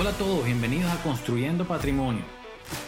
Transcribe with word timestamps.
Hola 0.00 0.10
a 0.12 0.14
todos, 0.14 0.46
bienvenidos 0.46 0.90
a 0.90 1.02
Construyendo 1.02 1.66
Patrimonio. 1.66 2.22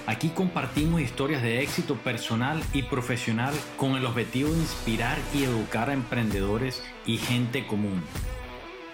Aquí 0.06 0.30
compartimos 0.30 1.02
historias 1.02 1.42
de 1.42 1.60
éxito 1.60 1.96
personal 1.96 2.62
y 2.72 2.84
profesional 2.84 3.52
con 3.76 3.96
el 3.96 4.06
objetivo 4.06 4.50
de 4.50 4.56
inspirar 4.56 5.18
y 5.34 5.44
educar 5.44 5.90
a 5.90 5.92
emprendedores 5.92 6.82
y 7.04 7.18
gente 7.18 7.66
común. 7.66 8.02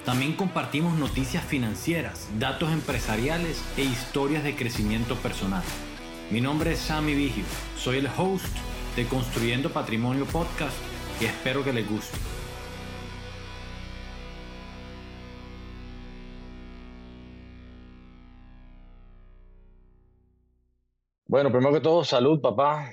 También 0.05 0.33
compartimos 0.33 0.99
noticias 0.99 1.45
financieras, 1.45 2.29
datos 2.41 2.73
empresariales 2.73 3.63
e 3.77 3.85
historias 3.85 4.43
de 4.43 4.57
crecimiento 4.57 5.15
personal. 5.15 5.63
Mi 6.33 6.41
nombre 6.41 6.73
es 6.73 6.81
Sammy 6.81 7.15
Vigio, 7.15 7.45
soy 7.79 7.99
el 7.99 8.09
host 8.17 8.49
de 8.97 9.07
Construyendo 9.07 9.71
Patrimonio 9.71 10.25
Podcast 10.25 10.77
y 11.21 11.27
espero 11.27 11.63
que 11.63 11.73
les 11.73 11.89
guste. 11.89 12.19
Bueno, 21.31 21.53
primero 21.53 21.75
que 21.75 21.81
todo, 21.83 22.05
salud, 22.05 22.41
papá. 22.41 22.91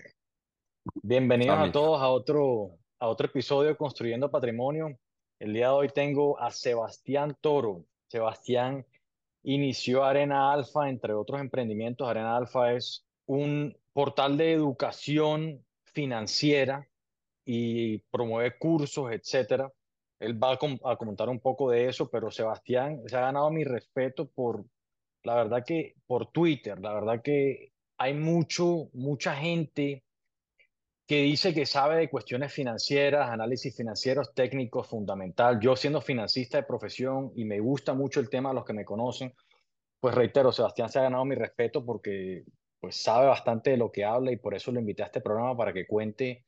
Bienvenidos 1.01 1.57
a 1.57 1.71
todos 1.71 2.01
a 2.01 2.09
otro, 2.09 2.71
a 2.99 3.07
otro 3.07 3.27
episodio 3.27 3.69
de 3.69 3.77
Construyendo 3.77 4.29
Patrimonio. 4.29 4.99
El 5.39 5.53
día 5.53 5.67
de 5.67 5.73
hoy 5.73 5.87
tengo 5.87 6.37
a 6.37 6.51
Sebastián 6.51 7.37
Toro. 7.39 7.85
Sebastián 8.09 8.85
inició 9.43 10.03
Arena 10.03 10.51
Alfa, 10.51 10.89
entre 10.89 11.13
otros 11.13 11.39
emprendimientos. 11.39 12.09
Arena 12.09 12.35
Alfa 12.35 12.73
es 12.73 13.05
un 13.25 13.73
portal 13.93 14.35
de 14.35 14.51
educación 14.51 15.65
financiera 15.93 16.85
y 17.45 17.99
promueve 18.11 18.57
cursos, 18.59 19.13
etcétera. 19.13 19.71
Él 20.19 20.43
va 20.43 20.51
a, 20.51 20.91
a 20.91 20.97
comentar 20.97 21.29
un 21.29 21.39
poco 21.39 21.71
de 21.71 21.87
eso, 21.87 22.09
pero 22.09 22.29
Sebastián 22.29 23.01
se 23.05 23.15
ha 23.15 23.21
ganado 23.21 23.49
mi 23.49 23.63
respeto 23.63 24.27
por, 24.27 24.65
la 25.23 25.35
verdad 25.35 25.63
que, 25.65 25.95
por 26.05 26.33
Twitter. 26.33 26.77
La 26.81 26.93
verdad 26.93 27.21
que 27.23 27.71
hay 27.97 28.13
mucho, 28.13 28.89
mucha 28.93 29.35
gente 29.35 30.03
que 31.07 31.21
dice 31.21 31.53
que 31.53 31.65
sabe 31.65 31.97
de 31.97 32.09
cuestiones 32.09 32.51
financieras, 32.51 33.29
análisis 33.29 33.75
financieros, 33.75 34.33
técnicos, 34.33 34.87
fundamental. 34.87 35.59
Yo 35.59 35.75
siendo 35.75 36.01
financista 36.01 36.57
de 36.57 36.63
profesión 36.63 37.31
y 37.35 37.45
me 37.45 37.59
gusta 37.59 37.93
mucho 37.93 38.19
el 38.19 38.29
tema, 38.29 38.53
los 38.53 38.65
que 38.65 38.73
me 38.73 38.85
conocen, 38.85 39.33
pues 39.99 40.15
reitero, 40.15 40.51
Sebastián 40.51 40.89
se 40.89 40.99
ha 40.99 41.03
ganado 41.03 41.23
mi 41.25 41.35
respeto 41.35 41.85
porque 41.85 42.43
pues 42.79 42.95
sabe 42.95 43.27
bastante 43.27 43.71
de 43.71 43.77
lo 43.77 43.91
que 43.91 44.03
habla 44.03 44.31
y 44.31 44.37
por 44.37 44.55
eso 44.55 44.71
lo 44.71 44.79
invité 44.79 45.03
a 45.03 45.07
este 45.07 45.21
programa 45.21 45.55
para 45.55 45.73
que 45.73 45.87
cuente 45.87 46.45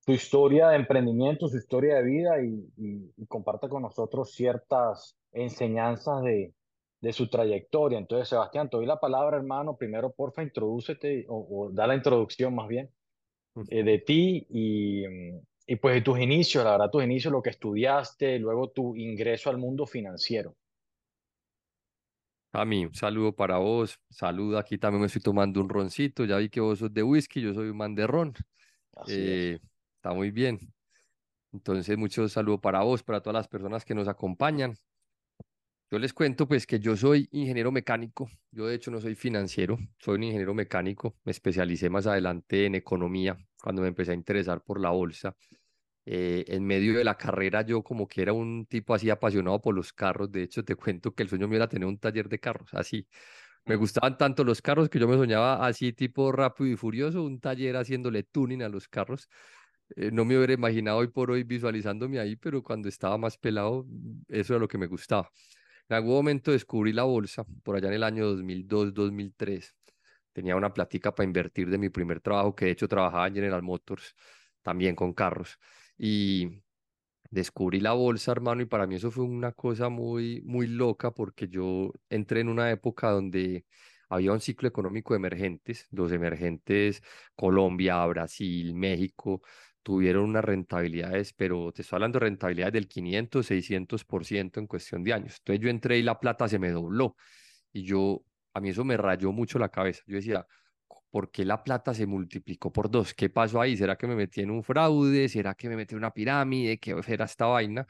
su 0.00 0.12
historia 0.12 0.68
de 0.68 0.76
emprendimiento, 0.76 1.48
su 1.48 1.56
historia 1.56 1.96
de 1.96 2.02
vida 2.02 2.42
y, 2.42 3.12
y 3.16 3.26
comparta 3.26 3.68
con 3.68 3.82
nosotros 3.82 4.32
ciertas 4.32 5.16
enseñanzas 5.32 6.22
de, 6.22 6.54
de 7.00 7.12
su 7.12 7.28
trayectoria. 7.28 7.98
Entonces, 7.98 8.28
Sebastián, 8.28 8.68
te 8.68 8.76
doy 8.76 8.86
la 8.86 8.98
palabra, 8.98 9.36
hermano. 9.36 9.76
Primero, 9.76 10.12
porfa, 10.12 10.42
introdúcete 10.42 11.26
o, 11.28 11.70
da 11.72 11.86
la 11.86 11.94
introducción 11.94 12.54
más 12.54 12.68
bien 12.68 12.90
eh, 13.68 13.82
de 13.82 13.98
ti 13.98 14.46
y, 14.50 15.04
y 15.66 15.76
pues 15.76 15.94
de 15.94 16.02
tus 16.02 16.18
inicios, 16.18 16.64
la 16.64 16.72
verdad, 16.72 16.90
tus 16.90 17.04
inicios, 17.04 17.32
lo 17.32 17.42
que 17.42 17.50
estudiaste, 17.50 18.38
luego 18.38 18.70
tu 18.70 18.96
ingreso 18.96 19.50
al 19.50 19.58
mundo 19.58 19.86
financiero. 19.86 20.56
A 22.52 22.64
mí, 22.64 22.86
un 22.86 22.94
saludo 22.94 23.32
para 23.32 23.58
vos. 23.58 24.00
Saludo, 24.08 24.58
aquí 24.58 24.78
también 24.78 25.00
me 25.02 25.06
estoy 25.06 25.20
tomando 25.20 25.60
un 25.60 25.68
roncito. 25.68 26.24
Ya 26.24 26.38
vi 26.38 26.48
que 26.48 26.60
vos 26.60 26.78
sos 26.78 26.92
de 26.92 27.02
whisky, 27.02 27.42
yo 27.42 27.52
soy 27.52 27.68
un 27.68 27.76
man 27.76 27.94
de 27.94 28.06
ron. 28.06 28.34
Eh, 29.06 29.58
está 29.96 30.14
muy 30.14 30.30
bien. 30.30 30.58
Entonces, 31.52 31.96
mucho 31.96 32.28
saludo 32.28 32.60
para 32.60 32.82
vos, 32.82 33.02
para 33.02 33.20
todas 33.20 33.34
las 33.34 33.48
personas 33.48 33.84
que 33.84 33.94
nos 33.94 34.08
acompañan. 34.08 34.74
Yo 35.90 35.98
les 35.98 36.12
cuento 36.12 36.46
pues 36.46 36.66
que 36.66 36.78
yo 36.80 36.96
soy 36.96 37.28
ingeniero 37.32 37.72
mecánico, 37.72 38.28
yo 38.50 38.66
de 38.66 38.74
hecho 38.74 38.90
no 38.90 39.00
soy 39.00 39.14
financiero, 39.14 39.78
soy 39.98 40.16
un 40.16 40.24
ingeniero 40.24 40.52
mecánico, 40.52 41.16
me 41.24 41.32
especialicé 41.32 41.88
más 41.88 42.06
adelante 42.06 42.66
en 42.66 42.74
economía 42.74 43.38
cuando 43.62 43.80
me 43.80 43.88
empecé 43.88 44.10
a 44.10 44.14
interesar 44.14 44.62
por 44.62 44.80
la 44.80 44.90
bolsa. 44.90 45.34
Eh, 46.06 46.44
en 46.48 46.64
medio 46.66 46.96
de 46.98 47.04
la 47.04 47.16
carrera 47.16 47.62
yo 47.62 47.82
como 47.82 48.08
que 48.08 48.22
era 48.22 48.32
un 48.32 48.66
tipo 48.66 48.94
así 48.94 49.10
apasionado 49.10 49.60
por 49.60 49.74
los 49.74 49.92
carros, 49.92 50.30
de 50.32 50.42
hecho 50.42 50.64
te 50.64 50.76
cuento 50.76 51.14
que 51.14 51.22
el 51.22 51.28
sueño 51.30 51.48
mío 51.48 51.56
era 51.56 51.68
tener 51.68 51.88
un 51.88 51.98
taller 51.98 52.28
de 52.28 52.38
carros, 52.40 52.70
así. 52.74 53.06
Me 53.66 53.76
gustaban 53.76 54.18
tanto 54.18 54.44
los 54.44 54.62
carros 54.62 54.88
que 54.90 54.98
yo 54.98 55.08
me 55.08 55.16
soñaba 55.16 55.66
así 55.66 55.92
tipo 55.92 56.32
rápido 56.32 56.70
y 56.70 56.76
furioso, 56.76 57.22
un 57.24 57.40
taller 57.40 57.76
haciéndole 57.76 58.24
tuning 58.24 58.62
a 58.62 58.68
los 58.68 58.88
carros. 58.88 59.28
Eh, 59.96 60.10
no 60.12 60.24
me 60.24 60.36
hubiera 60.36 60.52
imaginado 60.54 60.98
hoy 60.98 61.08
por 61.08 61.30
hoy 61.30 61.44
visualizándome 61.44 62.18
ahí, 62.20 62.36
pero 62.36 62.62
cuando 62.62 62.88
estaba 62.88 63.18
más 63.18 63.38
pelado, 63.38 63.86
eso 64.28 64.54
era 64.54 64.60
lo 64.60 64.68
que 64.68 64.78
me 64.78 64.86
gustaba. 64.86 65.30
En 65.88 65.96
algún 65.96 66.14
momento 66.14 66.52
descubrí 66.52 66.92
la 66.92 67.04
bolsa, 67.04 67.44
por 67.62 67.76
allá 67.76 67.88
en 67.88 67.94
el 67.94 68.02
año 68.02 68.26
2002-2003. 68.26 69.74
Tenía 70.32 70.56
una 70.56 70.72
plática 70.74 71.14
para 71.14 71.24
invertir 71.26 71.70
de 71.70 71.78
mi 71.78 71.88
primer 71.88 72.20
trabajo, 72.20 72.54
que 72.54 72.66
de 72.66 72.72
hecho 72.72 72.88
trabajaba 72.88 73.26
en 73.28 73.34
General 73.34 73.62
Motors, 73.62 74.14
también 74.62 74.94
con 74.94 75.14
carros. 75.14 75.58
Y 75.96 76.62
descubrí 77.30 77.80
la 77.80 77.92
bolsa, 77.92 78.32
hermano, 78.32 78.62
y 78.62 78.66
para 78.66 78.86
mí 78.86 78.96
eso 78.96 79.10
fue 79.10 79.24
una 79.24 79.52
cosa 79.52 79.88
muy, 79.88 80.42
muy 80.42 80.66
loca 80.66 81.12
porque 81.12 81.48
yo 81.48 81.92
entré 82.10 82.40
en 82.40 82.48
una 82.48 82.70
época 82.70 83.10
donde 83.10 83.66
había 84.08 84.32
un 84.32 84.40
ciclo 84.40 84.68
económico 84.68 85.14
de 85.14 85.18
emergentes, 85.18 85.86
los 85.90 86.12
emergentes 86.12 87.02
Colombia, 87.34 88.04
Brasil, 88.06 88.74
México, 88.74 89.42
tuvieron 89.88 90.24
unas 90.24 90.44
rentabilidades, 90.44 91.32
pero 91.32 91.72
te 91.72 91.80
estoy 91.80 91.96
hablando 91.96 92.18
de 92.18 92.26
rentabilidades 92.26 92.74
del 92.74 92.86
500, 92.86 93.46
600% 93.46 94.60
en 94.60 94.66
cuestión 94.66 95.02
de 95.02 95.14
años. 95.14 95.36
Entonces 95.38 95.64
yo 95.64 95.70
entré 95.70 95.96
y 95.96 96.02
la 96.02 96.20
plata 96.20 96.46
se 96.46 96.58
me 96.58 96.70
dobló 96.70 97.16
y 97.72 97.84
yo, 97.84 98.22
a 98.52 98.60
mí 98.60 98.68
eso 98.68 98.84
me 98.84 98.98
rayó 98.98 99.32
mucho 99.32 99.58
la 99.58 99.70
cabeza. 99.70 100.02
Yo 100.06 100.16
decía, 100.16 100.46
¿por 101.10 101.30
qué 101.30 101.42
la 101.46 101.64
plata 101.64 101.94
se 101.94 102.04
multiplicó 102.06 102.70
por 102.70 102.90
dos? 102.90 103.14
¿Qué 103.14 103.30
pasó 103.30 103.62
ahí? 103.62 103.78
¿Será 103.78 103.96
que 103.96 104.06
me 104.06 104.14
metí 104.14 104.42
en 104.42 104.50
un 104.50 104.62
fraude? 104.62 105.26
¿Será 105.26 105.54
que 105.54 105.70
me 105.70 105.76
metí 105.76 105.94
en 105.94 106.00
una 106.00 106.10
pirámide? 106.12 106.76
¿Qué 106.76 106.94
era 107.08 107.24
esta 107.24 107.46
vaina? 107.46 107.86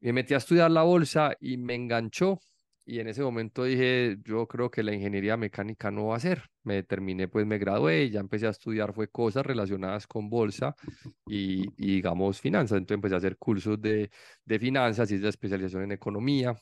Me 0.00 0.12
metí 0.12 0.34
a 0.34 0.36
estudiar 0.36 0.70
la 0.70 0.82
bolsa 0.82 1.34
y 1.40 1.56
me 1.56 1.74
enganchó 1.74 2.38
y 2.84 2.98
en 2.98 3.08
ese 3.08 3.22
momento 3.22 3.64
dije, 3.64 4.18
yo 4.24 4.48
creo 4.48 4.70
que 4.70 4.82
la 4.82 4.92
ingeniería 4.92 5.36
mecánica 5.36 5.90
no 5.90 6.06
va 6.08 6.16
a 6.16 6.20
ser. 6.20 6.50
Me 6.64 6.82
terminé, 6.82 7.28
pues 7.28 7.46
me 7.46 7.58
gradué 7.58 8.04
y 8.04 8.10
ya 8.10 8.20
empecé 8.20 8.46
a 8.46 8.50
estudiar 8.50 8.92
fue 8.92 9.08
cosas 9.08 9.46
relacionadas 9.46 10.06
con 10.06 10.28
bolsa 10.28 10.74
y, 11.26 11.70
digamos 11.76 12.40
finanzas. 12.40 12.78
Entonces 12.78 12.96
empecé 12.96 13.14
a 13.14 13.18
hacer 13.18 13.36
cursos 13.38 13.80
de, 13.80 14.10
de 14.44 14.58
finanzas 14.58 15.10
y 15.12 15.18
de 15.18 15.28
especialización 15.28 15.84
en 15.84 15.92
economía 15.92 16.56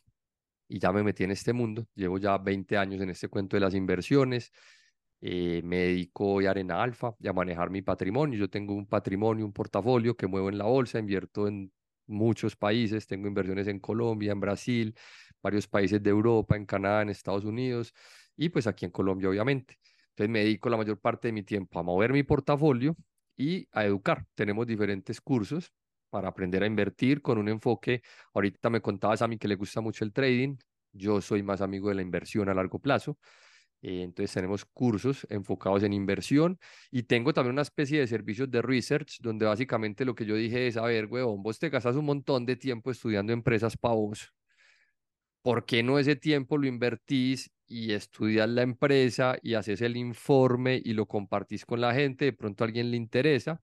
y 0.68 0.78
ya 0.78 0.92
me 0.92 1.02
metí 1.02 1.24
en 1.24 1.32
este 1.32 1.52
mundo. 1.52 1.86
Llevo 1.94 2.18
ya 2.18 2.38
20 2.38 2.76
años 2.76 3.00
en 3.00 3.10
este 3.10 3.28
cuento 3.28 3.56
de 3.56 3.60
las 3.60 3.74
inversiones. 3.74 4.52
Eh, 5.22 5.62
me 5.64 5.78
dedico 5.78 6.34
hoy 6.34 6.46
a 6.46 6.50
Arena 6.50 6.82
Alfa 6.82 7.14
y 7.18 7.28
a 7.28 7.32
manejar 7.32 7.70
mi 7.70 7.82
patrimonio. 7.82 8.38
Yo 8.38 8.48
tengo 8.50 8.74
un 8.74 8.86
patrimonio, 8.86 9.44
un 9.46 9.52
portafolio 9.52 10.16
que 10.16 10.26
muevo 10.26 10.48
en 10.50 10.58
la 10.58 10.64
bolsa, 10.64 10.98
invierto 10.98 11.48
en 11.48 11.72
muchos 12.06 12.56
países, 12.56 13.06
tengo 13.06 13.28
inversiones 13.28 13.68
en 13.68 13.78
Colombia, 13.78 14.32
en 14.32 14.40
Brasil, 14.40 14.94
varios 15.42 15.66
países 15.68 16.02
de 16.02 16.10
Europa, 16.10 16.56
en 16.56 16.66
Canadá, 16.66 17.02
en 17.02 17.10
Estados 17.10 17.44
Unidos 17.44 17.92
y 18.36 18.48
pues 18.48 18.66
aquí 18.66 18.84
en 18.84 18.90
Colombia, 18.90 19.28
obviamente. 19.28 19.78
Entonces 20.10 20.30
me 20.30 20.40
dedico 20.40 20.68
la 20.70 20.76
mayor 20.76 20.98
parte 21.00 21.28
de 21.28 21.32
mi 21.32 21.42
tiempo 21.42 21.78
a 21.78 21.82
mover 21.82 22.12
mi 22.12 22.22
portafolio 22.22 22.96
y 23.36 23.66
a 23.72 23.84
educar. 23.84 24.26
Tenemos 24.34 24.66
diferentes 24.66 25.20
cursos 25.20 25.72
para 26.10 26.28
aprender 26.28 26.62
a 26.62 26.66
invertir 26.66 27.22
con 27.22 27.38
un 27.38 27.48
enfoque. 27.48 28.02
Ahorita 28.34 28.70
me 28.70 28.80
contabas 28.80 29.22
a 29.22 29.28
mí 29.28 29.38
que 29.38 29.48
le 29.48 29.54
gusta 29.54 29.80
mucho 29.80 30.04
el 30.04 30.12
trading. 30.12 30.56
Yo 30.92 31.20
soy 31.20 31.42
más 31.42 31.60
amigo 31.60 31.88
de 31.88 31.94
la 31.94 32.02
inversión 32.02 32.48
a 32.48 32.54
largo 32.54 32.80
plazo. 32.80 33.18
Eh, 33.82 34.02
entonces 34.02 34.34
tenemos 34.34 34.64
cursos 34.66 35.26
enfocados 35.30 35.82
en 35.84 35.92
inversión 35.94 36.58
y 36.90 37.04
tengo 37.04 37.32
también 37.32 37.54
una 37.54 37.62
especie 37.62 38.00
de 38.00 38.06
servicios 38.06 38.50
de 38.50 38.60
research 38.60 39.20
donde 39.20 39.46
básicamente 39.46 40.04
lo 40.04 40.14
que 40.14 40.26
yo 40.26 40.34
dije 40.34 40.66
es, 40.66 40.76
a 40.76 40.82
ver, 40.82 41.06
huevón, 41.06 41.42
vos 41.42 41.58
te 41.58 41.70
gastas 41.70 41.96
un 41.96 42.04
montón 42.04 42.44
de 42.44 42.56
tiempo 42.56 42.90
estudiando 42.90 43.32
empresas 43.32 43.76
para 43.76 43.94
vos. 43.94 44.32
¿Por 45.42 45.64
qué 45.64 45.82
no 45.82 45.98
ese 45.98 46.16
tiempo 46.16 46.58
lo 46.58 46.66
invertís 46.66 47.50
y 47.66 47.92
estudias 47.92 48.48
la 48.48 48.62
empresa 48.62 49.36
y 49.42 49.54
haces 49.54 49.80
el 49.80 49.96
informe 49.96 50.80
y 50.84 50.92
lo 50.92 51.06
compartís 51.06 51.64
con 51.64 51.80
la 51.80 51.94
gente? 51.94 52.26
De 52.26 52.32
pronto 52.32 52.64
a 52.64 52.66
alguien 52.66 52.90
le 52.90 52.96
interesa 52.96 53.60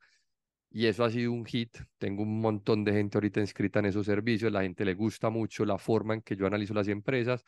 y 0.70 0.88
eso 0.88 1.04
ha 1.04 1.10
sido 1.10 1.32
un 1.32 1.46
hit. 1.46 1.78
Tengo 1.98 2.24
un 2.24 2.40
montón 2.40 2.84
de 2.84 2.94
gente 2.94 3.18
ahorita 3.18 3.40
inscrita 3.40 3.80
en 3.80 3.88
esos 3.88 4.06
servicios. 4.06 4.52
La 4.52 4.62
gente 4.62 4.86
le 4.86 4.94
gusta 4.94 5.30
mucho 5.30 5.66
la 5.66 5.78
forma 5.78 6.14
en 6.14 6.22
que 6.22 6.36
yo 6.36 6.48
analizo 6.48 6.74
las 6.74 6.88
empresas. 6.88 7.44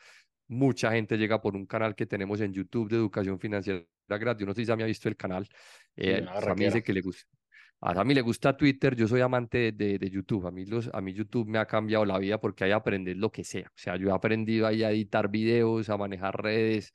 Mucha 0.48 0.92
gente 0.92 1.16
llega 1.16 1.40
por 1.40 1.54
un 1.54 1.66
canal 1.66 1.94
que 1.94 2.06
tenemos 2.06 2.40
en 2.40 2.52
YouTube 2.52 2.88
de 2.88 2.96
educación 2.96 3.38
financiera 3.38 3.84
gratis. 4.08 4.46
No 4.46 4.54
sé 4.54 4.62
si 4.62 4.66
ya 4.66 4.76
me 4.76 4.82
ha 4.82 4.86
visto 4.86 5.08
el 5.08 5.16
canal. 5.16 5.48
Eh, 5.96 6.24
a 6.26 6.54
mí 6.54 6.64
dice 6.64 6.82
que 6.82 6.92
le 6.92 7.02
gusta. 7.02 7.39
A 7.82 8.04
mí 8.04 8.12
le 8.12 8.20
gusta 8.20 8.56
Twitter, 8.56 8.94
yo 8.94 9.08
soy 9.08 9.22
amante 9.22 9.72
de, 9.72 9.98
de, 9.98 10.10
YouTube. 10.10 10.46
A 10.46 10.50
mí, 10.50 10.66
los, 10.66 10.90
a 10.92 11.00
mí 11.00 11.14
YouTube 11.14 11.48
me 11.48 11.58
ha 11.58 11.64
cambiado 11.66 12.04
la 12.04 12.18
vida 12.18 12.38
porque 12.38 12.64
hay 12.64 12.72
aprender 12.72 13.16
lo 13.16 13.32
que 13.32 13.42
sea. 13.42 13.68
O 13.68 13.78
sea, 13.78 13.96
yo 13.96 14.08
he 14.10 14.12
aprendido 14.12 14.66
ahí 14.66 14.82
a 14.82 14.90
editar 14.90 15.30
videos, 15.30 15.88
a 15.88 15.96
manejar 15.96 16.42
redes. 16.42 16.92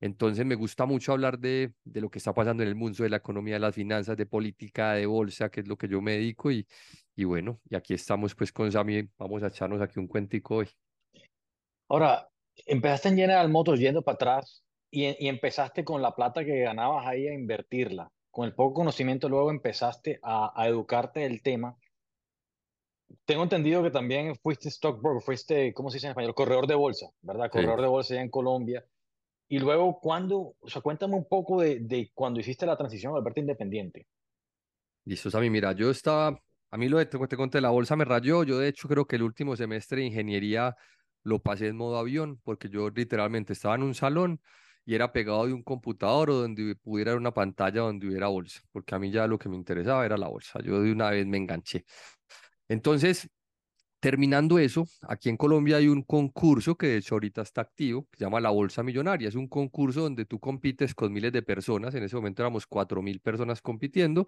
Entonces 0.00 0.46
me 0.46 0.54
gusta 0.54 0.86
mucho 0.86 1.12
hablar 1.12 1.38
de, 1.38 1.74
de 1.84 2.00
lo 2.00 2.10
que 2.10 2.18
está 2.18 2.32
pasando 2.32 2.62
en 2.62 2.70
el 2.70 2.74
mundo, 2.74 3.02
de 3.02 3.10
la 3.10 3.18
economía, 3.18 3.54
de 3.56 3.60
las 3.60 3.74
finanzas, 3.74 4.16
de 4.16 4.24
política, 4.24 4.94
de 4.94 5.04
bolsa, 5.04 5.50
que 5.50 5.60
es 5.60 5.68
lo 5.68 5.76
que 5.76 5.88
yo 5.88 6.00
me 6.00 6.12
dedico. 6.12 6.50
Y, 6.50 6.66
y 7.14 7.24
bueno, 7.24 7.60
y 7.68 7.76
aquí 7.76 7.92
estamos 7.92 8.34
pues 8.34 8.52
con 8.52 8.72
Sammy. 8.72 9.06
Vamos 9.18 9.42
a 9.42 9.48
echarnos 9.48 9.82
aquí 9.82 9.98
un 10.00 10.06
cuentico 10.06 10.56
hoy. 10.56 10.68
Ahora, 11.90 12.26
empezaste 12.64 13.10
en 13.10 13.16
General 13.16 13.50
Motors 13.50 13.80
yendo 13.80 14.00
para 14.00 14.14
atrás 14.14 14.64
y, 14.90 15.04
y, 15.22 15.28
empezaste 15.28 15.84
con 15.84 16.00
la 16.00 16.14
plata 16.14 16.42
que 16.42 16.60
ganabas 16.60 17.06
ahí 17.06 17.28
a 17.28 17.34
invertirla. 17.34 18.10
Con 18.30 18.46
el 18.46 18.54
poco 18.54 18.74
conocimiento 18.74 19.28
luego 19.28 19.50
empezaste 19.50 20.20
a, 20.22 20.52
a 20.54 20.68
educarte 20.68 21.20
del 21.20 21.42
tema. 21.42 21.76
Tengo 23.24 23.42
entendido 23.42 23.82
que 23.82 23.90
también 23.90 24.36
fuiste 24.36 24.70
stockbroker, 24.70 25.22
fuiste, 25.22 25.74
¿cómo 25.74 25.90
se 25.90 25.96
dice 25.96 26.06
en 26.06 26.10
español? 26.12 26.34
Corredor 26.34 26.66
de 26.66 26.74
bolsa, 26.76 27.06
¿verdad? 27.22 27.50
Corredor 27.50 27.78
Sí. 27.78 27.82
de 27.82 27.88
bolsa 27.88 28.14
allá 28.14 28.22
en 28.22 28.30
Colombia. 28.30 28.84
Y 29.48 29.58
luego, 29.58 30.00
¿cuándo? 30.00 30.56
O 30.60 30.68
sea, 30.68 30.82
cuéntame 30.82 31.16
un 31.16 31.26
poco 31.28 31.60
de, 31.62 31.80
de 31.80 32.10
cuando 32.14 32.40
hiciste 32.40 32.66
la 32.66 32.76
transición 32.76 33.16
al 33.16 33.22
verte 33.24 33.40
independiente. 33.40 34.08
Listo, 35.04 35.30
Sammy. 35.30 35.50
Mira, 35.50 35.72
yo 35.72 35.90
estaba, 35.90 36.40
a 36.70 36.76
mí 36.76 36.88
lo 36.88 36.98
de, 36.98 37.06
te, 37.06 37.18
te 37.26 37.36
conté, 37.36 37.60
la 37.60 37.70
bolsa 37.70 37.96
me 37.96 38.04
rayó. 38.04 38.44
Yo, 38.44 38.58
de 38.58 38.68
hecho, 38.68 38.88
creo 38.88 39.06
que 39.06 39.16
el 39.16 39.22
último 39.22 39.56
semestre 39.56 40.00
de 40.00 40.06
ingeniería 40.06 40.76
lo 41.22 41.40
pasé 41.42 41.68
en 41.68 41.76
modo 41.76 41.98
avión, 41.98 42.40
porque 42.44 42.68
yo 42.68 42.90
literalmente 42.90 43.52
estaba 43.52 43.74
en 43.74 43.82
un 43.82 43.94
salón 43.94 44.40
y 44.90 44.94
era 44.96 45.12
pegado 45.12 45.46
de 45.46 45.52
un 45.52 45.62
computador 45.62 46.30
o 46.30 46.34
donde 46.34 46.74
pudiera 46.74 47.14
una 47.14 47.32
pantalla 47.32 47.82
donde 47.82 48.08
hubiera 48.08 48.26
bolsa, 48.26 48.60
porque 48.72 48.92
a 48.96 48.98
mí 48.98 49.12
ya 49.12 49.28
lo 49.28 49.38
que 49.38 49.48
me 49.48 49.54
interesaba 49.54 50.04
era 50.04 50.16
la 50.16 50.26
bolsa. 50.26 50.58
Yo 50.64 50.82
de 50.82 50.90
una 50.90 51.10
vez 51.10 51.24
me 51.28 51.36
enganché. 51.36 51.84
Entonces, 52.68 53.30
terminando 54.00 54.58
eso, 54.58 54.86
aquí 55.02 55.28
en 55.28 55.36
Colombia 55.36 55.76
hay 55.76 55.86
un 55.86 56.02
concurso 56.02 56.76
que 56.76 56.88
de 56.88 56.96
hecho 56.96 57.14
ahorita 57.14 57.42
está 57.42 57.60
activo, 57.60 58.08
que 58.10 58.18
se 58.18 58.24
llama 58.24 58.40
la 58.40 58.50
Bolsa 58.50 58.82
Millonaria. 58.82 59.28
Es 59.28 59.36
un 59.36 59.46
concurso 59.46 60.02
donde 60.02 60.24
tú 60.24 60.40
compites 60.40 60.92
con 60.92 61.12
miles 61.12 61.32
de 61.32 61.42
personas. 61.42 61.94
En 61.94 62.02
ese 62.02 62.16
momento 62.16 62.42
éramos 62.42 62.66
cuatro 62.66 63.00
mil 63.00 63.20
personas 63.20 63.62
compitiendo 63.62 64.26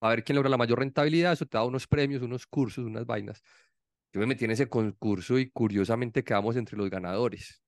a 0.00 0.10
ver 0.10 0.22
quién 0.22 0.36
logra 0.36 0.48
la 0.50 0.58
mayor 0.58 0.78
rentabilidad, 0.78 1.32
eso 1.32 1.46
te 1.46 1.58
da 1.58 1.64
unos 1.64 1.88
premios, 1.88 2.22
unos 2.22 2.46
cursos, 2.46 2.84
unas 2.84 3.04
vainas. 3.04 3.42
Yo 4.12 4.20
me 4.20 4.26
metí 4.26 4.44
en 4.44 4.52
ese 4.52 4.68
concurso 4.68 5.40
y 5.40 5.50
curiosamente 5.50 6.22
quedamos 6.22 6.54
entre 6.54 6.76
los 6.76 6.88
ganadores, 6.88 7.62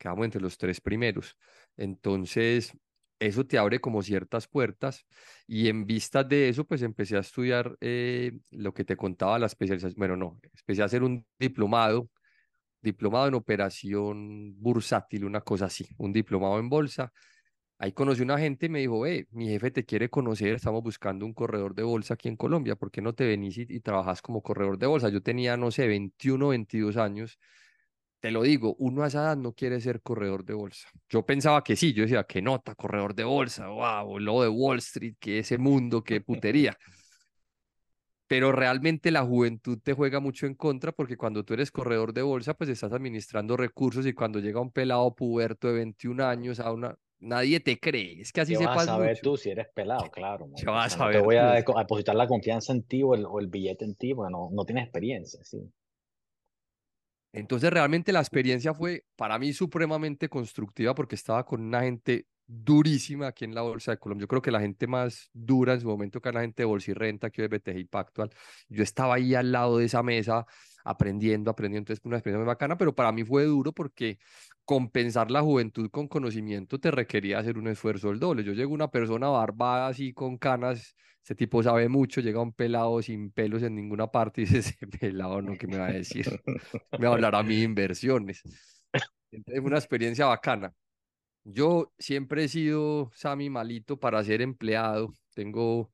quedamos 0.00 0.24
entre 0.26 0.40
los 0.42 0.58
tres 0.58 0.80
primeros. 0.80 1.36
Entonces, 1.76 2.72
eso 3.20 3.46
te 3.46 3.58
abre 3.58 3.80
como 3.80 4.02
ciertas 4.02 4.48
puertas 4.48 5.06
y 5.46 5.68
en 5.68 5.86
vistas 5.86 6.28
de 6.28 6.48
eso, 6.48 6.64
pues 6.66 6.82
empecé 6.82 7.16
a 7.16 7.20
estudiar 7.20 7.76
eh, 7.80 8.32
lo 8.50 8.74
que 8.74 8.84
te 8.84 8.96
contaba, 8.96 9.38
la 9.38 9.46
especialización, 9.46 9.98
bueno, 9.98 10.16
no, 10.16 10.40
empecé 10.42 10.82
a 10.82 10.86
hacer 10.86 11.02
un 11.02 11.26
diplomado, 11.38 12.10
diplomado 12.82 13.28
en 13.28 13.34
operación 13.34 14.54
bursátil, 14.60 15.24
una 15.24 15.42
cosa 15.42 15.66
así, 15.66 15.86
un 15.98 16.12
diplomado 16.12 16.58
en 16.58 16.68
bolsa 16.70 17.12
Ahí 17.78 17.92
conocí 17.92 18.22
una 18.22 18.38
gente 18.38 18.66
y 18.66 18.68
me 18.68 18.80
dijo, 18.80 19.06
eh, 19.06 19.26
mi 19.30 19.48
jefe 19.48 19.70
te 19.70 19.86
quiere 19.86 20.10
conocer, 20.10 20.54
estamos 20.54 20.82
buscando 20.82 21.24
un 21.24 21.32
corredor 21.32 21.74
de 21.74 21.82
bolsa 21.82 22.12
aquí 22.14 22.28
en 22.28 22.36
Colombia, 22.36 22.76
¿por 22.76 22.90
qué 22.90 23.00
no 23.00 23.14
te 23.14 23.26
venís 23.26 23.56
y, 23.58 23.66
y 23.68 23.80
trabajas 23.80 24.20
como 24.20 24.42
corredor 24.42 24.76
de 24.78 24.86
bolsa? 24.86 25.08
Yo 25.08 25.22
tenía, 25.22 25.56
no 25.56 25.70
sé, 25.70 25.88
21, 25.88 26.48
22 26.48 26.98
años. 26.98 27.38
Te 28.20 28.30
lo 28.30 28.42
digo, 28.42 28.76
uno 28.78 29.02
a 29.02 29.06
esa 29.06 29.20
edad 29.20 29.36
no 29.38 29.52
quiere 29.52 29.80
ser 29.80 30.02
corredor 30.02 30.44
de 30.44 30.52
bolsa. 30.52 30.88
Yo 31.08 31.24
pensaba 31.24 31.64
que 31.64 31.74
sí, 31.74 31.94
yo 31.94 32.02
decía, 32.02 32.24
qué 32.24 32.42
nota, 32.42 32.74
corredor 32.74 33.14
de 33.14 33.24
bolsa, 33.24 33.68
wow, 33.68 34.18
lo 34.18 34.42
de 34.42 34.48
Wall 34.48 34.78
Street, 34.78 35.14
que 35.18 35.38
ese 35.38 35.56
mundo, 35.56 36.04
qué 36.04 36.20
putería. 36.20 36.76
Pero 38.26 38.52
realmente 38.52 39.10
la 39.10 39.24
juventud 39.24 39.78
te 39.82 39.94
juega 39.94 40.20
mucho 40.20 40.46
en 40.46 40.54
contra 40.54 40.92
porque 40.92 41.16
cuando 41.16 41.44
tú 41.44 41.54
eres 41.54 41.72
corredor 41.72 42.12
de 42.12 42.22
bolsa, 42.22 42.54
pues 42.54 42.68
estás 42.68 42.92
administrando 42.92 43.56
recursos 43.56 44.06
y 44.06 44.12
cuando 44.12 44.38
llega 44.38 44.60
un 44.60 44.70
pelado 44.70 45.14
puberto 45.14 45.68
de 45.68 45.74
21 45.74 46.20
años 46.20 46.60
a 46.60 46.72
una, 46.72 46.96
nadie 47.18 47.58
te 47.60 47.80
cree, 47.80 48.20
es 48.20 48.32
que 48.32 48.42
así 48.42 48.54
¿Qué 48.54 48.64
vas 48.64 48.82
a 48.82 48.86
saber 48.86 49.10
mucho. 49.10 49.22
tú 49.22 49.36
si 49.36 49.50
eres 49.50 49.68
pelado? 49.74 50.04
Claro, 50.12 50.46
¿Qué 50.54 50.66
marico. 50.66 50.70
O 50.70 50.74
vas 50.74 50.92
sea, 50.92 51.02
a 51.02 51.06
no 51.06 51.12
te 51.12 51.20
voy 51.20 51.36
a, 51.36 51.52
a 51.52 51.54
depositar 51.56 52.14
la 52.14 52.28
confianza 52.28 52.72
en 52.72 52.82
ti 52.82 53.02
o 53.02 53.14
el, 53.14 53.24
o 53.24 53.40
el 53.40 53.48
billete 53.48 53.84
en 53.84 53.94
ti, 53.94 54.14
porque 54.14 54.30
no, 54.30 54.50
no 54.52 54.64
tienes 54.64 54.84
experiencia, 54.84 55.42
sí. 55.42 55.58
Entonces 57.32 57.70
realmente 57.70 58.12
la 58.12 58.20
experiencia 58.20 58.74
fue 58.74 59.04
para 59.16 59.38
mí 59.38 59.52
supremamente 59.52 60.28
constructiva 60.28 60.94
porque 60.94 61.14
estaba 61.14 61.44
con 61.44 61.60
una 61.60 61.82
gente 61.82 62.26
durísima 62.46 63.28
aquí 63.28 63.44
en 63.44 63.54
la 63.54 63.62
Bolsa 63.62 63.92
de 63.92 63.98
Colombia. 63.98 64.24
Yo 64.24 64.28
creo 64.28 64.42
que 64.42 64.50
la 64.50 64.60
gente 64.60 64.86
más 64.88 65.30
dura 65.32 65.74
en 65.74 65.80
su 65.80 65.88
momento 65.88 66.20
que 66.20 66.28
era 66.28 66.40
la 66.40 66.42
gente 66.42 66.62
de 66.62 66.66
Bolsa 66.66 66.90
y 66.90 66.94
Renta, 66.94 67.30
que 67.30 67.42
hoy 67.42 67.48
es 67.50 67.50
BTG 67.50 67.78
y 67.78 67.84
Pactual. 67.84 68.30
Yo 68.68 68.82
estaba 68.82 69.14
ahí 69.14 69.34
al 69.34 69.52
lado 69.52 69.78
de 69.78 69.84
esa 69.84 70.02
mesa 70.02 70.46
aprendiendo, 70.84 71.50
aprendiendo. 71.50 71.82
Entonces 71.92 72.04
una 72.04 72.16
experiencia 72.16 72.44
muy 72.44 72.46
bacana, 72.46 72.76
pero 72.76 72.94
para 72.94 73.12
mí 73.12 73.24
fue 73.24 73.44
duro 73.44 73.72
porque 73.72 74.18
compensar 74.64 75.30
la 75.30 75.42
juventud 75.42 75.90
con 75.90 76.08
conocimiento 76.08 76.78
te 76.78 76.90
requería 76.90 77.38
hacer 77.38 77.58
un 77.58 77.68
esfuerzo 77.68 78.10
el 78.10 78.20
doble. 78.20 78.44
Yo 78.44 78.52
llego 78.52 78.72
una 78.72 78.90
persona 78.90 79.28
barbada 79.28 79.88
así 79.88 80.12
con 80.12 80.38
canas, 80.38 80.94
ese 81.24 81.34
tipo 81.34 81.62
sabe 81.62 81.88
mucho, 81.88 82.20
llega 82.20 82.40
un 82.40 82.52
pelado 82.52 83.02
sin 83.02 83.30
pelos 83.30 83.62
en 83.62 83.74
ninguna 83.74 84.06
parte 84.08 84.42
y 84.42 84.44
dice, 84.46 84.58
ese 84.58 84.86
pelado 84.86 85.42
no, 85.42 85.56
¿qué 85.56 85.66
me 85.66 85.78
va 85.78 85.86
a 85.88 85.92
decir? 85.92 86.26
Me 86.98 87.06
va 87.06 87.12
a 87.12 87.14
hablar 87.14 87.34
a 87.34 87.42
mí 87.42 87.62
inversiones. 87.62 88.42
Entonces 89.30 89.62
una 89.64 89.78
experiencia 89.78 90.26
bacana. 90.26 90.74
Yo 91.44 91.92
siempre 91.98 92.44
he 92.44 92.48
sido, 92.48 93.10
Sammy, 93.14 93.48
malito 93.50 93.98
para 93.98 94.22
ser 94.24 94.42
empleado. 94.42 95.12
Tengo 95.34 95.90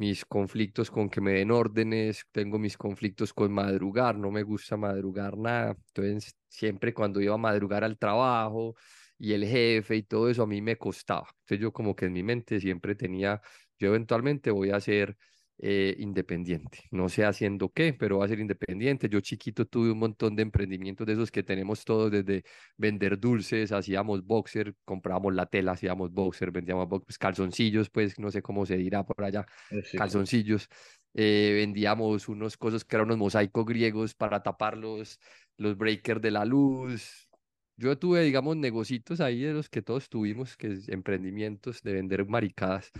mis 0.00 0.24
conflictos 0.24 0.90
con 0.90 1.10
que 1.10 1.20
me 1.20 1.32
den 1.32 1.50
órdenes, 1.50 2.24
tengo 2.32 2.58
mis 2.58 2.76
conflictos 2.78 3.34
con 3.34 3.52
madrugar, 3.52 4.16
no 4.16 4.30
me 4.30 4.42
gusta 4.42 4.76
madrugar 4.78 5.36
nada. 5.36 5.76
Entonces, 5.88 6.34
siempre 6.48 6.94
cuando 6.94 7.20
iba 7.20 7.34
a 7.34 7.38
madrugar 7.38 7.84
al 7.84 7.98
trabajo 7.98 8.74
y 9.18 9.34
el 9.34 9.44
jefe 9.46 9.96
y 9.96 10.02
todo 10.04 10.30
eso, 10.30 10.42
a 10.44 10.46
mí 10.46 10.62
me 10.62 10.76
costaba. 10.76 11.28
Entonces, 11.40 11.60
yo 11.60 11.72
como 11.72 11.94
que 11.94 12.06
en 12.06 12.14
mi 12.14 12.22
mente 12.22 12.60
siempre 12.60 12.94
tenía, 12.94 13.42
yo 13.78 13.88
eventualmente 13.88 14.50
voy 14.50 14.70
a 14.70 14.80
ser 14.80 15.18
eh, 15.62 15.94
independiente. 15.98 16.80
No 16.90 17.08
sé 17.10 17.24
haciendo 17.26 17.70
qué, 17.70 17.92
pero 17.92 18.18
va 18.18 18.24
a 18.24 18.28
ser 18.28 18.40
independiente. 18.40 19.08
Yo 19.10 19.20
chiquito 19.20 19.66
tuve 19.66 19.92
un 19.92 19.98
montón 19.98 20.34
de 20.34 20.42
emprendimientos 20.42 21.06
de 21.06 21.12
esos 21.12 21.30
que 21.30 21.42
tenemos 21.42 21.84
todos, 21.84 22.10
desde 22.10 22.44
vender 22.78 23.18
dulces, 23.20 23.70
hacíamos 23.72 24.24
boxer, 24.24 24.74
comprábamos 24.84 25.34
la 25.34 25.46
tela, 25.46 25.72
hacíamos 25.72 26.10
boxer, 26.12 26.50
vendíamos 26.50 26.88
boxer, 26.88 27.06
pues, 27.06 27.18
calzoncillos, 27.18 27.90
pues 27.90 28.18
no 28.18 28.30
sé 28.30 28.40
cómo 28.42 28.64
se 28.64 28.76
dirá 28.78 29.04
por 29.04 29.22
allá 29.22 29.44
sí. 29.84 29.98
calzoncillos. 29.98 30.68
eh, 31.14 31.52
vendíamos 31.56 32.28
unos 32.28 32.56
cosas 32.56 32.84
que 32.84 32.96
eran 32.96 33.06
unos 33.06 33.18
mosaicos 33.18 33.66
griegos 33.66 34.14
para 34.14 34.42
tapar 34.42 34.76
los, 34.78 35.18
los 35.58 35.76
breakers 35.76 36.22
de 36.22 36.30
la 36.30 36.44
luz. 36.44 37.28
Yo 37.76 37.98
tuve, 37.98 38.22
digamos, 38.22 38.56
negocitos 38.56 39.20
ahí 39.20 39.42
de 39.42 39.52
los 39.54 39.68
que 39.68 39.82
todos 39.82 40.08
tuvimos, 40.08 40.56
que 40.56 40.72
es 40.72 40.88
emprendimientos 40.88 41.82
de 41.82 41.94
vender 41.94 42.26
maricadas. 42.26 42.90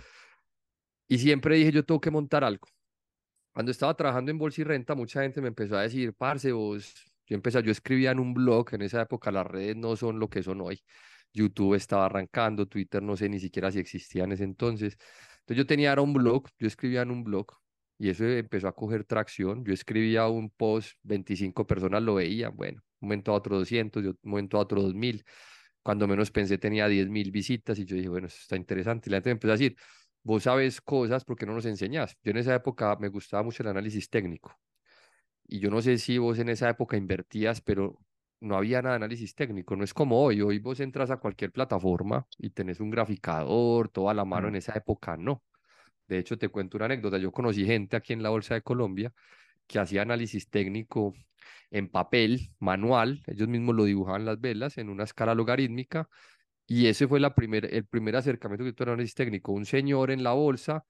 Y 1.11 1.19
siempre 1.19 1.57
dije, 1.57 1.73
yo 1.73 1.83
tengo 1.83 1.99
que 1.99 2.09
montar 2.09 2.45
algo. 2.45 2.69
Cuando 3.51 3.69
estaba 3.73 3.93
trabajando 3.95 4.31
en 4.31 4.37
Bolsa 4.37 4.61
y 4.61 4.63
Renta, 4.63 4.95
mucha 4.95 5.21
gente 5.23 5.41
me 5.41 5.49
empezó 5.49 5.75
a 5.77 5.81
decir, 5.81 6.13
parce, 6.13 6.53
vos, 6.53 6.93
yo 7.25 7.35
empecé, 7.35 7.61
yo 7.63 7.71
escribía 7.73 8.11
en 8.11 8.19
un 8.21 8.33
blog, 8.33 8.73
en 8.73 8.81
esa 8.83 9.01
época 9.01 9.29
las 9.29 9.45
redes 9.45 9.75
no 9.75 9.97
son 9.97 10.19
lo 10.19 10.29
que 10.29 10.41
son 10.41 10.61
hoy. 10.61 10.81
YouTube 11.33 11.75
estaba 11.75 12.05
arrancando, 12.05 12.65
Twitter 12.65 13.03
no 13.03 13.17
sé 13.17 13.27
ni 13.27 13.41
siquiera 13.41 13.69
si 13.73 13.79
existía 13.79 14.23
en 14.23 14.31
ese 14.31 14.45
entonces. 14.45 14.97
Entonces 15.41 15.57
yo 15.57 15.65
tenía 15.67 15.91
era 15.91 16.01
un 16.01 16.13
blog, 16.13 16.47
yo 16.57 16.67
escribía 16.67 17.01
en 17.01 17.11
un 17.11 17.25
blog 17.25 17.47
y 17.97 18.07
eso 18.07 18.23
empezó 18.25 18.69
a 18.69 18.73
coger 18.73 19.03
tracción. 19.03 19.65
Yo 19.65 19.73
escribía 19.73 20.29
un 20.29 20.49
post, 20.49 20.93
25 21.03 21.67
personas 21.67 22.01
lo 22.03 22.15
veían, 22.15 22.55
bueno, 22.55 22.81
un 23.01 23.09
momento 23.09 23.33
a 23.33 23.35
otro 23.35 23.57
200, 23.57 24.01
de 24.01 24.09
un 24.11 24.17
momento 24.23 24.55
a 24.57 24.61
otro 24.61 24.81
2000. 24.81 25.25
Cuando 25.83 26.07
menos 26.07 26.31
pensé 26.31 26.57
tenía 26.57 26.87
10.000 26.87 27.31
visitas 27.31 27.77
y 27.79 27.85
yo 27.85 27.97
dije, 27.97 28.07
bueno, 28.07 28.27
esto 28.27 28.39
está 28.41 28.55
interesante. 28.55 29.09
Y 29.09 29.11
la 29.11 29.17
gente 29.17 29.29
me 29.29 29.33
empezó 29.33 29.51
a 29.51 29.57
decir, 29.57 29.75
vos 30.23 30.43
sabes 30.43 30.81
cosas 30.81 31.25
porque 31.25 31.45
no 31.45 31.53
nos 31.53 31.65
enseñás. 31.65 32.17
Yo 32.23 32.31
en 32.31 32.37
esa 32.37 32.55
época 32.55 32.95
me 32.99 33.09
gustaba 33.09 33.43
mucho 33.43 33.63
el 33.63 33.69
análisis 33.69 34.09
técnico. 34.09 34.57
Y 35.47 35.59
yo 35.59 35.69
no 35.69 35.81
sé 35.81 35.97
si 35.97 36.17
vos 36.17 36.39
en 36.39 36.49
esa 36.49 36.69
época 36.69 36.97
invertías, 36.97 37.61
pero 37.61 37.99
no 38.39 38.55
había 38.57 38.81
nada 38.81 38.95
de 38.95 38.97
análisis 38.97 39.35
técnico. 39.35 39.75
No 39.75 39.83
es 39.83 39.93
como 39.93 40.21
hoy. 40.23 40.41
Hoy 40.41 40.59
vos 40.59 40.79
entras 40.79 41.11
a 41.11 41.17
cualquier 41.17 41.51
plataforma 41.51 42.25
y 42.37 42.51
tenés 42.51 42.79
un 42.79 42.89
graficador, 42.89 43.89
toda 43.89 44.13
la 44.13 44.25
mano. 44.25 44.47
En 44.47 44.55
esa 44.55 44.73
época 44.73 45.17
no. 45.17 45.43
De 46.07 46.19
hecho, 46.19 46.37
te 46.37 46.49
cuento 46.49 46.77
una 46.77 46.85
anécdota. 46.85 47.17
Yo 47.17 47.31
conocí 47.31 47.65
gente 47.65 47.95
aquí 47.95 48.13
en 48.13 48.23
la 48.23 48.29
Bolsa 48.29 48.53
de 48.55 48.61
Colombia 48.61 49.13
que 49.67 49.79
hacía 49.79 50.01
análisis 50.01 50.49
técnico 50.49 51.13
en 51.71 51.89
papel, 51.89 52.53
manual. 52.59 53.23
Ellos 53.27 53.47
mismos 53.47 53.75
lo 53.75 53.85
dibujaban 53.85 54.25
las 54.25 54.39
velas 54.41 54.77
en 54.77 54.89
una 54.89 55.05
escala 55.05 55.35
logarítmica. 55.35 56.09
Y 56.73 56.87
ese 56.87 57.05
fue 57.05 57.19
el 57.19 57.33
primer 57.85 58.15
acercamiento 58.15 58.63
que 58.63 58.71
tuve 58.71 58.85
al 58.85 58.93
análisis 58.93 59.13
técnico. 59.13 59.51
Un 59.51 59.65
señor 59.65 60.09
en 60.09 60.23
la 60.23 60.31
bolsa 60.31 60.85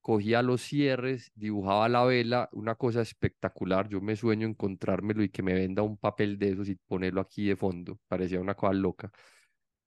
cogía 0.00 0.42
los 0.42 0.62
cierres, 0.62 1.32
dibujaba 1.34 1.88
la 1.88 2.04
vela, 2.04 2.48
una 2.52 2.76
cosa 2.76 3.00
espectacular. 3.02 3.88
Yo 3.88 4.00
me 4.00 4.14
sueño 4.14 4.46
encontrármelo 4.46 5.24
y 5.24 5.30
que 5.30 5.42
me 5.42 5.54
venda 5.54 5.82
un 5.82 5.96
papel 5.98 6.38
de 6.38 6.50
esos 6.52 6.68
y 6.68 6.76
ponerlo 6.76 7.20
aquí 7.20 7.48
de 7.48 7.56
fondo. 7.56 7.98
Parecía 8.06 8.40
una 8.40 8.54
cosa 8.54 8.74
loca. 8.74 9.10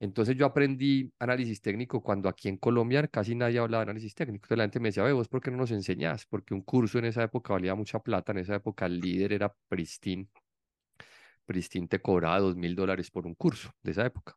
Entonces 0.01 0.35
yo 0.35 0.45
aprendí 0.45 1.13
análisis 1.19 1.61
técnico 1.61 2.03
cuando 2.03 2.27
aquí 2.27 2.49
en 2.49 2.57
Colombia 2.57 3.07
casi 3.07 3.33
nadie 3.33 3.59
hablaba 3.59 3.85
de 3.85 3.91
análisis 3.91 4.15
técnico. 4.15 4.47
Entonces 4.47 4.57
la 4.57 4.63
gente 4.65 4.81
me 4.81 4.89
decía, 4.89 5.03
ve, 5.03 5.13
vos, 5.13 5.29
¿por 5.29 5.41
qué 5.41 5.49
no 5.49 5.57
nos 5.57 5.71
enseñás? 5.71 6.25
Porque 6.25 6.53
un 6.55 6.61
curso 6.63 6.99
en 6.99 7.05
esa 7.05 7.23
época 7.23 7.53
valía 7.53 7.73
mucha 7.73 7.99
plata. 7.99 8.33
En 8.33 8.39
esa 8.39 8.55
época 8.55 8.85
el 8.85 8.99
líder 8.99 9.31
era 9.31 9.55
Pristin. 9.69 10.29
Pristin 11.45 11.87
te 11.87 12.01
cobraba 12.01 12.39
dos 12.41 12.57
mil 12.57 12.75
dólares 12.75 13.09
por 13.11 13.25
un 13.25 13.35
curso 13.35 13.71
de 13.81 13.91
esa 13.91 14.05
época. 14.05 14.35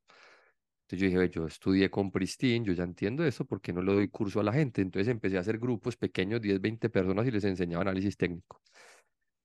Entonces 0.90 1.00
yo 1.02 1.06
dije, 1.06 1.18
"Ve, 1.18 1.30
yo 1.30 1.47
estudié 1.47 1.88
con 1.88 2.11
Pristin, 2.11 2.64
yo 2.64 2.73
ya 2.73 2.82
entiendo 2.82 3.25
eso, 3.25 3.44
¿por 3.44 3.61
qué 3.61 3.73
no 3.73 3.80
le 3.80 3.92
doy 3.92 4.09
curso 4.09 4.40
a 4.40 4.42
la 4.42 4.52
gente? 4.52 4.82
Entonces 4.82 5.06
empecé 5.09 5.37
a 5.37 5.40
hacer 5.40 5.59
grupos 5.59 5.97
pequeños, 5.97 6.40
10, 6.40 6.61
20 6.61 6.90
personas 6.90 7.26
y 7.28 7.30
les 7.30 7.44
enseñaba 7.44 7.82
análisis 7.82 8.16
técnico. 8.16 8.61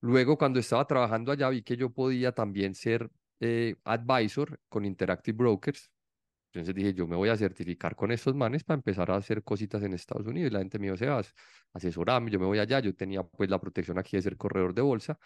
Luego, 0.02 0.38
cuando 0.38 0.60
estaba 0.60 0.86
trabajando 0.88 1.32
allá, 1.32 1.50
vi 1.50 1.62
que 1.62 1.78
yo 1.78 1.92
podía 1.92 2.32
también 2.32 2.74
ser 2.74 3.12
eh, 3.40 3.76
advisor 3.84 4.60
con 4.70 4.86
Interactive 4.86 5.38
Brokers. 5.38 5.92
Entonces 6.52 6.74
dije, 6.74 6.94
yo 6.96 7.06
me 7.08 7.16
voy 7.16 7.30
a 7.30 7.38
certificar 7.38 7.96
con 7.96 8.12
estos 8.12 8.34
manes 8.34 8.64
para 8.64 8.78
empezar 8.78 9.12
a 9.12 9.18
hacer 9.18 9.44
cositas 9.44 9.84
en 9.84 9.94
Estados 9.94 10.26
Unidos. 10.26 10.50
Y 10.52 10.54
la 10.54 10.60
gente 10.60 10.80
me 10.80 10.88
dijo, 10.88 10.98
Sebas, 10.98 11.34
asesorame, 11.74 12.32
yo 12.32 12.40
me 12.40 12.48
voy 12.48 12.60
allá. 12.60 12.80
Yo 12.80 12.96
tenía 12.96 13.24
pues 13.24 13.50
la 13.52 13.60
protección 13.60 14.00
aquí 14.00 14.18
de 14.18 14.24
ser 14.24 14.38
corredor 14.38 14.74
de 14.74 14.82
bolsa. 14.82 15.20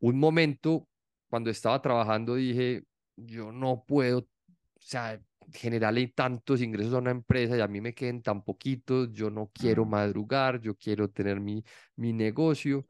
Un 0.00 0.18
momento, 0.18 0.88
cuando 1.30 1.48
estaba 1.50 1.80
trabajando, 1.80 2.34
dije, 2.34 2.84
yo 3.16 3.52
no 3.52 3.84
puedo, 3.86 4.18
o 4.20 4.26
sea, 4.80 5.20
generarle 5.52 6.08
tantos 6.08 6.62
ingresos 6.62 6.94
a 6.94 6.98
una 6.98 7.10
empresa 7.10 7.56
y 7.56 7.60
a 7.60 7.68
mí 7.68 7.80
me 7.80 7.94
queden 7.94 8.22
tan 8.22 8.42
poquitos, 8.44 9.12
yo 9.12 9.30
no 9.30 9.50
quiero 9.52 9.84
madrugar, 9.86 10.60
yo 10.60 10.76
quiero 10.76 11.10
tener 11.10 11.40
mi, 11.40 11.64
mi 11.96 12.12
negocio. 12.12 12.86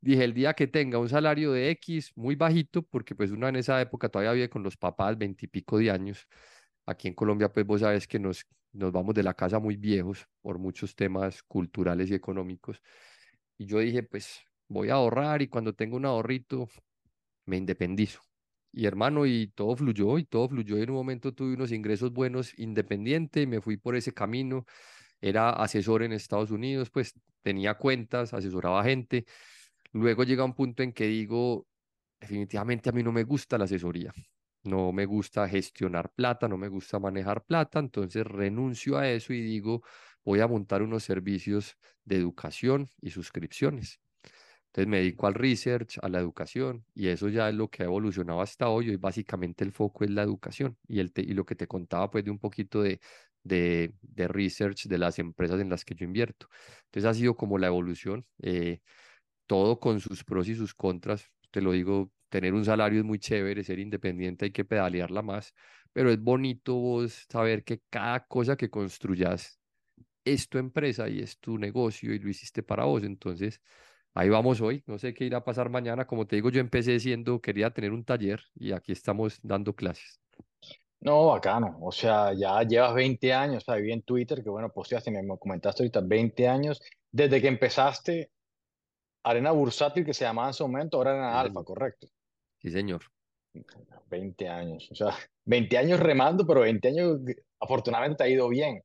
Dije, 0.00 0.24
el 0.24 0.34
día 0.34 0.54
que 0.54 0.66
tenga 0.66 0.98
un 0.98 1.08
salario 1.08 1.52
de 1.52 1.70
X 1.70 2.12
muy 2.16 2.36
bajito, 2.36 2.82
porque 2.82 3.14
pues 3.14 3.30
uno 3.30 3.48
en 3.48 3.56
esa 3.56 3.80
época 3.80 4.08
todavía 4.08 4.32
vive 4.32 4.50
con 4.50 4.62
los 4.62 4.76
papás, 4.76 5.18
veintipico 5.18 5.78
de 5.78 5.90
años, 5.90 6.26
Aquí 6.86 7.08
en 7.08 7.14
Colombia, 7.14 7.52
pues 7.52 7.66
vos 7.66 7.80
sabes 7.82 8.08
que 8.08 8.18
nos, 8.18 8.46
nos 8.72 8.92
vamos 8.92 9.14
de 9.14 9.22
la 9.22 9.34
casa 9.34 9.58
muy 9.58 9.76
viejos 9.76 10.26
por 10.40 10.58
muchos 10.58 10.96
temas 10.96 11.42
culturales 11.42 12.10
y 12.10 12.14
económicos. 12.14 12.80
Y 13.58 13.66
yo 13.66 13.78
dije, 13.80 14.02
pues 14.04 14.40
voy 14.68 14.90
a 14.90 14.94
ahorrar 14.94 15.42
y 15.42 15.48
cuando 15.48 15.74
tengo 15.74 15.96
un 15.96 16.06
ahorrito, 16.06 16.68
me 17.46 17.58
independizo. 17.58 18.27
Y 18.72 18.86
hermano, 18.86 19.26
y 19.26 19.48
todo 19.48 19.76
fluyó, 19.76 20.18
y 20.18 20.24
todo 20.24 20.48
fluyó. 20.48 20.78
Y 20.78 20.82
en 20.82 20.90
un 20.90 20.96
momento 20.96 21.32
tuve 21.34 21.54
unos 21.54 21.72
ingresos 21.72 22.12
buenos 22.12 22.58
independiente, 22.58 23.46
me 23.46 23.60
fui 23.60 23.76
por 23.76 23.96
ese 23.96 24.12
camino. 24.12 24.64
Era 25.20 25.50
asesor 25.50 26.02
en 26.02 26.12
Estados 26.12 26.50
Unidos, 26.50 26.90
pues 26.90 27.14
tenía 27.42 27.74
cuentas, 27.74 28.34
asesoraba 28.34 28.84
gente. 28.84 29.24
Luego 29.92 30.24
llega 30.24 30.44
un 30.44 30.54
punto 30.54 30.82
en 30.82 30.92
que 30.92 31.06
digo, 31.06 31.66
definitivamente 32.20 32.90
a 32.90 32.92
mí 32.92 33.02
no 33.02 33.12
me 33.12 33.24
gusta 33.24 33.58
la 33.58 33.64
asesoría 33.64 34.12
no 34.64 34.92
me 34.92 35.06
gusta 35.06 35.48
gestionar 35.48 36.10
plata, 36.12 36.48
no 36.48 36.56
me 36.56 36.68
gusta 36.68 36.98
manejar 36.98 37.44
plata, 37.44 37.78
entonces 37.78 38.24
renuncio 38.26 38.98
a 38.98 39.08
eso 39.08 39.32
y 39.32 39.40
digo, 39.40 39.82
voy 40.24 40.40
a 40.40 40.46
montar 40.48 40.82
unos 40.82 41.04
servicios 41.04 41.76
de 42.04 42.16
educación 42.16 42.88
y 43.00 43.10
suscripciones. 43.10 44.00
Entonces 44.68 44.88
me 44.88 44.98
dedico 44.98 45.26
al 45.26 45.34
research, 45.34 45.98
a 46.02 46.08
la 46.08 46.18
educación, 46.20 46.84
y 46.94 47.08
eso 47.08 47.28
ya 47.28 47.48
es 47.48 47.54
lo 47.54 47.68
que 47.68 47.82
ha 47.82 47.86
evolucionado 47.86 48.40
hasta 48.40 48.68
hoy. 48.68 48.90
Hoy 48.90 48.96
básicamente 48.96 49.64
el 49.64 49.72
foco 49.72 50.04
es 50.04 50.10
la 50.10 50.22
educación 50.22 50.78
y, 50.86 51.00
el 51.00 51.12
y 51.16 51.34
lo 51.34 51.44
que 51.46 51.54
te 51.56 51.66
contaba 51.66 52.10
pues 52.10 52.24
de 52.24 52.30
un 52.30 52.38
poquito 52.38 52.82
de, 52.82 53.00
de, 53.42 53.94
de, 54.02 54.28
research 54.28 54.86
de 54.86 54.98
las 54.98 55.18
empresas 55.18 55.60
en 55.60 55.70
las 55.70 55.84
que 55.84 55.94
yo 55.94 56.04
invierto. 56.04 56.48
Entonces 56.86 57.04
ha 57.10 57.14
sido 57.14 57.34
como 57.36 57.58
la 57.58 57.68
evolución, 57.68 58.26
eh, 58.42 58.80
todo 59.46 59.80
con 59.80 60.00
sus 60.00 60.24
pros 60.24 60.48
y 60.48 60.54
sus 60.54 60.74
contras. 60.74 61.30
Te 61.50 61.60
lo 61.62 61.72
digo 61.72 62.12
tener 62.28 62.54
un 62.54 62.64
salario 62.64 62.98
es 63.00 63.04
muy 63.06 63.18
chévere, 63.18 63.64
ser 63.64 63.78
independiente 63.78 64.46
hay 64.46 64.50
que 64.52 64.64
pedalearla 64.64 65.22
más, 65.22 65.54
pero 65.92 66.10
es 66.10 66.20
bonito 66.20 66.74
vos 66.74 67.26
saber 67.30 67.64
que 67.64 67.80
cada 67.90 68.26
cosa 68.26 68.56
que 68.56 68.70
construyas 68.70 69.58
es 70.24 70.48
tu 70.48 70.58
empresa 70.58 71.08
y 71.08 71.20
es 71.20 71.38
tu 71.38 71.58
negocio 71.58 72.14
y 72.14 72.18
lo 72.18 72.28
hiciste 72.30 72.62
para 72.62 72.84
vos. 72.84 73.02
Entonces, 73.04 73.62
ahí 74.14 74.28
vamos 74.28 74.60
hoy. 74.60 74.82
No 74.86 74.98
sé 74.98 75.14
qué 75.14 75.24
irá 75.24 75.38
a 75.38 75.44
pasar 75.44 75.68
mañana. 75.70 76.06
Como 76.06 76.26
te 76.26 76.36
digo, 76.36 76.50
yo 76.50 76.60
empecé 76.60 76.98
siendo, 77.00 77.40
quería 77.40 77.70
tener 77.70 77.92
un 77.92 78.04
taller 78.04 78.42
y 78.54 78.72
aquí 78.72 78.92
estamos 78.92 79.38
dando 79.42 79.74
clases. 79.74 80.20
No, 81.00 81.26
bacano. 81.26 81.78
O 81.80 81.92
sea, 81.92 82.32
ya 82.32 82.62
llevas 82.62 82.94
20 82.94 83.32
años, 83.32 83.62
o 83.62 83.66
sea, 83.66 83.76
vi 83.76 83.92
en 83.92 84.02
Twitter 84.02 84.42
que, 84.42 84.50
bueno, 84.50 84.70
posteaste, 84.72 85.10
me 85.10 85.26
comentaste 85.38 85.82
ahorita, 85.82 86.00
20 86.00 86.48
años. 86.48 86.82
Desde 87.10 87.40
que 87.40 87.48
empezaste 87.48 88.30
Arena 89.22 89.52
Bursátil, 89.52 90.04
que 90.04 90.14
se 90.14 90.24
llamaba 90.24 90.48
en 90.48 90.54
su 90.54 90.66
momento, 90.66 90.96
ahora 90.96 91.12
Arena 91.12 91.40
Alfa, 91.40 91.62
¿correcto? 91.62 92.08
Sí, 92.58 92.70
señor. 92.70 93.02
20 94.06 94.48
años, 94.48 94.88
o 94.90 94.94
sea, 94.94 95.14
20 95.44 95.78
años 95.78 96.00
remando, 96.00 96.46
pero 96.46 96.60
20 96.60 96.88
años 96.88 97.20
afortunadamente 97.60 98.24
ha 98.24 98.28
ido 98.28 98.48
bien. 98.48 98.82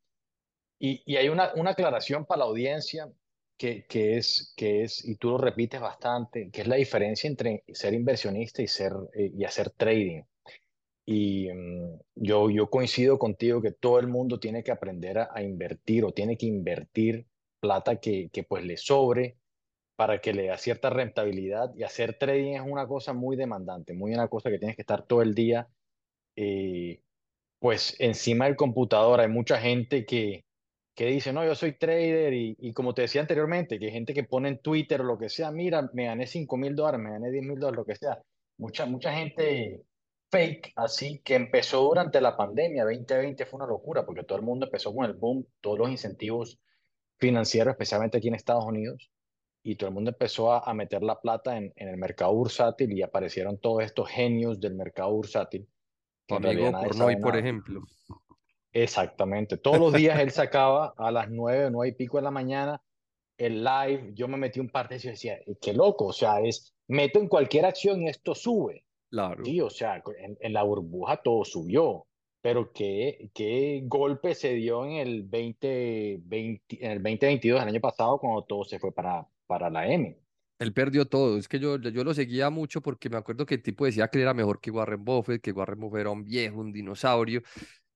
Y, 0.79 1.01
y 1.05 1.15
hay 1.15 1.29
una, 1.29 1.53
una, 1.55 1.71
aclaración 1.71 2.25
para 2.25 2.39
la 2.39 2.45
audiencia 2.45 3.07
que, 3.57 3.85
que, 3.85 4.17
es, 4.17 4.53
que 4.57 4.83
es, 4.83 5.05
y 5.05 5.15
tú 5.15 5.31
lo 5.31 5.37
repites 5.37 5.79
bastante, 5.79 6.49
que 6.51 6.61
es 6.61 6.67
la 6.67 6.75
diferencia 6.75 7.29
entre 7.29 7.63
ser 7.73 7.93
inversionista 7.93 8.61
y, 8.61 8.67
ser, 8.67 8.93
eh, 9.13 9.31
y 9.35 9.43
hacer 9.45 9.69
trading. 9.71 10.23
Y 11.05 11.49
um, 11.51 11.99
yo, 12.15 12.49
yo 12.49 12.69
coincido 12.69 13.19
contigo 13.19 13.61
que 13.61 13.71
todo 13.71 13.99
el 13.99 14.07
mundo 14.07 14.39
tiene 14.39 14.63
que 14.63 14.71
aprender 14.71 15.19
a, 15.19 15.29
a 15.33 15.43
invertir 15.43 16.05
o 16.05 16.13
tiene 16.13 16.37
que 16.37 16.45
invertir 16.45 17.27
plata 17.59 17.97
que, 17.99 18.29
que 18.31 18.43
pues 18.43 18.63
le 18.65 18.77
sobre 18.77 19.37
para 19.95 20.19
que 20.19 20.33
le 20.33 20.47
da 20.47 20.57
cierta 20.57 20.89
rentabilidad 20.89 21.73
y 21.75 21.83
hacer 21.83 22.17
trading 22.17 22.53
es 22.55 22.61
una 22.61 22.87
cosa 22.87 23.13
muy 23.13 23.35
demandante, 23.35 23.93
muy 23.93 24.13
una 24.13 24.27
cosa 24.27 24.49
que 24.49 24.57
tienes 24.57 24.75
que 24.75 24.81
estar 24.81 25.05
todo 25.05 25.21
el 25.21 25.35
día 25.35 25.67
eh, 26.35 27.01
pues 27.59 27.95
encima 27.99 28.45
del 28.45 28.55
computador. 28.55 29.21
Hay 29.21 29.29
mucha 29.29 29.57
gente 29.59 30.05
que, 30.05 30.43
que 30.95 31.07
dice, 31.07 31.33
no, 31.33 31.43
yo 31.43 31.55
soy 31.55 31.73
trader 31.73 32.33
y, 32.33 32.55
y, 32.59 32.73
como 32.73 32.93
te 32.93 33.03
decía 33.03 33.21
anteriormente, 33.21 33.79
que 33.79 33.85
hay 33.85 33.91
gente 33.91 34.13
que 34.13 34.23
pone 34.23 34.49
en 34.49 34.59
Twitter 34.59 35.01
o 35.01 35.03
lo 35.03 35.17
que 35.17 35.29
sea, 35.29 35.51
mira, 35.51 35.89
me 35.93 36.05
gané 36.05 36.27
5 36.27 36.57
mil 36.57 36.75
dólares, 36.75 37.01
me 37.01 37.11
gané 37.11 37.31
10 37.31 37.43
mil 37.45 37.59
dólares, 37.59 37.77
lo 37.77 37.85
que 37.85 37.95
sea. 37.95 38.21
Mucha, 38.57 38.85
mucha 38.85 39.11
gente 39.13 39.81
fake, 40.29 40.73
así 40.75 41.19
que 41.23 41.35
empezó 41.35 41.81
durante 41.83 42.21
la 42.21 42.35
pandemia, 42.37 42.83
2020 42.85 43.45
fue 43.45 43.57
una 43.57 43.67
locura 43.67 44.05
porque 44.05 44.23
todo 44.23 44.37
el 44.37 44.45
mundo 44.45 44.65
empezó 44.65 44.93
con 44.93 45.05
el 45.05 45.13
boom, 45.13 45.45
todos 45.61 45.77
los 45.79 45.89
incentivos 45.89 46.59
financieros, 47.19 47.73
especialmente 47.73 48.17
aquí 48.17 48.27
en 48.29 48.35
Estados 48.35 48.65
Unidos 48.65 49.11
y 49.63 49.75
todo 49.75 49.87
el 49.87 49.93
mundo 49.93 50.11
empezó 50.11 50.51
a, 50.51 50.73
meter 50.73 51.01
la 51.03 51.19
plata 51.21 51.57
en, 51.57 51.71
en, 51.77 51.87
el 51.87 51.97
mercado 51.97 52.33
bursátil 52.33 52.91
y 52.91 53.01
aparecieron 53.01 53.57
todos 53.57 53.83
estos 53.83 54.09
genios 54.09 54.59
del 54.59 54.75
mercado 54.75 55.11
bursátil. 55.13 55.67
Tu 56.25 56.35
amigo 56.35 56.71
Pornoy, 56.71 57.15
por 57.17 57.37
ejemplo. 57.37 57.81
Exactamente. 58.73 59.57
Todos 59.57 59.79
los 59.79 59.93
días 59.93 60.19
él 60.19 60.31
sacaba 60.31 60.93
a 60.97 61.11
las 61.11 61.29
nueve, 61.29 61.69
nueve 61.71 61.89
y 61.89 61.95
pico 61.95 62.17
de 62.17 62.23
la 62.23 62.31
mañana 62.31 62.81
el 63.37 63.63
live. 63.63 64.11
Yo 64.13 64.27
me 64.27 64.37
metí 64.37 64.59
un 64.59 64.69
par 64.69 64.89
de 64.89 64.97
y 64.97 64.99
decía, 64.99 65.37
qué 65.61 65.73
loco, 65.73 66.07
o 66.07 66.13
sea, 66.13 66.41
es, 66.41 66.73
meto 66.87 67.19
en 67.19 67.27
cualquier 67.27 67.65
acción 67.65 68.01
y 68.01 68.09
esto 68.09 68.35
sube. 68.35 68.83
Claro. 69.09 69.45
Sí, 69.45 69.61
o 69.61 69.69
sea, 69.69 70.01
en, 70.17 70.37
en 70.39 70.53
la 70.53 70.63
burbuja 70.63 71.17
todo 71.17 71.45
subió 71.45 72.07
pero 72.43 72.73
qué, 72.73 73.31
qué 73.33 73.83
golpe 73.85 74.35
se 74.35 74.53
dio 74.55 74.85
en 74.85 74.97
el, 74.97 75.29
2020, 75.29 76.85
en 76.85 76.91
el 76.91 76.97
2022, 76.97 77.61
el 77.61 77.69
año 77.69 77.79
pasado, 77.79 78.19
cuando 78.19 78.43
todo 78.43 78.65
se 78.65 78.79
fue 78.79 78.93
para, 78.93 79.25
para 79.47 79.69
la 79.69 79.87
M. 79.87 80.19
Él 80.59 80.73
perdió 80.73 81.05
todo. 81.05 81.37
Es 81.37 81.47
que 81.47 81.57
yo, 81.57 81.77
yo 81.77 82.03
lo 82.03 82.13
seguía 82.13 82.49
mucho 82.49 82.81
porque 82.81 83.09
me 83.09 83.15
acuerdo 83.15 83.45
que 83.45 83.55
el 83.55 83.63
tipo 83.63 83.85
decía 83.85 84.09
que 84.09 84.21
era 84.21 84.33
mejor 84.33 84.59
que 84.59 84.71
Warren 84.71 85.05
Buffett, 85.05 85.41
que 85.41 85.53
Warren 85.53 85.79
Buffett 85.79 86.01
era 86.01 86.09
un 86.09 86.25
viejo, 86.25 86.59
un 86.59 86.73
dinosaurio. 86.73 87.41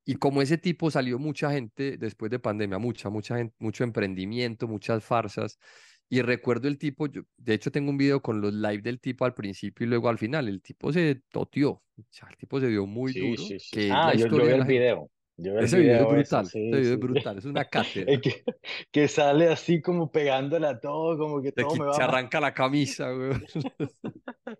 Y 0.09 0.15
como 0.15 0.41
ese 0.41 0.57
tipo 0.57 0.89
salió 0.89 1.19
mucha 1.19 1.51
gente 1.51 1.97
después 1.97 2.31
de 2.31 2.39
pandemia, 2.39 2.77
mucha, 2.77 3.09
mucha 3.09 3.35
gente, 3.35 3.53
mucho 3.59 3.83
emprendimiento, 3.83 4.65
muchas 4.65 5.03
farsas. 5.03 5.59
Y 6.07 6.21
recuerdo 6.21 6.69
el 6.69 6.77
tipo, 6.77 7.07
yo, 7.07 7.23
de 7.35 7.53
hecho 7.53 7.71
tengo 7.71 7.91
un 7.91 7.97
video 7.97 8.21
con 8.21 8.39
los 8.39 8.53
live 8.53 8.81
del 8.81 9.01
tipo 9.01 9.25
al 9.25 9.33
principio 9.33 9.85
y 9.85 9.89
luego 9.89 10.07
al 10.07 10.17
final. 10.17 10.47
El 10.47 10.61
tipo 10.61 10.93
se 10.93 11.21
sea, 12.09 12.29
el 12.29 12.37
tipo 12.37 12.59
se 12.61 12.67
dio 12.67 12.85
muy 12.85 13.11
duro. 13.11 13.43
Sí, 13.43 13.59
sí. 13.59 13.89
ah, 13.91 14.13
yo, 14.15 14.27
yo 14.27 14.45
vi 14.45 14.51
el 14.53 14.63
video 14.63 15.11
ese 15.37 15.79
video, 15.79 16.01
es 16.01 16.07
brutal, 16.07 16.45
ese, 16.45 16.59
video 16.59 16.93
es 16.93 16.99
brutal, 16.99 17.37
es 17.37 17.45
una 17.45 17.65
cátedra. 17.65 18.19
que, 18.19 18.43
que, 18.91 19.07
sale 19.07 19.49
así 19.49 19.81
como 19.81 20.11
pegándole 20.11 20.67
a 20.67 20.79
todo, 20.79 21.17
como 21.17 21.41
que 21.41 21.51
todo 21.51 21.75
me 21.75 21.85
va 21.85 21.93
Se 21.93 22.01
arranca 22.01 22.39
la 22.39 22.53
camisa, 22.53 23.11
güey. 23.11 23.33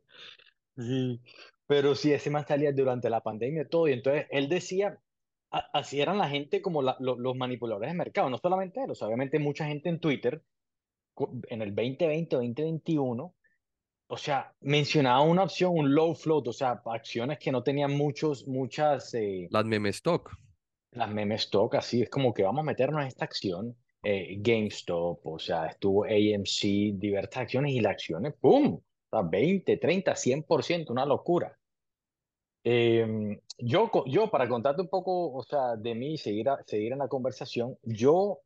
sí, 0.77 1.21
pero 1.65 1.95
sí, 1.95 2.11
ese 2.11 2.29
más 2.29 2.45
salía 2.47 2.71
durante 2.71 3.09
la 3.09 3.21
pandemia 3.21 3.67
todo, 3.67 3.87
y 3.87 3.93
entonces 3.93 4.27
él 4.29 4.49
decía, 4.49 4.99
así 5.49 6.01
eran 6.01 6.17
la 6.17 6.29
gente 6.29 6.61
como 6.61 6.81
la, 6.81 6.97
los 6.99 7.35
manipuladores 7.35 7.89
de 7.89 7.97
mercado, 7.97 8.29
no 8.29 8.37
solamente 8.37 8.83
él, 8.83 8.91
obviamente 8.99 9.39
mucha 9.39 9.65
gente 9.65 9.89
en 9.89 9.99
Twitter, 9.99 10.41
en 11.49 11.61
el 11.61 11.73
2020 11.73 12.35
o 12.35 12.39
2021, 12.39 13.35
o 14.09 14.17
sea, 14.17 14.53
mencionaba 14.61 15.21
una 15.21 15.43
opción, 15.43 15.71
un 15.73 15.93
low 15.93 16.15
float, 16.15 16.47
o 16.47 16.53
sea, 16.53 16.81
acciones 16.85 17.39
que 17.39 17.51
no 17.51 17.63
tenían 17.63 17.95
muchos, 17.95 18.47
muchas... 18.47 19.13
Eh, 19.13 19.47
Las 19.51 19.65
meme 19.65 19.89
stock 19.89 20.37
las 20.97 21.11
meme 21.11 21.35
stock, 21.35 21.75
así 21.75 22.01
es 22.01 22.09
como 22.09 22.33
que 22.33 22.43
vamos 22.43 22.61
a 22.61 22.63
meternos 22.63 23.01
en 23.01 23.07
esta 23.07 23.25
acción. 23.25 23.75
Eh, 24.03 24.37
GameStop, 24.39 25.25
o 25.25 25.39
sea, 25.39 25.67
estuvo 25.67 26.03
AMC, 26.05 26.97
diversas 26.97 27.37
acciones 27.43 27.73
y 27.73 27.79
las 27.79 27.93
acciones, 27.93 28.33
¡pum! 28.39 28.79
O 29.09 29.29
20, 29.29 29.77
30, 29.77 30.15
100%, 30.15 30.89
una 30.89 31.05
locura. 31.05 31.57
Em, 32.69 33.39
yo, 33.59 33.89
yo, 34.07 34.29
para 34.29 34.47
contarte 34.49 34.81
un 34.81 34.89
poco, 34.89 35.31
o 35.33 35.43
sea, 35.43 35.75
de 35.77 35.95
mí 35.95 36.13
y 36.15 36.17
seguir, 36.17 36.47
seguir 36.65 36.91
en 36.93 36.99
la 36.99 37.07
conversación, 37.07 37.77
yo 37.83 38.39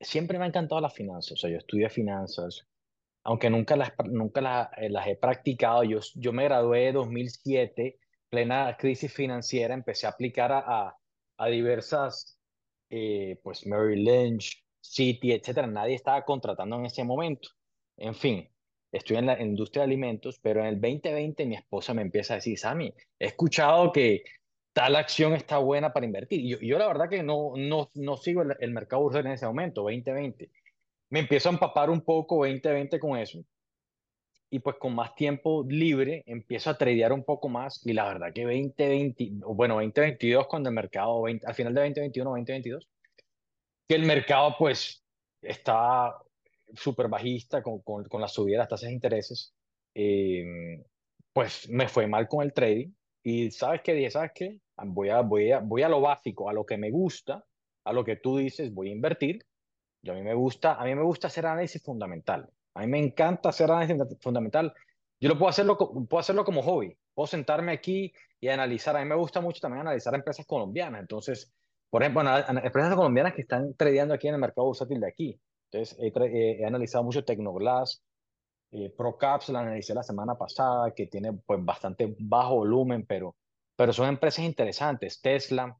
siempre 0.00 0.38
me 0.38 0.44
ha 0.44 0.48
encantado 0.48 0.80
las 0.80 0.92
finanzas, 0.94 1.32
o 1.32 1.36
sea, 1.36 1.50
yo 1.50 1.58
estudié 1.58 1.88
finanzas, 1.88 2.66
aunque 3.24 3.48
nunca 3.50 3.76
las, 3.76 3.92
nunca 4.10 4.40
las, 4.42 4.68
eh, 4.76 4.90
las 4.90 5.06
he 5.06 5.16
practicado, 5.16 5.82
yo, 5.84 6.00
yo 6.16 6.32
me 6.32 6.44
gradué 6.44 6.88
en 6.88 6.94
2007, 6.94 7.98
plena 8.28 8.76
crisis 8.76 9.12
financiera, 9.12 9.74
empecé 9.74 10.06
a 10.06 10.10
aplicar 10.10 10.52
a 10.52 10.96
a 11.36 11.48
diversas, 11.48 12.38
eh, 12.90 13.40
pues 13.42 13.66
Mary 13.66 14.02
Lynch, 14.02 14.64
City, 14.80 15.32
etcétera. 15.32 15.66
Nadie 15.66 15.94
estaba 15.94 16.24
contratando 16.24 16.76
en 16.76 16.86
ese 16.86 17.04
momento. 17.04 17.48
En 17.96 18.14
fin, 18.14 18.48
estoy 18.96 19.16
en 19.16 19.26
la 19.26 19.40
industria 19.42 19.82
de 19.82 19.86
alimentos, 19.86 20.38
pero 20.40 20.60
en 20.60 20.66
el 20.66 20.80
2020 20.80 21.46
mi 21.46 21.56
esposa 21.56 21.92
me 21.94 22.02
empieza 22.02 22.34
a 22.34 22.36
decir, 22.36 22.58
Sammy, 22.58 22.94
he 23.18 23.26
escuchado 23.26 23.92
que 23.92 24.22
tal 24.72 24.96
acción 24.96 25.34
está 25.34 25.58
buena 25.58 25.92
para 25.92 26.06
invertir. 26.06 26.40
Y 26.40 26.50
yo, 26.50 26.58
yo 26.60 26.78
la 26.78 26.86
verdad 26.86 27.08
que 27.08 27.22
no, 27.22 27.52
no, 27.56 27.90
no 27.94 28.16
sigo 28.16 28.42
el, 28.42 28.56
el 28.60 28.70
mercado 28.70 29.02
bursátil 29.02 29.26
en 29.26 29.32
ese 29.32 29.46
momento, 29.46 29.82
2020. 29.82 30.48
Me 31.10 31.20
empiezo 31.20 31.48
a 31.48 31.52
empapar 31.52 31.90
un 31.90 32.02
poco 32.02 32.36
2020 32.46 33.00
con 33.00 33.18
eso. 33.18 33.44
Y 34.50 34.60
pues 34.60 34.76
con 34.76 34.94
más 34.94 35.16
tiempo 35.16 35.64
libre 35.68 36.22
empiezo 36.26 36.70
a 36.70 36.78
tradear 36.78 37.12
un 37.12 37.24
poco 37.24 37.48
más. 37.48 37.84
Y 37.84 37.92
la 37.92 38.06
verdad 38.06 38.32
que 38.32 38.44
2020, 38.44 39.30
bueno, 39.46 39.74
2022 39.74 40.46
cuando 40.46 40.68
el 40.68 40.74
mercado, 40.74 41.22
20, 41.22 41.46
al 41.46 41.54
final 41.54 41.74
de 41.74 41.80
2021, 41.80 42.30
2022, 42.30 42.88
que 43.88 43.94
el 43.96 44.04
mercado 44.04 44.54
pues 44.56 45.04
está 45.42 46.16
súper 46.74 47.08
bajista 47.08 47.62
con, 47.62 47.80
con, 47.80 48.04
con, 48.04 48.20
la 48.20 48.28
subida 48.28 48.54
de 48.54 48.58
las 48.58 48.68
tasas 48.68 48.88
de 48.88 48.94
intereses, 48.94 49.54
eh, 49.94 50.84
pues 51.32 51.68
me 51.68 51.88
fue 51.88 52.06
mal 52.06 52.28
con 52.28 52.42
el 52.42 52.52
trading. 52.52 52.92
Y 53.22 53.50
sabes 53.50 53.80
qué 53.82 53.94
dije, 53.94 54.10
sabes 54.10 54.32
qué, 54.34 54.60
voy 54.76 55.08
a, 55.08 55.20
voy, 55.20 55.50
a, 55.50 55.60
voy 55.60 55.82
a 55.82 55.88
lo 55.88 56.00
básico, 56.00 56.48
a 56.48 56.52
lo 56.52 56.66
que 56.66 56.76
me 56.76 56.90
gusta, 56.90 57.44
a 57.84 57.92
lo 57.92 58.04
que 58.04 58.16
tú 58.16 58.38
dices, 58.38 58.72
voy 58.72 58.88
a 58.88 58.92
invertir. 58.92 59.44
Yo 60.02 60.12
a 60.12 60.16
mí 60.16 60.22
me 60.22 60.34
gusta, 60.34 60.74
a 60.74 60.84
mí 60.84 60.94
me 60.94 61.02
gusta 61.02 61.28
hacer 61.28 61.46
análisis 61.46 61.82
fundamental. 61.82 62.50
A 62.74 62.80
mí 62.80 62.86
me 62.86 62.98
encanta 62.98 63.48
hacer 63.48 63.70
análisis 63.70 63.96
fundamental. 64.20 64.74
Yo 65.20 65.28
lo 65.28 65.38
puedo 65.38 65.48
hacerlo, 65.48 65.78
puedo 65.78 66.18
hacerlo 66.18 66.44
como 66.44 66.62
hobby. 66.62 66.96
Puedo 67.14 67.26
sentarme 67.26 67.72
aquí 67.72 68.12
y 68.40 68.48
analizar. 68.48 68.96
A 68.96 69.00
mí 69.00 69.08
me 69.08 69.14
gusta 69.14 69.40
mucho 69.40 69.60
también 69.60 69.80
analizar 69.82 70.14
empresas 70.14 70.44
colombianas. 70.44 71.00
Entonces, 71.00 71.50
por 71.88 72.02
ejemplo, 72.02 72.22
empresas 72.22 72.94
colombianas 72.94 73.34
que 73.34 73.42
están 73.42 73.72
tradeando 73.74 74.14
aquí 74.14 74.28
en 74.28 74.34
el 74.34 74.40
mercado 74.40 74.66
bursátil 74.66 75.00
de 75.00 75.08
aquí. 75.08 75.40
Entonces, 75.74 75.98
he, 75.98 76.60
he 76.60 76.64
analizado 76.64 77.02
mucho 77.02 77.24
Tecnoglass, 77.24 78.04
eh, 78.70 78.90
ProCaps 78.90 79.48
la 79.48 79.60
analicé 79.60 79.94
la 79.94 80.02
semana 80.02 80.36
pasada, 80.36 80.92
que 80.94 81.06
tiene 81.06 81.32
pues 81.32 81.64
bastante 81.64 82.14
bajo 82.18 82.56
volumen, 82.56 83.04
pero, 83.06 83.34
pero 83.76 83.92
son 83.92 84.08
empresas 84.08 84.44
interesantes, 84.44 85.20
Tesla 85.20 85.76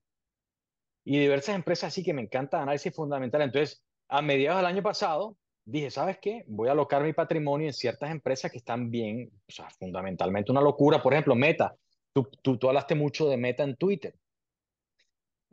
y 1.04 1.18
diversas 1.18 1.54
empresas 1.54 1.88
así 1.88 2.02
que 2.02 2.14
me 2.14 2.22
encanta 2.22 2.62
análisis 2.62 2.94
fundamental. 2.94 3.42
Entonces, 3.42 3.84
a 4.08 4.22
mediados 4.22 4.58
del 4.58 4.66
año 4.66 4.82
pasado, 4.82 5.36
dije, 5.64 5.90
¿sabes 5.90 6.18
qué? 6.20 6.44
Voy 6.46 6.68
a 6.68 6.72
alocar 6.72 7.02
mi 7.02 7.12
patrimonio 7.12 7.66
en 7.66 7.72
ciertas 7.72 8.10
empresas 8.10 8.50
que 8.50 8.58
están 8.58 8.90
bien, 8.90 9.30
o 9.48 9.52
sea, 9.52 9.68
fundamentalmente 9.70 10.50
una 10.50 10.60
locura. 10.60 11.02
Por 11.02 11.12
ejemplo, 11.12 11.34
Meta. 11.34 11.76
Tú, 12.12 12.28
tú, 12.42 12.58
tú 12.58 12.68
hablaste 12.68 12.94
mucho 12.94 13.28
de 13.28 13.36
Meta 13.36 13.64
en 13.64 13.76
Twitter. 13.76 14.14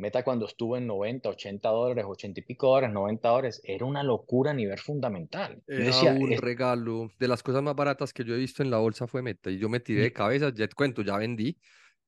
Meta 0.01 0.23
cuando 0.23 0.47
estuvo 0.47 0.77
en 0.77 0.87
90, 0.87 1.29
80 1.29 1.69
dólares, 1.69 2.05
80 2.07 2.39
y 2.39 2.43
pico 2.43 2.67
dólares, 2.67 2.91
90 2.91 3.29
dólares, 3.29 3.61
era 3.63 3.85
una 3.85 4.01
locura 4.01 4.49
a 4.49 4.53
nivel 4.55 4.79
fundamental. 4.79 5.61
Era 5.67 5.85
decía, 5.85 6.13
un 6.13 6.33
es... 6.33 6.39
regalo. 6.39 7.11
De 7.19 7.27
las 7.27 7.43
cosas 7.43 7.61
más 7.61 7.75
baratas 7.75 8.11
que 8.11 8.23
yo 8.23 8.33
he 8.33 8.37
visto 8.39 8.63
en 8.63 8.71
la 8.71 8.79
bolsa 8.79 9.05
fue 9.05 9.21
Meta. 9.21 9.51
Y 9.51 9.59
yo 9.59 9.69
me 9.69 9.79
tiré 9.79 10.01
de 10.01 10.11
cabeza, 10.11 10.51
ya 10.53 10.67
te 10.67 10.73
cuento, 10.73 11.03
ya 11.03 11.17
vendí, 11.17 11.55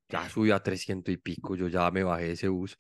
ya 0.10 0.28
subió 0.28 0.56
a 0.56 0.64
300 0.64 1.14
y 1.14 1.18
pico, 1.18 1.56
yo 1.56 1.68
ya 1.68 1.90
me 1.92 2.04
bajé 2.04 2.32
ese 2.32 2.48
bus. 2.48 2.78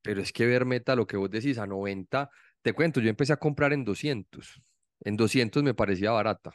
Pero 0.00 0.22
es 0.22 0.32
que 0.32 0.46
ver 0.46 0.64
Meta, 0.64 0.96
lo 0.96 1.06
que 1.06 1.18
vos 1.18 1.30
decís, 1.30 1.58
a 1.58 1.66
90, 1.66 2.30
te 2.62 2.72
cuento, 2.72 3.00
yo 3.00 3.10
empecé 3.10 3.34
a 3.34 3.36
comprar 3.36 3.74
en 3.74 3.84
200. 3.84 4.62
En 5.00 5.16
200 5.16 5.62
me 5.62 5.74
parecía 5.74 6.12
barata. 6.12 6.52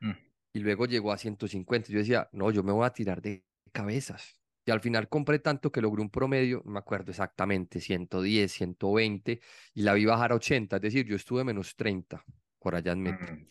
Mm. 0.00 0.12
Y 0.52 0.60
luego 0.60 0.86
llegó 0.86 1.10
a 1.10 1.18
150. 1.18 1.92
Yo 1.92 1.98
decía, 1.98 2.28
no, 2.30 2.52
yo 2.52 2.62
me 2.62 2.72
voy 2.72 2.86
a 2.86 2.90
tirar 2.90 3.20
de 3.20 3.44
cabezas. 3.72 4.41
Y 4.64 4.70
al 4.70 4.80
final 4.80 5.08
compré 5.08 5.40
tanto 5.40 5.72
que 5.72 5.80
logré 5.80 6.02
un 6.02 6.10
promedio, 6.10 6.62
no 6.64 6.72
me 6.72 6.78
acuerdo 6.78 7.10
exactamente, 7.10 7.80
110, 7.80 8.52
120, 8.52 9.40
y 9.74 9.82
la 9.82 9.94
vi 9.94 10.04
bajar 10.04 10.32
a 10.32 10.36
80, 10.36 10.76
es 10.76 10.82
decir, 10.82 11.06
yo 11.06 11.16
estuve 11.16 11.42
menos 11.42 11.74
30 11.74 12.24
por 12.60 12.76
allá 12.76 12.92
en 12.92 13.02
Meta. 13.02 13.32
Mm. 13.32 13.46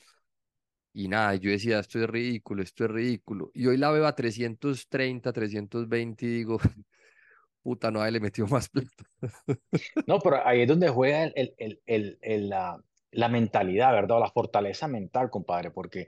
Y 0.94 1.08
nada, 1.08 1.36
yo 1.36 1.52
decía, 1.52 1.80
esto 1.80 2.00
es 2.00 2.10
ridículo, 2.10 2.64
esto 2.64 2.86
es 2.86 2.92
ridículo. 2.92 3.52
Y 3.54 3.68
hoy 3.68 3.78
la 3.78 3.92
veo 3.92 4.06
a 4.06 4.16
330, 4.16 5.32
320 5.32 6.26
y 6.26 6.30
digo, 6.30 6.58
puta, 7.64 7.92
no, 7.92 8.02
ahí 8.02 8.12
le 8.12 8.20
metió 8.20 8.48
más 8.48 8.70
plata. 8.70 9.06
no, 10.08 10.20
pero 10.20 10.46
ahí 10.46 10.62
es 10.62 10.68
donde 10.68 10.90
juega 10.90 11.26
el, 11.26 11.54
el, 11.58 11.82
el, 11.86 12.20
el 12.22 12.50
la, 12.50 12.82
la, 13.12 13.30
mentalidad, 13.30 13.94
¿verdad? 13.94 14.20
La 14.20 14.32
fortaleza 14.32 14.88
mental, 14.88 15.30
compadre, 15.30 15.72
porque, 15.72 16.08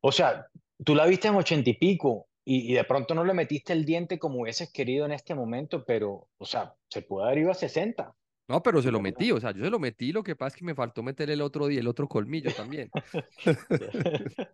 o 0.00 0.10
sea, 0.10 0.46
tú 0.84 0.94
la 0.94 1.06
viste 1.06 1.28
en 1.28 1.36
80 1.36 1.70
y 1.70 1.74
pico, 1.74 2.29
y, 2.44 2.72
y, 2.72 2.74
de 2.74 2.84
pronto 2.84 3.14
no 3.14 3.24
le 3.24 3.34
metiste 3.34 3.72
el 3.72 3.84
diente 3.84 4.18
como 4.18 4.40
hubieses 4.40 4.72
querido 4.72 5.04
en 5.06 5.12
este 5.12 5.34
momento, 5.34 5.84
pero, 5.84 6.28
o 6.38 6.44
sea, 6.46 6.74
se 6.88 7.02
puede 7.02 7.26
haber 7.26 7.38
ido 7.38 7.50
a 7.50 7.54
60. 7.54 8.14
No, 8.48 8.62
pero 8.62 8.82
se 8.82 8.90
lo 8.90 9.00
metí, 9.00 9.30
o 9.30 9.38
sea, 9.38 9.52
yo 9.52 9.62
se 9.62 9.70
lo 9.70 9.78
metí, 9.78 10.10
lo 10.10 10.24
que 10.24 10.34
pasa 10.34 10.54
es 10.54 10.58
que 10.58 10.64
me 10.64 10.74
faltó 10.74 11.02
meter 11.02 11.30
el 11.30 11.40
otro 11.40 11.68
día, 11.68 11.78
el 11.78 11.86
otro 11.86 12.08
colmillo 12.08 12.52
también. 12.52 12.90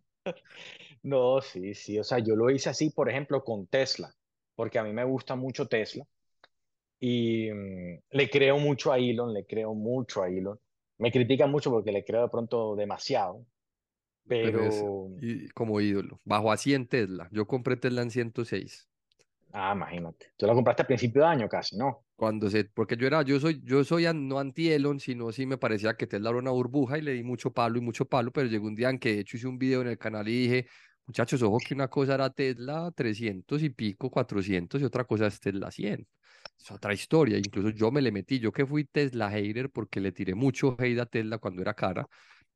no, 1.03 1.41
sí, 1.41 1.75
sí, 1.75 1.99
o 1.99 2.05
sea, 2.05 2.19
yo 2.19 2.37
lo 2.37 2.51
hice 2.51 2.69
así, 2.69 2.91
por 2.91 3.09
ejemplo, 3.09 3.43
con 3.43 3.67
Tesla, 3.69 4.15
porque 4.55 4.79
a 4.79 4.85
mí 4.85 4.93
me 4.93 5.05
gusta 5.05 5.35
mucho 5.35 5.67
Tesla 5.67 6.07
y 6.99 7.51
um, 7.51 8.01
le 8.11 8.31
creo 8.31 8.59
mucho 8.59 8.93
a 8.93 8.99
Elon, 8.99 9.33
le 9.33 9.47
creo 9.47 9.75
mucho 9.75 10.23
a 10.23 10.29
Elon. 10.29 10.59
Me 10.99 11.13
critican 11.13 11.51
mucho 11.51 11.71
porque 11.71 11.93
le 11.93 12.05
creo 12.05 12.23
de 12.23 12.29
pronto 12.29 12.75
demasiado, 12.75 13.45
pero... 14.27 14.51
pero 14.53 14.65
es, 15.21 15.53
como 15.53 15.81
ídolo. 15.81 16.21
Bajo 16.25 16.53
así 16.53 16.75
en 16.75 16.87
Tesla. 16.87 17.29
Yo 17.33 17.47
compré 17.47 17.77
Tesla 17.77 18.03
en 18.03 18.11
106. 18.11 18.89
Ah, 19.53 19.73
imagínate. 19.75 20.33
Tú 20.37 20.47
la 20.47 20.53
compraste 20.53 20.83
a 20.83 20.87
principio 20.87 21.23
de 21.23 21.29
año 21.29 21.49
casi, 21.49 21.79
¿no? 21.79 22.05
Cuando 22.15 22.51
se, 22.51 22.65
porque 22.65 22.97
yo 22.97 23.07
era, 23.07 23.23
yo 23.23 23.41
soy, 23.41 23.61
yo 23.65 23.85
soy 23.85 24.07
no 24.15 24.39
anti-Elon, 24.39 25.01
sino 25.01 25.33
sí 25.33 25.47
me 25.47 25.57
parecía 25.57 25.97
que 25.97 26.07
Tesla 26.07 26.31
era 26.31 26.39
una 26.39 26.51
burbuja 26.51 26.99
y 26.99 27.03
le 27.03 27.13
di 27.13 27.23
mucho 27.23 27.53
palo 27.53 27.79
y 27.79 27.81
mucho 27.81 28.05
palo, 28.05 28.33
pero 28.33 28.49
llegó 28.49 28.67
un 28.67 28.75
día 28.75 28.91
en 28.91 28.99
que 28.99 29.15
de 29.15 29.21
hecho 29.21 29.37
hice 29.37 29.47
un 29.47 29.59
video 29.59 29.81
en 29.81 29.89
el 29.89 29.99
canal 29.99 30.29
y 30.29 30.43
dije, 30.43 30.67
muchachos, 31.07 31.43
ojo 31.43 31.59
que 31.59 31.73
una 31.73 31.89
cosa 31.89 32.15
era 32.15 32.29
Tesla 32.31 32.91
300 32.95 33.63
y 33.63 33.71
pico, 33.71 34.11
400 34.11 34.81
y 34.81 34.85
otra 34.85 35.05
cosa 35.05 35.27
es 35.27 35.41
Tesla 35.41 35.71
100. 35.71 36.07
Es 36.59 36.71
otra 36.71 36.93
historia, 36.93 37.39
incluso 37.39 37.71
yo 37.71 37.91
me 37.91 38.03
le 38.03 38.13
metí, 38.13 38.39
yo 38.39 38.53
que 38.53 38.67
fui 38.67 38.85
Tesla 38.85 39.31
hater 39.31 39.71
porque 39.71 40.01
le 40.01 40.13
tiré 40.13 40.35
mucho 40.35 40.77
hate 40.79 41.01
a 41.01 41.07
Tesla 41.07 41.39
cuando 41.39 41.63
era 41.63 41.75
cara, 41.75 42.07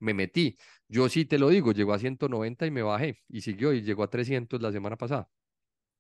me 0.01 0.15
metí. 0.15 0.57
Yo 0.89 1.09
sí 1.09 1.25
te 1.25 1.39
lo 1.39 1.49
digo, 1.49 1.73
llegó 1.73 1.93
a 1.93 1.99
190 1.99 2.67
y 2.67 2.71
me 2.71 2.83
bajé 2.83 3.23
y 3.29 3.43
siguió 3.43 3.73
y 3.73 3.83
llegó 3.83 4.03
a 4.03 4.11
300 4.11 4.61
la 4.61 4.73
semana 4.73 4.97
pasada. 4.97 5.31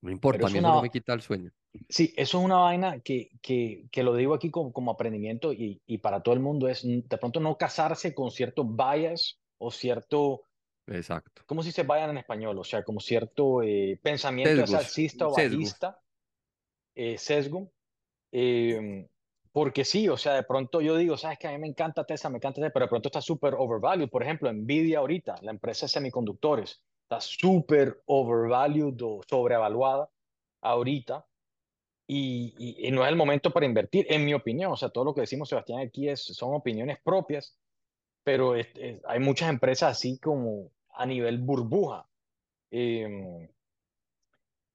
No 0.03 0.11
importa, 0.11 0.47
a 0.47 0.51
mí 0.51 0.59
una... 0.59 0.69
eso 0.69 0.77
no 0.77 0.83
me 0.83 0.91
quita 0.91 1.13
el 1.13 1.21
sueño. 1.21 1.53
Sí, 1.89 2.13
eso 2.17 2.39
es 2.39 2.45
una 2.45 2.57
vaina 2.57 3.01
que, 3.01 3.31
que, 3.43 3.87
que 3.93 4.03
lo 4.03 4.17
digo 4.17 4.35
aquí 4.35 4.51
como, 4.51 4.73
como 4.73 4.91
aprendimiento 4.91 5.53
y, 5.53 5.81
y, 5.87 5.99
para 5.99 6.23
todo 6.23 6.35
el 6.35 6.41
mundo 6.41 6.69
es 6.69 6.83
de 6.85 7.19
pronto 7.19 7.39
no 7.39 7.57
casarse 7.57 8.15
con 8.15 8.31
cierto 8.31 8.65
bias 8.65 9.39
o 9.59 9.71
cierto... 9.71 10.47
Exacto. 10.87 11.43
¿Cómo 11.47 11.63
si 11.63 11.71
se 11.71 11.85
vayan 11.85 12.11
en 12.11 12.19
español? 12.19 12.59
O 12.59 12.65
sea, 12.65 12.83
como 12.83 12.99
cierto 12.99 13.63
eh, 13.63 14.01
pensamiento 14.03 14.77
alcista 14.77 15.29
o 15.29 15.35
bajista, 15.35 16.01
eh, 16.97 17.17
sesgo. 17.17 17.71
Eh, 18.33 19.07
porque 19.53 19.85
sí, 19.85 20.09
o 20.09 20.17
sea, 20.17 20.35
de 20.35 20.43
pronto 20.45 20.81
yo 20.81 20.97
digo, 20.97 21.17
sabes 21.17 21.39
que 21.39 21.49
a 21.49 21.53
mí 21.53 21.59
me 21.59 21.67
encanta 21.67 22.05
Tesla, 22.05 22.31
me 22.31 22.37
encanta 22.37 22.57
Tesla, 22.57 22.71
pero 22.73 22.87
de 22.87 22.91
pronto 22.91 23.09
está 23.09 23.21
súper 23.21 23.55
overvalued. 23.55 24.09
Por 24.09 24.23
ejemplo, 24.23 24.53
Nvidia 24.53 25.01
ahorita, 25.01 25.37
la 25.43 25.51
empresa 25.51 25.87
de 25.87 25.91
semiconductores, 25.91 26.83
está 27.03 27.21
súper 27.21 28.01
overvalued 28.07 29.01
o 29.03 29.21
sobrevaluada 29.29 30.09
ahorita. 30.61 31.27
Y, 32.07 32.55
y, 32.59 32.89
y, 32.89 32.91
no 32.91 33.05
es 33.05 33.09
el 33.09 33.17
momento 33.17 33.53
para 33.53 33.67
invertir, 33.67 34.07
en 34.09 34.25
mi 34.25 34.35
opinión. 34.35 34.73
O 34.73 34.77
sea, 34.77 34.89
todo 34.91 35.05
lo 35.05 35.15
que 35.15 35.23
decimos, 35.23 35.49
Sebastián, 35.49 35.81
aquí 35.81 36.09
es, 36.09 36.23
son 36.23 36.55
opiniones 36.55 36.99
propias, 37.03 37.57
pero 38.25 38.55
hay 38.55 39.21
muchas 39.21 39.49
empresas 39.49 39.93
así 39.93 40.19
como 40.19 40.71
a 40.93 41.07
nivel 41.07 41.39
burbuja. 41.39 42.07
Eh, 42.71 43.49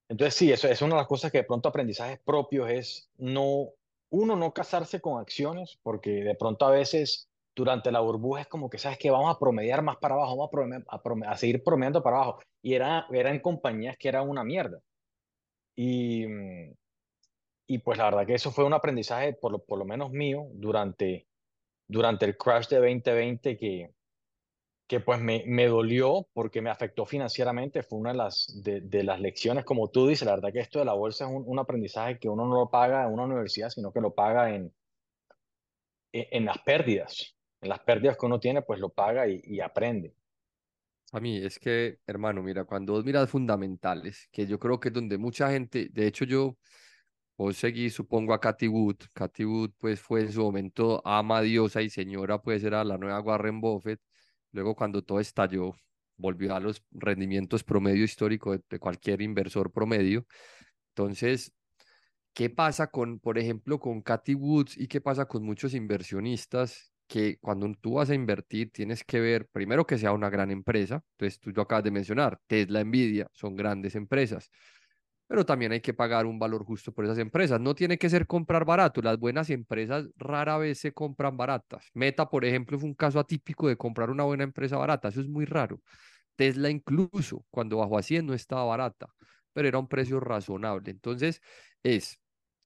entonces, 0.08 0.36
sí, 0.36 0.52
eso 0.52 0.68
es 0.68 0.82
una 0.82 0.96
de 0.96 1.02
las 1.02 1.08
cosas 1.08 1.32
que 1.32 1.40
de 1.40 1.44
pronto 1.44 1.70
aprendizajes 1.70 2.20
propios 2.20 2.70
es 2.70 3.10
no 3.18 3.70
uno, 4.10 4.36
no 4.36 4.54
casarse 4.54 5.02
con 5.02 5.20
acciones, 5.20 5.80
porque 5.84 6.24
de 6.24 6.36
pronto 6.36 6.66
a 6.66 6.72
veces 6.72 7.30
durante 7.56 7.92
la 7.92 8.02
burbuja 8.02 8.42
es 8.42 8.48
como 8.48 8.70
que, 8.70 8.78
¿sabes 8.78 8.98
que 8.98 9.12
Vamos 9.12 9.34
a 9.34 9.40
promediar 9.40 9.82
más 9.82 9.98
para 9.98 10.16
abajo, 10.16 10.38
vamos 10.38 10.84
a, 10.88 11.30
a, 11.30 11.32
a 11.32 11.38
seguir 11.38 11.64
promediando 11.64 12.04
para 12.04 12.18
abajo. 12.18 12.40
Y 12.62 12.74
era, 12.74 13.08
eran 13.12 13.40
compañías 13.40 13.98
que 13.98 14.10
eran 14.10 14.30
una 14.30 14.44
mierda. 14.44 14.80
Y, 15.76 16.26
y 17.68 17.80
pues 17.80 17.98
la 17.98 18.06
verdad 18.06 18.26
que 18.26 18.36
eso 18.36 18.52
fue 18.52 18.66
un 18.66 18.74
aprendizaje, 18.74 19.34
por 19.34 19.52
lo, 19.52 19.60
por 19.60 19.80
lo 19.80 19.86
menos 19.86 20.12
mío, 20.12 20.48
durante, 20.54 21.28
durante 21.88 22.26
el 22.26 22.38
crash 22.38 22.68
de 22.68 22.78
2020 22.78 23.58
que, 23.58 23.95
que 24.88 25.00
pues 25.00 25.20
me, 25.20 25.44
me, 25.48 25.68
dolió 25.68 26.28
porque 26.34 26.62
me 26.62 26.70
afectó 26.70 27.06
financieramente, 27.06 27.82
fue 27.82 28.00
una 28.00 28.12
de 28.12 28.18
las, 28.18 28.62
de, 28.64 28.82
de, 28.82 29.04
las 29.04 29.20
lecciones, 29.20 29.66
como 29.66 29.90
tú 29.90 30.08
dices, 30.08 30.26
la 30.28 30.36
verdad 30.36 30.54
que 30.54 30.60
esto 30.60 30.80
de 30.80 30.86
la 30.86 30.94
bolsa 30.94 31.26
es 31.26 31.32
un, 31.32 31.44
un, 31.46 31.60
aprendizaje 31.60 32.20
que 32.20 32.30
uno 32.30 32.46
no 32.46 32.56
lo 32.56 32.70
paga 32.70 33.04
en 33.06 33.14
una 33.14 33.24
universidad, 33.24 33.70
sino 33.70 33.92
que 33.92 34.02
lo 34.02 34.14
paga 34.14 34.54
en, 34.54 34.72
en, 36.12 36.28
en 36.30 36.46
las 36.46 36.60
pérdidas, 36.60 37.36
en 37.62 37.70
las 37.70 37.80
pérdidas 37.80 38.18
que 38.18 38.26
uno 38.28 38.40
tiene, 38.40 38.62
pues 38.62 38.80
lo 38.80 38.90
paga 38.90 39.28
y, 39.28 39.42
y, 39.44 39.60
aprende. 39.60 40.14
A 41.12 41.20
mí 41.20 41.38
es 41.38 41.58
que, 41.58 42.00
hermano, 42.06 42.44
mira, 42.44 42.66
cuando 42.66 42.94
vos 42.94 43.06
miras 43.06 43.30
fundamentales, 43.30 44.28
que 44.32 44.46
yo 44.46 44.60
creo 44.60 44.80
que 44.80 44.90
es 44.90 44.94
donde 44.94 45.18
mucha 45.18 45.50
gente, 45.50 45.90
de 45.92 46.06
hecho 46.06 46.26
yo, 46.26 46.58
vos 47.38 47.58
seguí, 47.58 47.90
supongo, 47.90 48.34
a 48.34 48.40
Cathy 48.40 48.68
Wood, 48.68 48.98
Cathy 49.14 49.46
Wood 49.46 49.72
pues 49.80 50.00
fue 50.00 50.22
en 50.22 50.32
su 50.32 50.42
momento 50.44 51.02
ama, 51.06 51.42
diosa 51.42 51.82
y 51.82 51.90
señora, 51.90 52.40
pues 52.40 52.64
era 52.64 52.84
la 52.84 52.98
nueva 52.98 53.22
Warren 53.22 53.62
Buffett, 53.62 54.00
Luego 54.56 54.74
cuando 54.74 55.04
todo 55.04 55.20
estalló, 55.20 55.76
volvió 56.18 56.56
a 56.56 56.62
los 56.62 56.82
rendimientos 56.92 57.66
promedio 57.66 58.06
histórico 58.06 58.58
de, 58.58 58.80
cualquier 58.80 59.22
inversor 59.22 59.72
promedio. 59.72 60.26
Entonces, 60.96 61.54
¿qué 62.34 62.50
pasa 62.50 62.88
con, 62.88 63.20
por 63.20 63.38
ejemplo, 63.38 63.80
con 63.80 64.02
Cathy 64.02 64.34
Woods 64.36 64.78
y 64.78 64.88
qué 64.88 65.02
pasa 65.02 65.26
con 65.26 65.44
muchos 65.44 65.74
inversionistas 65.74 66.94
que 67.08 67.38
cuando 67.40 67.70
tú 67.82 67.96
vas 67.96 68.10
a 68.10 68.16
invertir 68.16 68.72
tienes 68.72 69.04
que 69.04 69.20
ver 69.20 69.48
primero 69.50 69.86
que 69.86 69.98
sea 69.98 70.14
una 70.14 70.30
gran 70.30 70.52
empresa? 70.52 71.04
Entonces, 71.18 71.40
tú 71.40 71.52
lo 71.52 71.64
acabas 71.64 71.84
de 71.84 71.92
mencionar, 71.92 72.40
Tesla, 72.48 72.82
Nvidia, 72.84 73.28
son 73.34 73.58
grandes 73.58 73.96
empresas 73.96 74.50
pero 75.28 75.46
también 75.46 75.72
hay 75.72 75.82
que 75.82 75.94
pagar 75.94 76.26
un 76.26 76.40
valor 76.40 76.64
justo 76.66 76.94
por 76.94 77.06
esas 77.06 77.18
empresas. 77.18 77.60
No 77.60 77.76
tiene 77.76 77.98
que 77.98 78.10
ser 78.10 78.28
comprar 78.28 78.66
barato, 78.66 79.02
las 79.02 79.18
buenas 79.20 79.50
empresas 79.50 80.08
rara 80.18 80.58
vez 80.58 80.80
se 80.80 80.94
compran 80.94 81.38
baratas. 81.38 81.90
Meta, 81.94 82.30
por 82.30 82.46
ejemplo, 82.46 82.78
fue 82.80 82.90
un 82.90 82.96
caso 82.96 83.20
atípico 83.20 83.68
de 83.68 83.78
comprar 83.78 84.10
una 84.10 84.24
buena 84.24 84.44
empresa 84.44 84.78
barata, 84.78 85.10
eso 85.10 85.22
es 85.22 85.28
muy 85.28 85.46
raro. 85.46 85.82
Tesla 86.36 86.70
incluso 86.70 87.46
cuando 87.50 87.78
bajó 87.78 87.98
a 87.98 88.04
100 88.04 88.26
no 88.26 88.34
estaba 88.34 88.66
barata, 88.66 89.08
pero 89.54 89.68
era 89.68 89.80
un 89.80 89.88
precio 89.88 90.20
razonable. 90.20 90.92
Entonces 90.92 91.42
es 91.84 92.20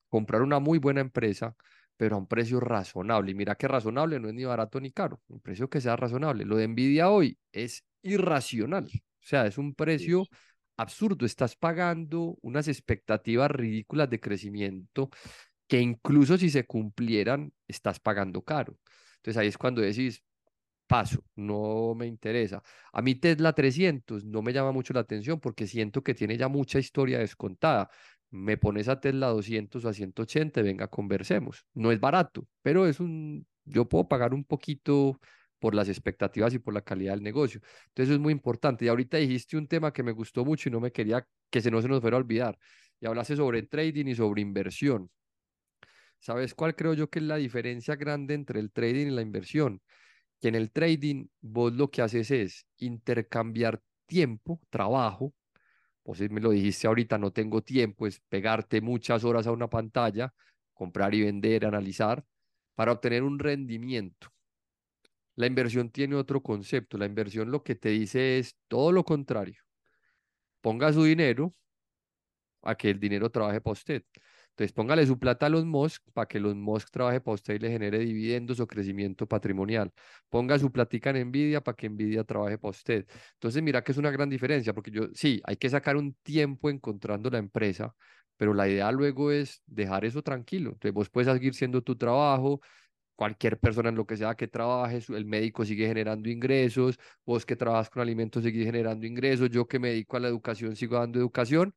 comprar 0.10 0.42
una 0.42 0.60
muy 0.60 0.80
buena 0.80 1.02
empresa, 1.02 1.56
pero 1.98 2.16
a 2.16 2.20
un 2.20 2.28
precio 2.28 2.60
razonable. 2.60 3.32
Y 3.32 3.36
mira 3.36 3.56
que 3.56 3.68
razonable 3.68 4.20
no 4.20 4.30
es 4.30 4.34
ni 4.34 4.46
barato 4.46 4.80
ni 4.80 4.92
caro, 4.92 5.22
un 5.28 5.40
precio 5.42 5.70
que 5.70 5.82
sea 5.82 5.96
razonable. 5.96 6.46
Lo 6.46 6.58
de 6.58 6.68
Nvidia 6.68 7.10
hoy 7.10 7.38
es 7.52 7.84
irracional, 8.02 8.86
o 8.86 9.00
sea, 9.22 9.46
es 9.46 9.58
un 9.58 9.76
precio 9.76 10.26
absurdo, 10.80 11.26
estás 11.26 11.56
pagando 11.56 12.38
unas 12.42 12.68
expectativas 12.68 13.52
ridículas 13.52 14.10
de 14.10 14.20
crecimiento 14.20 15.10
que 15.68 15.80
incluso 15.80 16.38
si 16.38 16.50
se 16.50 16.66
cumplieran, 16.66 17.54
estás 17.68 18.00
pagando 18.00 18.42
caro. 18.44 18.78
Entonces 19.18 19.38
ahí 19.38 19.48
es 19.48 19.58
cuando 19.58 19.82
decís, 19.82 20.24
paso, 20.88 21.24
no 21.36 21.94
me 21.96 22.08
interesa. 22.08 22.64
A 22.94 23.02
mí 23.02 23.16
Tesla 23.16 23.54
300 23.54 24.26
no 24.26 24.42
me 24.42 24.54
llama 24.54 24.72
mucho 24.72 24.94
la 24.94 25.02
atención 25.02 25.40
porque 25.40 25.68
siento 25.68 26.04
que 26.04 26.16
tiene 26.16 26.38
ya 26.38 26.48
mucha 26.48 26.80
historia 26.80 27.20
descontada. 27.20 27.90
Me 28.32 28.58
pones 28.58 28.88
a 28.88 29.00
Tesla 29.00 29.28
200 29.28 29.86
o 29.86 29.90
a 29.90 29.94
180, 29.94 30.62
venga, 30.62 30.88
conversemos. 30.88 31.66
No 31.74 31.92
es 31.92 32.00
barato, 32.00 32.48
pero 32.62 32.88
es 32.88 33.00
un, 33.00 33.46
yo 33.66 33.88
puedo 33.88 34.08
pagar 34.08 34.34
un 34.34 34.46
poquito 34.46 35.20
por 35.60 35.76
las 35.76 35.90
expectativas 35.90 36.54
y 36.54 36.60
por 36.60 36.74
la 36.74 36.82
calidad 36.82 37.14
del 37.14 37.24
negocio. 37.24 37.62
Entonces 37.90 38.10
eso 38.10 38.14
es 38.14 38.20
muy 38.20 38.34
importante. 38.34 38.86
Y 38.86 38.88
ahorita 38.88 39.18
dijiste 39.18 39.58
un 39.58 39.68
tema 39.68 39.94
que 39.94 40.04
me 40.04 40.12
gustó 40.12 40.46
mucho 40.46 40.70
y 40.70 40.72
no 40.72 40.80
me 40.80 40.92
quería 40.92 41.28
que 41.50 41.62
se 41.62 41.72
no 41.72 41.82
se 41.82 41.88
nos 41.88 42.02
fuera 42.02 42.18
a 42.18 42.20
olvidar. 42.20 42.58
Y 43.00 43.06
hablaste 43.08 43.36
sobre 43.36 43.64
trading 43.64 44.08
y 44.08 44.16
sobre 44.16 44.42
inversión. 44.42 45.10
¿Sabes 46.20 46.54
cuál 46.54 46.76
creo 46.76 46.94
yo 46.94 47.10
que 47.10 47.20
es 47.20 47.26
la 47.26 47.38
diferencia 47.38 47.96
grande 47.96 48.34
entre 48.34 48.60
el 48.60 48.72
trading 48.72 49.08
y 49.08 49.12
la 49.12 49.22
inversión? 49.22 49.82
Que 50.42 50.50
en 50.50 50.56
el 50.56 50.72
trading 50.72 51.28
vos 51.42 51.74
lo 51.74 51.90
que 51.90 52.02
haces 52.02 52.32
es 52.32 52.66
intercambiar 52.78 53.82
tiempo, 54.06 54.62
trabajo. 54.70 55.34
Vos 56.04 56.20
me 56.30 56.42
lo 56.42 56.52
dijiste 56.52 56.88
ahorita, 56.88 57.18
no 57.18 57.32
tengo 57.32 57.62
tiempo, 57.62 58.08
es 58.08 58.20
pegarte 58.30 58.82
muchas 58.82 59.24
horas 59.24 59.48
a 59.48 59.52
una 59.52 59.70
pantalla, 59.70 60.34
comprar 60.74 61.14
y 61.16 61.24
vender, 61.24 61.66
analizar, 61.66 62.26
para 62.76 62.92
obtener 62.94 63.24
un 63.24 63.40
rendimiento. 63.40 64.30
La 65.40 65.48
inversión 65.48 65.90
tiene 65.90 66.16
otro 66.18 66.44
concepto. 66.44 66.98
La 66.98 67.06
inversión 67.06 67.50
lo 67.50 67.64
que 67.64 67.74
te 67.76 67.88
dice 67.88 68.40
es 68.40 68.58
todo 68.68 68.92
lo 68.92 69.06
contrario. 69.06 69.62
Ponga 70.60 70.92
su 70.92 71.06
dinero 71.06 71.56
a 72.62 72.76
que 72.76 72.90
el 72.90 73.00
dinero 73.00 73.30
trabaje 73.30 73.62
para 73.62 73.72
usted. 73.72 74.04
Entonces 74.50 74.74
póngale 74.74 75.06
su 75.06 75.18
plata 75.18 75.46
a 75.46 75.50
los 75.50 75.64
Musk 75.64 76.04
para 76.12 76.28
que 76.28 76.42
los 76.42 76.56
Musk 76.58 76.90
trabaje 76.92 77.22
para 77.22 77.36
usted 77.36 77.54
y 77.54 77.60
le 77.60 77.70
genere 77.72 78.00
dividendos 78.00 78.60
o 78.60 78.68
crecimiento 78.68 79.28
patrimonial. 79.28 79.94
Ponga 80.28 80.60
su 80.60 80.74
platica 80.74 81.12
en 81.12 81.30
Nvidia 81.30 81.62
para 81.62 81.78
que 81.78 81.90
Nvidia 81.90 82.26
trabaje 82.26 82.58
para 82.58 82.72
usted. 82.72 83.08
Entonces 83.36 83.64
mira 83.64 83.82
que 83.82 83.94
es 83.94 83.98
una 83.98 84.12
gran 84.12 84.30
diferencia 84.30 84.74
porque 84.74 84.92
yo 84.92 85.04
sí, 85.14 85.42
hay 85.46 85.56
que 85.56 85.70
sacar 85.70 85.96
un 85.96 86.16
tiempo 86.16 86.70
encontrando 86.70 87.30
la 87.30 87.38
empresa, 87.38 87.96
pero 88.36 88.54
la 88.54 88.68
idea 88.68 88.92
luego 88.92 89.32
es 89.32 89.64
dejar 89.68 90.04
eso 90.04 90.22
tranquilo. 90.22 90.72
Entonces 90.72 90.94
vos 90.94 91.10
puedes 91.10 91.32
seguir 91.32 91.54
siendo 91.54 91.82
tu 91.82 91.96
trabajo, 91.96 92.60
cualquier 93.20 93.60
persona 93.60 93.90
en 93.90 93.96
lo 93.96 94.06
que 94.08 94.16
sea 94.16 94.34
que 94.34 94.48
trabaje, 94.48 95.02
el 95.10 95.26
médico 95.26 95.66
sigue 95.66 95.86
generando 95.86 96.30
ingresos, 96.30 96.98
vos 97.26 97.46
que 97.46 97.58
trabajas 97.58 97.90
con 97.90 98.02
alimentos 98.02 98.42
seguís 98.44 98.64
generando 98.64 99.06
ingresos, 99.06 99.50
yo 99.50 99.68
que 99.68 99.78
me 99.78 99.90
dedico 99.90 100.16
a 100.16 100.22
la 100.22 100.30
educación 100.30 100.74
sigo 100.78 100.96
dando 100.96 101.20
educación 101.20 101.76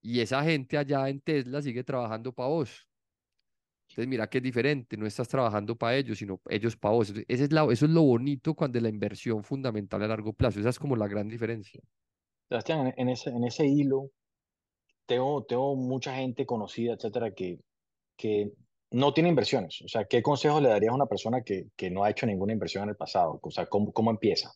y 0.00 0.20
esa 0.20 0.40
gente 0.44 0.78
allá 0.78 1.08
en 1.08 1.20
Tesla 1.20 1.60
sigue 1.62 1.82
trabajando 1.82 2.32
para 2.32 2.50
vos. 2.50 2.88
Entonces 3.88 4.06
mira 4.06 4.30
que 4.30 4.38
es 4.38 4.44
diferente, 4.44 4.96
no 4.96 5.04
estás 5.04 5.26
trabajando 5.26 5.74
para 5.74 5.96
ellos, 5.96 6.16
sino 6.16 6.40
ellos 6.48 6.76
para 6.76 6.94
vos. 6.94 7.12
Ese 7.26 7.44
es 7.44 7.52
la, 7.52 7.64
eso 7.64 7.86
es 7.86 7.90
lo 7.90 8.02
bonito 8.02 8.54
cuando 8.54 8.80
la 8.80 8.88
inversión 8.88 9.42
fundamental 9.42 10.00
a 10.04 10.06
largo 10.06 10.32
plazo, 10.32 10.60
esa 10.60 10.68
es 10.68 10.78
como 10.78 10.94
la 10.94 11.08
gran 11.08 11.26
diferencia. 11.26 11.82
Sebastián, 12.48 12.94
en 12.96 13.08
ese, 13.08 13.30
en 13.30 13.42
ese 13.42 13.66
hilo, 13.66 14.12
tengo, 15.06 15.42
tengo 15.42 15.74
mucha 15.74 16.14
gente 16.14 16.46
conocida, 16.46 16.92
etcétera, 16.92 17.34
que, 17.34 17.58
que 18.16 18.52
no 18.90 19.12
tiene 19.12 19.28
inversiones. 19.28 19.82
O 19.82 19.88
sea, 19.88 20.04
¿qué 20.04 20.22
consejo 20.22 20.60
le 20.60 20.68
darías 20.68 20.92
a 20.92 20.94
una 20.94 21.06
persona 21.06 21.42
que, 21.42 21.66
que 21.76 21.90
no 21.90 22.04
ha 22.04 22.10
hecho 22.10 22.26
ninguna 22.26 22.52
inversión 22.52 22.84
en 22.84 22.90
el 22.90 22.96
pasado? 22.96 23.38
O 23.42 23.50
sea, 23.50 23.66
¿cómo, 23.66 23.92
cómo 23.92 24.10
empieza? 24.10 24.52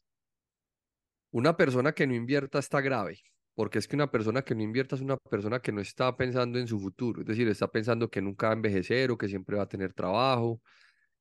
Una 1.31 1.57
persona 1.57 1.93
que 1.93 2.07
no 2.07 2.15
invierta 2.15 2.59
está 2.59 2.81
grave, 2.81 3.21
porque 3.55 3.79
es 3.79 3.89
que 3.89 3.97
una 3.97 4.11
persona 4.11 4.43
que 4.43 4.55
no 4.55 4.63
invierta 4.63 4.97
es 4.97 5.03
una 5.03 5.17
persona 5.17 5.61
que 5.61 5.73
no 5.73 5.81
está 5.81 6.17
pensando 6.17 6.59
en 6.59 6.67
su 6.67 6.79
futuro, 6.79 7.23
es 7.23 7.27
decir, 7.27 7.49
está 7.49 7.69
pensando 7.69 8.11
que 8.11 8.21
nunca 8.21 8.49
va 8.49 8.53
a 8.53 8.57
envejecer 8.57 9.11
o 9.11 9.19
que 9.19 9.29
siempre 9.29 9.57
va 9.57 9.63
a 9.65 9.69
tener 9.69 9.95
trabajo, 9.95 10.61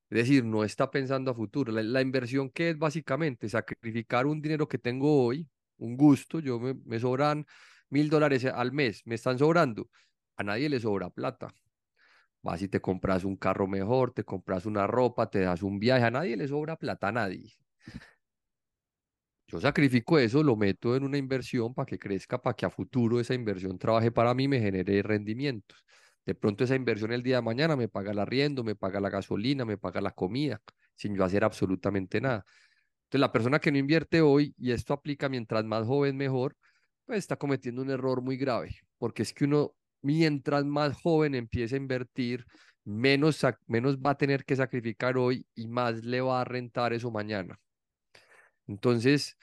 es 0.10 0.17
decir, 0.17 0.43
no 0.43 0.65
está 0.65 0.91
pensando 0.91 1.32
a 1.32 1.34
futuro. 1.34 1.71
La, 1.71 2.02
inversión 2.02 2.50
que 2.50 2.71
es 2.71 2.78
básicamente 2.78 3.47
sacrificar 3.47 4.26
un 4.26 4.41
dinero 4.41 4.67
que 4.67 4.78
tengo 4.78 5.26
hoy, 5.26 5.47
un 5.78 5.95
gusto, 5.95 6.39
yo 6.39 6.60
me, 6.60 6.74
me 6.86 7.00
sobran 7.00 7.45
mil 7.89 8.10
dólares 8.10 8.45
al 8.45 8.74
mes, 8.74 9.02
me 9.06 9.15
están 9.15 9.38
sobrando, 9.39 9.89
a 10.36 10.43
nadie 10.43 10.69
le 10.69 10.80
sobra 10.82 11.10
plata 11.10 11.54
vas 12.41 12.62
y 12.62 12.67
te 12.67 12.82
compras 12.82 13.23
un 13.23 13.36
carro 13.38 13.67
mejor, 13.67 14.13
te 14.13 14.23
compras 14.23 14.65
una 14.65 14.88
ropa, 14.88 15.30
te 15.30 15.41
das 15.41 15.63
un 15.63 15.80
viaje, 15.80 16.06
a 16.06 16.12
nadie 16.12 16.38
le 16.38 16.47
sobra 16.47 16.75
plata, 16.75 17.10
a 17.10 17.12
nadie. 17.12 17.54
Yo 19.47 19.60
sacrifico 19.60 20.17
eso, 20.17 20.41
lo 20.43 20.56
meto 20.56 20.95
en 20.95 21.04
una 21.04 21.17
inversión 21.17 21.73
para 21.73 21.86
que 21.86 21.99
crezca, 21.99 22.41
para 22.41 22.56
que 22.56 22.65
a 22.65 22.69
futuro 22.69 23.19
esa 23.19 23.34
inversión 23.34 23.77
trabaje 23.77 24.10
para 24.10 24.34
mí, 24.34 24.47
me 24.47 24.60
genere 24.60 25.01
rendimientos. 25.04 25.84
De 26.25 26.36
pronto 26.36 26.63
esa 26.63 26.75
inversión 26.75 27.12
el 27.12 27.21
día 27.21 27.38
de 27.38 27.41
mañana 27.41 27.75
me 27.75 27.89
paga 27.89 28.12
el 28.12 28.19
arriendo, 28.19 28.63
me 28.63 28.75
paga 28.75 29.01
la 29.01 29.10
gasolina, 29.10 29.65
me 29.65 29.77
paga 29.77 29.99
la 29.99 30.12
comida, 30.12 30.62
sin 30.95 31.15
yo 31.15 31.25
hacer 31.25 31.43
absolutamente 31.43 32.21
nada. 32.21 32.45
Entonces 33.06 33.19
la 33.19 33.32
persona 33.34 33.60
que 33.60 33.71
no 33.73 33.77
invierte 33.77 34.21
hoy, 34.21 34.54
y 34.58 34.71
esto 34.71 34.93
aplica 34.93 35.27
mientras 35.27 35.65
más 35.65 35.86
joven 35.86 36.15
mejor, 36.15 36.56
pues 37.06 37.19
está 37.19 37.36
cometiendo 37.36 37.82
un 37.82 37.89
error 37.89 38.21
muy 38.21 38.38
grave, 38.38 38.77
porque 38.97 39.23
es 39.23 39.34
que 39.34 39.45
uno 39.45 39.73
mientras 40.01 40.65
más 40.65 40.95
joven 41.01 41.35
empiece 41.35 41.75
a 41.75 41.77
invertir, 41.77 42.45
menos, 42.83 43.41
menos 43.67 43.97
va 43.99 44.11
a 44.11 44.17
tener 44.17 44.45
que 44.45 44.55
sacrificar 44.55 45.17
hoy 45.17 45.45
y 45.55 45.67
más 45.67 46.03
le 46.03 46.21
va 46.21 46.41
a 46.41 46.45
rentar 46.45 46.93
eso 46.93 47.11
mañana. 47.11 47.59
Entonces, 48.67 49.37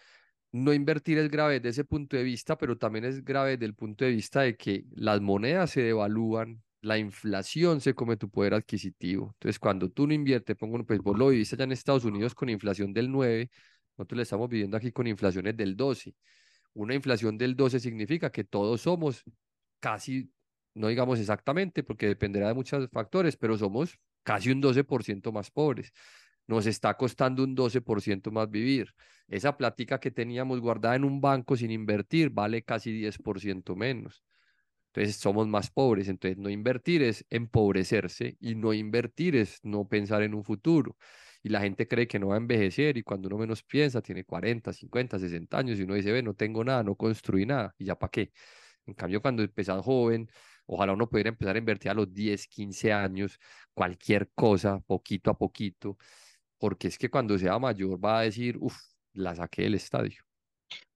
no 0.52 0.72
invertir 0.72 1.18
es 1.18 1.30
grave 1.30 1.54
desde 1.54 1.68
ese 1.70 1.84
punto 1.84 2.16
de 2.16 2.22
vista, 2.22 2.56
pero 2.58 2.78
también 2.78 3.04
es 3.04 3.24
grave 3.24 3.52
desde 3.52 3.66
el 3.66 3.74
punto 3.74 4.04
de 4.04 4.12
vista 4.12 4.42
de 4.42 4.56
que 4.56 4.84
las 4.92 5.20
monedas 5.20 5.70
se 5.70 5.82
devalúan, 5.82 6.62
la 6.80 6.98
inflación 6.98 7.80
se 7.80 7.94
come 7.94 8.16
tu 8.16 8.30
poder 8.30 8.54
adquisitivo. 8.54 9.32
Entonces, 9.34 9.58
cuando 9.58 9.90
tú 9.90 10.06
no 10.06 10.14
inviertes, 10.14 10.56
pongo, 10.56 10.84
pues 10.86 11.00
vos 11.00 11.18
lo 11.18 11.28
viviste 11.28 11.56
allá 11.56 11.64
en 11.64 11.72
Estados 11.72 12.04
Unidos 12.04 12.34
con 12.34 12.48
inflación 12.48 12.92
del 12.92 13.10
9, 13.10 13.50
nosotros 13.96 14.16
le 14.16 14.22
estamos 14.22 14.48
viviendo 14.48 14.76
aquí 14.76 14.92
con 14.92 15.06
inflaciones 15.06 15.56
del 15.56 15.76
12. 15.76 16.14
Una 16.74 16.94
inflación 16.94 17.36
del 17.36 17.56
12 17.56 17.80
significa 17.80 18.30
que 18.30 18.44
todos 18.44 18.82
somos 18.82 19.24
casi 19.80 20.30
no 20.78 20.88
digamos 20.88 21.18
exactamente 21.18 21.82
porque 21.82 22.06
dependerá 22.06 22.48
de 22.48 22.54
muchos 22.54 22.88
factores, 22.90 23.36
pero 23.36 23.58
somos 23.58 23.98
casi 24.22 24.50
un 24.50 24.60
12% 24.60 25.32
más 25.32 25.50
pobres. 25.50 25.92
Nos 26.46 26.66
está 26.66 26.94
costando 26.96 27.44
un 27.44 27.54
12% 27.54 28.30
más 28.30 28.50
vivir. 28.50 28.94
Esa 29.28 29.56
plática 29.56 30.00
que 30.00 30.10
teníamos 30.10 30.60
guardada 30.60 30.96
en 30.96 31.04
un 31.04 31.20
banco 31.20 31.56
sin 31.56 31.70
invertir 31.70 32.30
vale 32.30 32.62
casi 32.62 32.92
10% 32.92 33.76
menos. 33.76 34.24
Entonces 34.92 35.16
somos 35.16 35.46
más 35.46 35.70
pobres. 35.70 36.08
Entonces 36.08 36.38
no 36.38 36.48
invertir 36.48 37.02
es 37.02 37.24
empobrecerse 37.30 38.36
y 38.40 38.54
no 38.54 38.72
invertir 38.72 39.36
es 39.36 39.58
no 39.62 39.86
pensar 39.86 40.22
en 40.22 40.34
un 40.34 40.44
futuro. 40.44 40.96
Y 41.42 41.50
la 41.50 41.60
gente 41.60 41.86
cree 41.86 42.08
que 42.08 42.18
no 42.18 42.28
va 42.28 42.34
a 42.34 42.38
envejecer 42.38 42.96
y 42.96 43.02
cuando 43.02 43.28
uno 43.28 43.38
menos 43.38 43.62
piensa 43.62 44.02
tiene 44.02 44.24
40, 44.24 44.72
50, 44.72 45.18
60 45.18 45.58
años 45.58 45.78
y 45.78 45.82
uno 45.82 45.94
dice, 45.94 46.12
ve, 46.12 46.22
no 46.22 46.34
tengo 46.34 46.64
nada, 46.64 46.82
no 46.82 46.96
construí 46.96 47.46
nada. 47.46 47.74
¿Y 47.78 47.84
ya 47.86 47.96
para 47.98 48.10
qué? 48.10 48.32
En 48.86 48.94
cambio, 48.94 49.20
cuando 49.22 49.42
empezás 49.42 49.82
joven, 49.84 50.30
Ojalá 50.70 50.92
uno 50.92 51.08
pudiera 51.08 51.30
empezar 51.30 51.56
a 51.56 51.58
invertir 51.58 51.90
a 51.90 51.94
los 51.94 52.12
10, 52.12 52.46
15 52.46 52.92
años, 52.92 53.40
cualquier 53.72 54.30
cosa, 54.34 54.80
poquito 54.86 55.30
a 55.30 55.38
poquito, 55.38 55.96
porque 56.58 56.88
es 56.88 56.98
que 56.98 57.08
cuando 57.08 57.38
sea 57.38 57.58
mayor 57.58 57.98
va 58.04 58.18
a 58.18 58.22
decir, 58.22 58.58
uff, 58.60 58.76
la 59.14 59.34
saqué 59.34 59.62
del 59.62 59.74
estadio. 59.74 60.22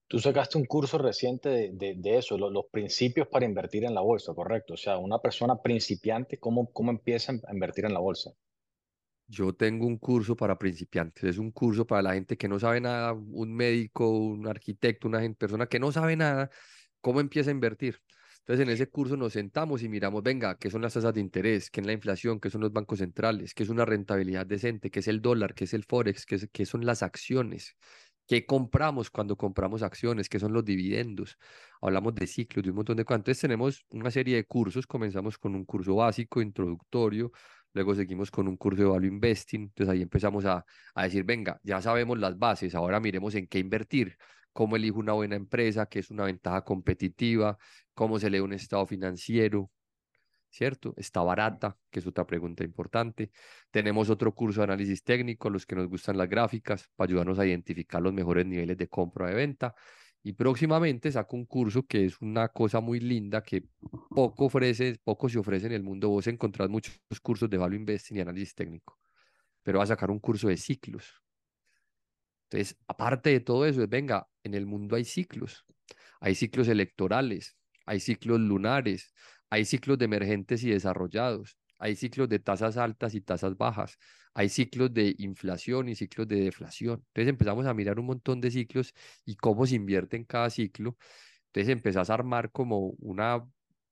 Tú 0.07 0.19
sacaste 0.19 0.59
un 0.59 0.65
curso 0.65 0.99
reciente 0.99 1.49
de, 1.49 1.95
de, 1.97 2.17
eso, 2.17 2.37
los 2.37 2.65
principios 2.71 3.27
para 3.27 3.45
invertir 3.45 3.83
en 3.83 3.95
la 3.95 4.01
bolsa, 4.01 4.31
correcto. 4.35 4.75
O 4.75 4.77
sea, 4.77 4.99
una 4.99 5.17
persona 5.17 5.59
principiante, 5.59 6.37
¿cómo, 6.37 6.71
cómo 6.71 6.91
empieza 6.91 7.31
a 7.31 7.51
invertir 7.51 7.85
en 7.85 7.93
la 7.93 7.99
bolsa? 7.99 8.31
Yo 9.25 9.53
tengo 9.53 9.87
un 9.87 9.97
curso 9.97 10.35
para 10.35 10.59
principiantes, 10.59 11.23
es 11.23 11.37
un 11.39 11.49
curso 11.49 11.87
para 11.87 12.03
la 12.03 12.13
gente 12.13 12.37
que 12.37 12.47
no 12.47 12.59
sabe 12.59 12.79
nada, 12.79 13.13
un 13.13 13.55
médico, 13.55 14.07
un 14.07 14.47
arquitecto, 14.47 15.07
una 15.07 15.19
persona 15.33 15.65
que 15.65 15.79
no 15.79 15.91
sabe 15.91 16.15
nada, 16.15 16.51
cómo 17.01 17.19
empieza 17.19 17.49
a 17.49 17.53
invertir. 17.53 17.99
Entonces, 18.45 18.67
en 18.67 18.73
ese 18.73 18.87
curso 18.89 19.15
nos 19.15 19.33
sentamos 19.33 19.83
y 19.83 19.89
miramos, 19.89 20.21
venga, 20.21 20.57
qué 20.57 20.69
son 20.69 20.81
las 20.81 20.93
tasas 20.93 21.13
de 21.13 21.21
interés, 21.21 21.69
qué 21.71 21.79
es 21.79 21.87
la 21.87 21.93
inflación, 21.93 22.41
qué 22.41 22.49
son 22.49 22.59
los 22.61 22.73
bancos 22.73 22.99
centrales, 22.99 23.53
qué 23.53 23.63
es 23.63 23.69
una 23.69 23.85
rentabilidad 23.85 24.45
decente, 24.45 24.91
qué 24.91 24.99
es 24.99 25.07
el 25.07 25.21
dólar, 25.21 25.53
qué 25.53 25.63
es 25.63 25.73
el 25.73 25.85
forex, 25.85 26.25
qué, 26.25 26.37
qué 26.51 26.65
son 26.65 26.85
las 26.85 27.03
acciones, 27.03 27.77
qué 28.27 28.45
compramos 28.45 29.09
cuando 29.09 29.37
compramos 29.37 29.81
acciones, 29.81 30.27
qué 30.27 30.39
son 30.39 30.51
los 30.53 30.65
dividendos. 30.65 31.37
Hablamos 31.81 32.15
de 32.15 32.27
ciclos, 32.27 32.63
de 32.63 32.71
un 32.71 32.75
montón 32.77 32.97
de 32.97 33.05
cosas. 33.05 33.19
Entonces, 33.19 33.41
tenemos 33.41 33.85
una 33.91 34.11
serie 34.11 34.35
de 34.35 34.45
cursos. 34.45 34.87
Comenzamos 34.87 35.37
con 35.37 35.55
un 35.55 35.63
curso 35.65 35.95
básico, 35.95 36.41
introductorio, 36.41 37.31
luego 37.73 37.95
seguimos 37.95 38.29
con 38.31 38.47
un 38.49 38.57
curso 38.57 38.81
de 38.83 38.89
value 38.89 39.07
investing. 39.07 39.61
Entonces, 39.63 39.89
ahí 39.93 40.01
empezamos 40.01 40.43
a, 40.45 40.65
a 40.95 41.03
decir, 41.03 41.23
venga, 41.23 41.59
ya 41.63 41.81
sabemos 41.81 42.19
las 42.19 42.37
bases, 42.37 42.75
ahora 42.75 42.99
miremos 42.99 43.35
en 43.35 43.47
qué 43.47 43.59
invertir 43.59 44.17
cómo 44.53 44.75
elijo 44.75 44.99
una 44.99 45.13
buena 45.13 45.35
empresa, 45.35 45.87
qué 45.87 45.99
es 45.99 46.11
una 46.11 46.25
ventaja 46.25 46.63
competitiva, 46.63 47.57
cómo 47.93 48.19
se 48.19 48.29
lee 48.29 48.39
un 48.39 48.53
estado 48.53 48.85
financiero, 48.85 49.71
¿cierto? 50.49 50.93
Está 50.97 51.21
barata, 51.23 51.77
que 51.89 51.99
es 51.99 52.07
otra 52.07 52.25
pregunta 52.25 52.63
importante. 52.63 53.31
Tenemos 53.71 54.09
otro 54.09 54.33
curso 54.33 54.61
de 54.61 54.65
análisis 54.65 55.03
técnico, 55.03 55.49
los 55.49 55.65
que 55.65 55.75
nos 55.75 55.87
gustan 55.87 56.17
las 56.17 56.29
gráficas, 56.29 56.89
para 56.95 57.09
ayudarnos 57.09 57.39
a 57.39 57.45
identificar 57.45 58.01
los 58.01 58.13
mejores 58.13 58.45
niveles 58.45 58.77
de 58.77 58.87
compra 58.87 59.25
o 59.25 59.27
de 59.29 59.35
venta. 59.35 59.73
Y 60.21 60.33
próximamente 60.33 61.11
saco 61.11 61.35
un 61.35 61.45
curso 61.45 61.85
que 61.85 62.05
es 62.05 62.21
una 62.21 62.47
cosa 62.49 62.79
muy 62.79 62.99
linda 62.99 63.43
que 63.43 63.65
poco 64.09 64.45
ofrece, 64.45 64.97
poco 65.03 65.27
se 65.27 65.39
ofrece 65.39 65.65
en 65.65 65.73
el 65.73 65.83
mundo. 65.83 66.09
Vos 66.09 66.27
encontrás 66.27 66.69
muchos 66.69 67.01
cursos 67.21 67.49
de 67.49 67.57
value 67.57 67.75
investing 67.75 68.17
y 68.17 68.21
análisis 68.21 68.55
técnico, 68.55 68.99
pero 69.63 69.79
va 69.79 69.83
a 69.85 69.87
sacar 69.87 70.11
un 70.11 70.19
curso 70.19 70.47
de 70.47 70.57
ciclos. 70.57 71.22
Entonces, 72.53 72.77
aparte 72.87 73.31
de 73.31 73.39
todo 73.39 73.65
eso, 73.65 73.81
es, 73.81 73.89
venga, 73.89 74.27
en 74.43 74.53
el 74.53 74.67
mundo 74.67 74.95
hay 74.95 75.05
ciclos. 75.05 75.65
Hay 76.19 76.35
ciclos 76.35 76.67
electorales, 76.67 77.57
hay 77.87 77.99
ciclos 77.99 78.39
lunares, 78.39 79.11
hay 79.49 79.65
ciclos 79.65 79.97
de 79.97 80.05
emergentes 80.05 80.63
y 80.63 80.69
desarrollados, 80.69 81.57
hay 81.79 81.95
ciclos 81.95 82.29
de 82.29 82.37
tasas 82.37 82.77
altas 82.77 83.15
y 83.15 83.21
tasas 83.21 83.57
bajas, 83.57 83.97
hay 84.35 84.49
ciclos 84.49 84.93
de 84.93 85.15
inflación 85.17 85.89
y 85.89 85.95
ciclos 85.95 86.27
de 86.27 86.41
deflación. 86.41 87.03
Entonces 87.07 87.29
empezamos 87.29 87.65
a 87.65 87.73
mirar 87.73 87.99
un 87.99 88.05
montón 88.05 88.39
de 88.39 88.51
ciclos 88.51 88.93
y 89.25 89.35
cómo 89.35 89.65
se 89.65 89.75
invierte 89.75 90.15
en 90.17 90.25
cada 90.25 90.51
ciclo. 90.51 90.95
Entonces 91.47 91.69
empezás 91.73 92.11
a 92.11 92.13
armar 92.13 92.51
como 92.51 92.89
una 92.99 93.43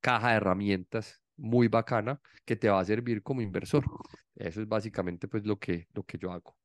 caja 0.02 0.30
de 0.32 0.36
herramientas 0.38 1.24
muy 1.36 1.68
bacana 1.68 2.22
que 2.46 2.56
te 2.56 2.70
va 2.70 2.80
a 2.80 2.86
servir 2.86 3.24
como 3.24 3.42
inversor. 3.42 3.86
Eso 4.36 4.62
es 4.62 4.68
básicamente 4.68 5.28
pues 5.28 5.46
lo 5.48 5.58
que, 5.58 5.88
lo 5.94 6.04
que 6.04 6.20
yo 6.20 6.32
hago. 6.32 6.61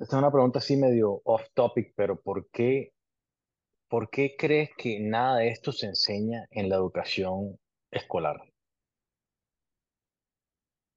Esta 0.00 0.16
es 0.16 0.18
una 0.18 0.32
pregunta 0.32 0.60
así 0.60 0.78
medio 0.78 1.20
off 1.24 1.42
topic, 1.52 1.92
pero 1.94 2.18
¿por 2.18 2.48
qué 2.50 2.94
¿por 3.86 4.08
qué 4.08 4.34
crees 4.38 4.70
que 4.78 4.98
nada 4.98 5.36
de 5.36 5.48
esto 5.48 5.72
se 5.72 5.88
enseña 5.88 6.46
en 6.50 6.70
la 6.70 6.76
educación 6.76 7.58
escolar? 7.90 8.40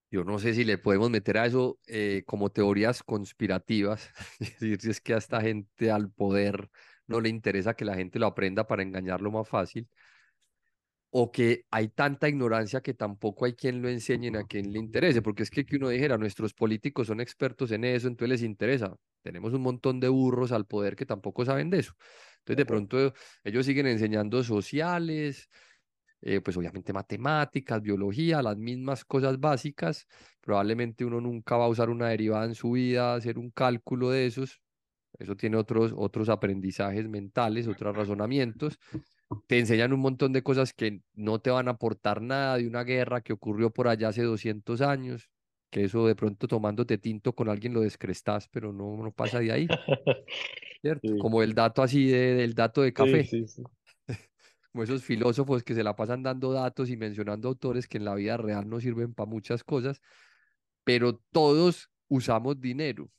Yo 0.10 0.24
no 0.24 0.40
sé 0.40 0.54
si 0.54 0.64
le 0.64 0.78
podemos 0.78 1.10
meter 1.10 1.38
a 1.38 1.46
eso 1.46 1.80
eh, 1.86 2.24
como 2.26 2.50
teorías 2.50 3.04
conspirativas, 3.04 4.10
es 4.40 4.58
decir, 4.60 4.80
si 4.80 4.90
es 4.92 5.02
que 5.02 5.16
a 5.16 5.18
esta 5.18 5.42
gente 5.42 5.92
al 5.92 6.10
poder 6.10 6.70
no 7.06 7.20
le 7.20 7.28
interesa 7.28 7.74
que 7.74 7.84
la 7.84 7.96
gente 7.96 8.20
lo 8.20 8.28
aprenda 8.28 8.68
para 8.68 8.84
engañarlo 8.84 9.32
más 9.32 9.50
fácil, 9.50 9.90
o 11.16 11.32
que 11.32 11.66
hay 11.70 11.90
tanta 11.90 12.28
ignorancia 12.28 12.82
que 12.82 12.96
tampoco 12.96 13.46
hay 13.46 13.54
quien 13.54 13.84
lo 13.84 13.90
enseñe 13.90 14.36
a 14.36 14.46
quien 14.46 14.74
le 14.74 14.80
interese, 14.80 15.22
porque 15.22 15.44
es 15.44 15.52
que 15.52 15.64
que 15.64 15.76
uno 15.76 15.90
dijera, 15.90 16.18
nuestros 16.18 16.56
políticos 16.56 17.06
son 17.08 17.22
expertos 17.22 17.72
en 17.72 17.84
eso, 17.84 18.08
entonces 18.08 18.30
les 18.30 18.42
interesa. 18.42 18.96
Tenemos 19.22 19.54
un 19.54 19.62
montón 19.62 20.00
de 20.00 20.10
burros 20.10 20.52
al 20.52 20.66
poder 20.66 20.96
que 20.96 21.06
tampoco 21.06 21.46
saben 21.46 21.70
de 21.70 21.80
eso. 21.80 21.94
Entonces, 22.40 22.58
de 22.58 22.66
pronto, 22.66 23.14
ellos 23.44 23.64
siguen 23.66 23.86
enseñando 23.88 24.44
sociales, 24.44 25.50
eh, 26.22 26.42
pues 26.42 26.58
obviamente 26.58 26.94
matemáticas, 26.94 27.82
biología, 27.82 28.42
las 28.42 28.58
mismas 28.58 29.06
cosas 29.06 29.40
básicas. 29.40 30.08
Probablemente 30.42 31.06
uno 31.06 31.22
nunca 31.22 31.58
va 31.58 31.66
a 31.66 31.70
usar 31.70 31.92
una 31.92 32.10
derivada 32.10 32.46
en 32.46 32.56
su 32.56 32.72
vida, 32.72 33.14
hacer 33.16 33.38
un 33.38 33.52
cálculo 33.52 34.10
de 34.10 34.26
esos. 34.26 34.62
Eso 35.20 35.36
tiene 35.36 35.58
otros, 35.58 35.94
otros 35.96 36.30
aprendizajes 36.30 37.08
mentales, 37.08 37.68
otros 37.68 37.96
razonamientos. 37.96 38.80
Te 39.48 39.60
enseñan 39.60 39.94
un 39.94 40.00
montón 40.00 40.34
de 40.34 40.44
cosas 40.44 40.74
que 40.74 41.02
no 41.14 41.40
te 41.40 41.50
van 41.50 41.68
a 41.68 41.72
aportar 41.72 42.22
nada 42.22 42.58
de 42.58 42.68
una 42.68 42.84
guerra 42.84 43.22
que 43.22 43.34
ocurrió 43.34 43.72
por 43.72 43.88
allá 43.88 44.10
hace 44.10 44.24
200 44.24 44.82
años, 44.82 45.30
que 45.70 45.86
eso 45.86 46.08
de 46.08 46.16
pronto 46.16 46.48
tomándote 46.48 46.98
tinto 46.98 47.34
con 47.34 47.50
alguien 47.50 47.74
lo 47.74 47.82
descrestas, 47.82 48.48
pero 48.50 48.74
no, 48.74 48.98
no 48.98 49.12
pasa 49.12 49.40
de 49.40 49.52
ahí. 49.52 49.68
¿cierto? 50.84 51.18
Como 51.18 51.42
el 51.42 51.54
dato 51.54 51.82
así 51.82 52.08
de, 52.08 52.36
del 52.36 52.54
dato 52.54 52.82
de 52.82 52.94
café. 52.94 53.24
Sí, 53.24 53.48
sí, 53.48 53.64
Como 54.72 54.84
esos 54.84 55.04
filósofos 55.04 55.64
que 55.64 55.74
se 55.74 55.84
la 55.84 55.96
pasan 55.96 56.24
dando 56.24 56.52
datos 56.52 56.90
y 56.90 56.98
mencionando 56.98 57.48
autores 57.48 57.88
que 57.88 57.98
en 57.98 58.06
la 58.06 58.16
vida 58.16 58.38
real 58.38 58.68
no 58.68 58.82
sirven 58.82 59.14
para 59.14 59.30
muchas 59.30 59.64
cosas, 59.64 60.02
pero 60.84 61.16
todos 61.32 61.90
usamos 62.10 62.60
dinero, 62.60 63.10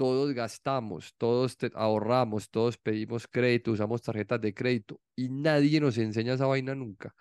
todos 0.00 0.32
gastamos, 0.32 1.14
todos 1.18 1.58
ahorramos, 1.74 2.48
todos 2.48 2.78
pedimos 2.78 3.28
crédito, 3.28 3.72
usamos 3.72 4.00
tarjetas 4.00 4.40
de 4.40 4.54
crédito 4.54 4.98
y 5.14 5.28
nadie 5.28 5.78
nos 5.78 5.98
enseña 5.98 6.32
esa 6.32 6.46
vaina 6.46 6.74
nunca. 6.74 7.14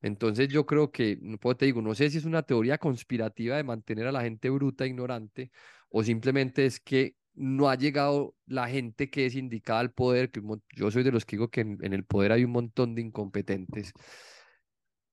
Entonces 0.00 0.46
yo 0.46 0.66
creo 0.66 0.92
que, 0.92 1.18
pues 1.40 1.56
te 1.56 1.64
digo, 1.66 1.82
no 1.82 1.96
sé 1.96 2.08
si 2.08 2.18
es 2.18 2.24
una 2.24 2.44
teoría 2.44 2.78
conspirativa 2.78 3.56
de 3.56 3.64
mantener 3.64 4.06
a 4.06 4.12
la 4.12 4.22
gente 4.22 4.50
bruta, 4.50 4.86
ignorante, 4.86 5.50
o 5.88 6.04
simplemente 6.04 6.64
es 6.64 6.78
que 6.78 7.16
no 7.34 7.68
ha 7.68 7.74
llegado 7.74 8.36
la 8.46 8.68
gente 8.68 9.10
que 9.10 9.26
es 9.26 9.34
indicada 9.34 9.80
al 9.80 9.90
poder, 9.90 10.30
que 10.30 10.40
yo 10.76 10.92
soy 10.92 11.02
de 11.02 11.10
los 11.10 11.24
que 11.24 11.34
digo 11.34 11.48
que 11.48 11.62
en, 11.62 11.92
el 11.92 12.04
poder 12.04 12.30
hay 12.30 12.44
un 12.44 12.52
montón 12.52 12.94
de 12.94 13.02
incompetentes. 13.02 13.92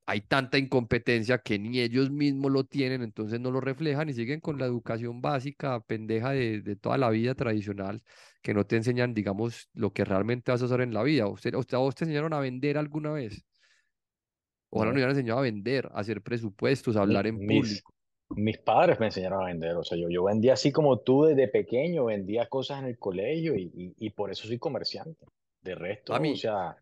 Hay 0.09 0.21
tanta 0.21 0.57
incompetencia 0.57 1.37
que 1.37 1.59
ni 1.59 1.79
ellos 1.79 2.09
mismos 2.09 2.51
lo 2.51 2.63
tienen, 2.63 3.01
entonces 3.01 3.39
no 3.39 3.51
lo 3.51 3.59
reflejan 3.59 4.09
y 4.09 4.13
siguen 4.13 4.39
con 4.39 4.57
la 4.57 4.65
educación 4.65 5.21
básica, 5.21 5.79
pendeja 5.81 6.31
de, 6.31 6.77
toda 6.77 6.97
la 6.97 7.09
vida 7.09 7.35
tradicional, 7.35 8.01
que 8.41 8.53
no 8.53 8.65
te 8.65 8.77
enseñan, 8.77 9.13
digamos, 9.13 9.69
lo 9.73 9.91
que 9.91 10.05
realmente 10.05 10.51
vas 10.51 10.61
a 10.61 10.65
hacer 10.65 10.81
en 10.81 10.93
la 10.93 11.03
vida. 11.03 11.27
¿Usted, 11.27 11.53
usted, 11.55 11.77
¿Vos 11.77 11.93
te 11.93 12.05
enseñaron 12.05 12.33
a 12.33 12.39
vender 12.39 12.77
alguna 12.77 13.11
vez? 13.11 13.45
Ojalá 14.69 14.91
nos 14.91 14.95
hubieran 14.95 15.11
enseñado 15.11 15.39
a 15.39 15.43
vender, 15.43 15.89
a 15.93 15.99
hacer 15.99 16.21
presupuestos, 16.21 16.95
a 16.95 17.01
hablar 17.01 17.27
en 17.27 17.37
público 17.37 17.93
mis 18.29 18.57
padres 18.57 18.99
me 18.99 19.05
enseñaron 19.07 19.41
a 19.41 19.45
vender, 19.45 19.75
o 19.75 19.83
sea, 19.83 19.97
yo, 19.97 20.09
yo 20.09 20.25
vendía 20.25 20.53
así 20.53 20.71
como 20.71 20.99
tú 20.99 21.23
desde 21.23 21.47
pequeño, 21.47 22.05
vendía 22.05 22.47
cosas 22.47 22.79
en 22.79 22.87
el 22.87 22.97
colegio 22.97 23.55
y, 23.55 23.93
y, 23.97 24.09
por 24.09 24.31
eso 24.31 24.47
soy 24.47 24.57
comerciante. 24.57 25.25
De 25.61 25.75
resto, 25.75 26.13
a 26.13 26.19
mí, 26.19 26.33
o 26.33 26.35
sea... 26.35 26.75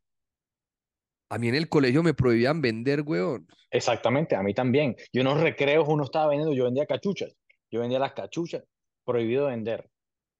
A 1.29 1.37
mí 1.37 1.47
en 1.49 1.55
el 1.55 1.69
colegio 1.69 2.03
me 2.03 2.13
prohibían 2.13 2.61
vender, 2.61 3.01
weón. 3.01 3.47
Exactamente, 3.71 4.35
a 4.35 4.43
mí 4.43 4.53
también. 4.53 4.95
Yo 5.11 5.21
en 5.21 5.27
los 5.27 5.41
recreos 5.41 5.87
uno 5.87 6.03
estaba 6.03 6.27
vendiendo, 6.27 6.55
yo 6.55 6.65
vendía 6.65 6.85
cachuchas, 6.85 7.35
yo 7.71 7.81
vendía 7.81 7.99
las 7.99 8.13
cachuchas, 8.13 8.63
prohibido 9.03 9.47
vender. 9.47 9.89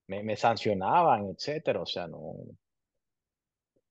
Me, 0.08 0.22
me 0.24 0.36
sancionaban, 0.36 1.26
etcétera, 1.30 1.82
o 1.82 1.86
sea, 1.86 2.08
no... 2.08 2.36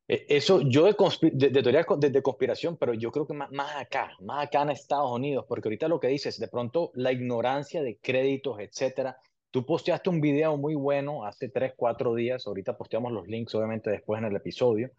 E, 0.06 0.26
eso 0.28 0.60
yo 0.60 0.84
de, 0.84 0.94
de, 1.32 1.62
teoría 1.62 1.84
de, 1.98 2.22
conspiración, 2.22 2.76
pero 2.76 2.94
yo 2.94 3.10
creo 3.10 3.26
que 3.26 3.34
más, 3.34 3.50
más, 3.50 3.74
acá, 3.76 4.12
más 4.20 4.46
acá 4.46 4.62
en 4.62 4.70
Estados 4.70 5.10
Unidos, 5.10 5.46
porque 5.48 5.68
ahorita 5.68 5.88
lo 5.88 5.98
que 5.98 6.08
dices, 6.08 6.38
de 6.38 6.48
pronto 6.48 6.92
la 6.94 7.10
ignorancia 7.10 7.82
de 7.82 7.98
créditos, 7.98 8.60
etcétera. 8.60 9.16
Tú 9.50 9.64
posteaste 9.64 10.10
un 10.10 10.20
video 10.20 10.56
muy 10.56 10.74
bueno 10.74 11.24
hace 11.24 11.48
3, 11.48 11.74
4 11.76 12.14
días, 12.14 12.46
ahorita 12.46 12.76
posteamos 12.76 13.12
los 13.12 13.26
links 13.26 13.54
obviamente 13.54 13.90
después 13.90 14.18
en 14.18 14.26
el 14.26 14.36
episodio, 14.36 14.90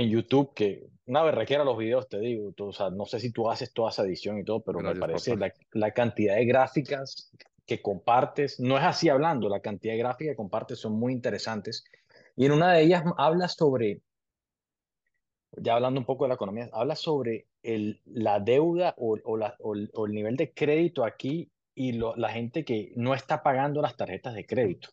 en 0.00 0.10
YouTube, 0.10 0.52
que 0.54 0.86
una 1.06 1.22
berraquera 1.22 1.64
los 1.64 1.78
videos, 1.78 2.08
te 2.08 2.18
digo, 2.18 2.52
o 2.58 2.72
sea, 2.72 2.90
no 2.90 3.06
sé 3.06 3.20
si 3.20 3.32
tú 3.32 3.48
haces 3.50 3.72
toda 3.72 3.90
esa 3.90 4.02
edición 4.02 4.38
y 4.38 4.44
todo, 4.44 4.60
pero 4.60 4.80
me 4.80 4.94
parece 4.96 5.36
la, 5.36 5.52
la, 5.72 5.92
cantidad 5.92 6.36
de 6.36 6.44
gráficas 6.44 7.30
que 7.64 7.80
compartes, 7.80 8.60
no 8.60 8.76
es 8.76 8.84
así 8.84 9.08
hablando, 9.08 9.48
la 9.48 9.60
cantidad 9.60 9.94
de 9.94 9.98
gráficas 9.98 10.32
que 10.32 10.36
compartes 10.36 10.78
son 10.78 10.98
muy 10.98 11.12
interesantes. 11.12 11.84
Y 12.34 12.46
en 12.46 12.52
una 12.52 12.72
de 12.72 12.82
ellas 12.82 13.04
habla 13.16 13.48
sobre 13.48 14.02
ya 15.58 15.74
hablando 15.74 16.00
un 16.00 16.06
poco 16.06 16.24
de 16.24 16.28
la 16.28 16.34
economía, 16.34 16.68
habla 16.72 16.96
sobre 16.96 17.46
el, 17.62 18.00
la 18.04 18.40
deuda 18.40 18.94
o, 18.98 19.18
o, 19.24 19.36
la, 19.36 19.56
o, 19.60 19.74
el 19.74 20.12
nivel 20.12 20.36
de 20.36 20.52
crédito 20.52 21.04
aquí 21.04 21.50
y 21.74 21.92
la 21.92 22.30
gente 22.30 22.64
que 22.64 22.92
no 22.96 23.14
está 23.14 23.42
pagando 23.42 23.82
las 23.82 23.96
tarjetas 23.96 24.34
de 24.34 24.46
crédito. 24.46 24.90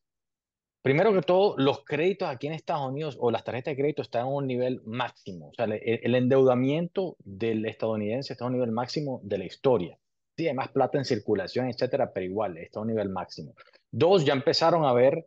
Primero 0.84 1.14
que 1.14 1.22
todo, 1.22 1.56
los 1.58 1.86
créditos 1.86 2.28
aquí 2.28 2.48
en 2.48 2.54
Estados 2.54 2.90
Unidos 2.90 3.16
o 3.18 3.32
las 3.32 3.46
tarjetas 3.46 3.72
de 3.72 3.78
crédito 3.78 4.02
están 4.02 4.24
a 4.24 4.26
un 4.26 4.46
nivel 4.46 4.82
máximo. 4.84 5.48
O 5.48 5.54
sea, 5.54 5.64
el, 5.64 6.14
endeudamiento 6.14 7.16
del 7.20 7.66
estadounidense 7.66 8.34
está 8.34 8.44
a 8.44 8.48
un 8.48 8.54
nivel 8.54 8.74
máximo 8.74 9.22
de 9.24 9.38
la 9.38 9.46
historia. 9.46 9.98
Sí, 10.36 10.46
hay 10.46 10.54
más 10.54 10.68
plata 10.70 10.98
en 10.98 11.06
circulación, 11.06 11.70
etcétera, 11.70 12.12
pero 12.12 12.26
igual 12.26 12.58
está 12.58 12.80
a 12.80 12.82
un 12.82 12.90
nivel 12.90 13.08
máximo. 13.08 13.56
Dos, 13.92 14.26
ya 14.26 14.34
empezaron 14.34 14.84
a 14.84 14.92
ver 14.92 15.26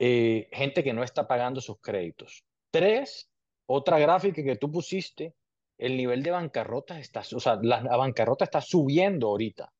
eh, 0.00 0.48
gente 0.50 0.82
que 0.82 0.92
no 0.92 1.04
está 1.04 1.28
pagando 1.28 1.60
sus 1.60 1.80
créditos. 1.80 2.42
Tres, 2.72 3.30
otra 3.66 4.00
gráfica 4.00 4.42
que 4.42 4.56
tú 4.56 4.72
pusiste, 4.72 5.36
el 5.78 5.96
nivel 5.96 6.24
de 6.24 6.32
bancarrota 6.32 6.98
está, 6.98 7.20
o 7.20 7.38
sea, 7.38 7.60
la, 7.62 7.80
bancarrota 7.96 8.44
está 8.44 8.60
subiendo 8.60 9.28
ahorita. 9.28 9.72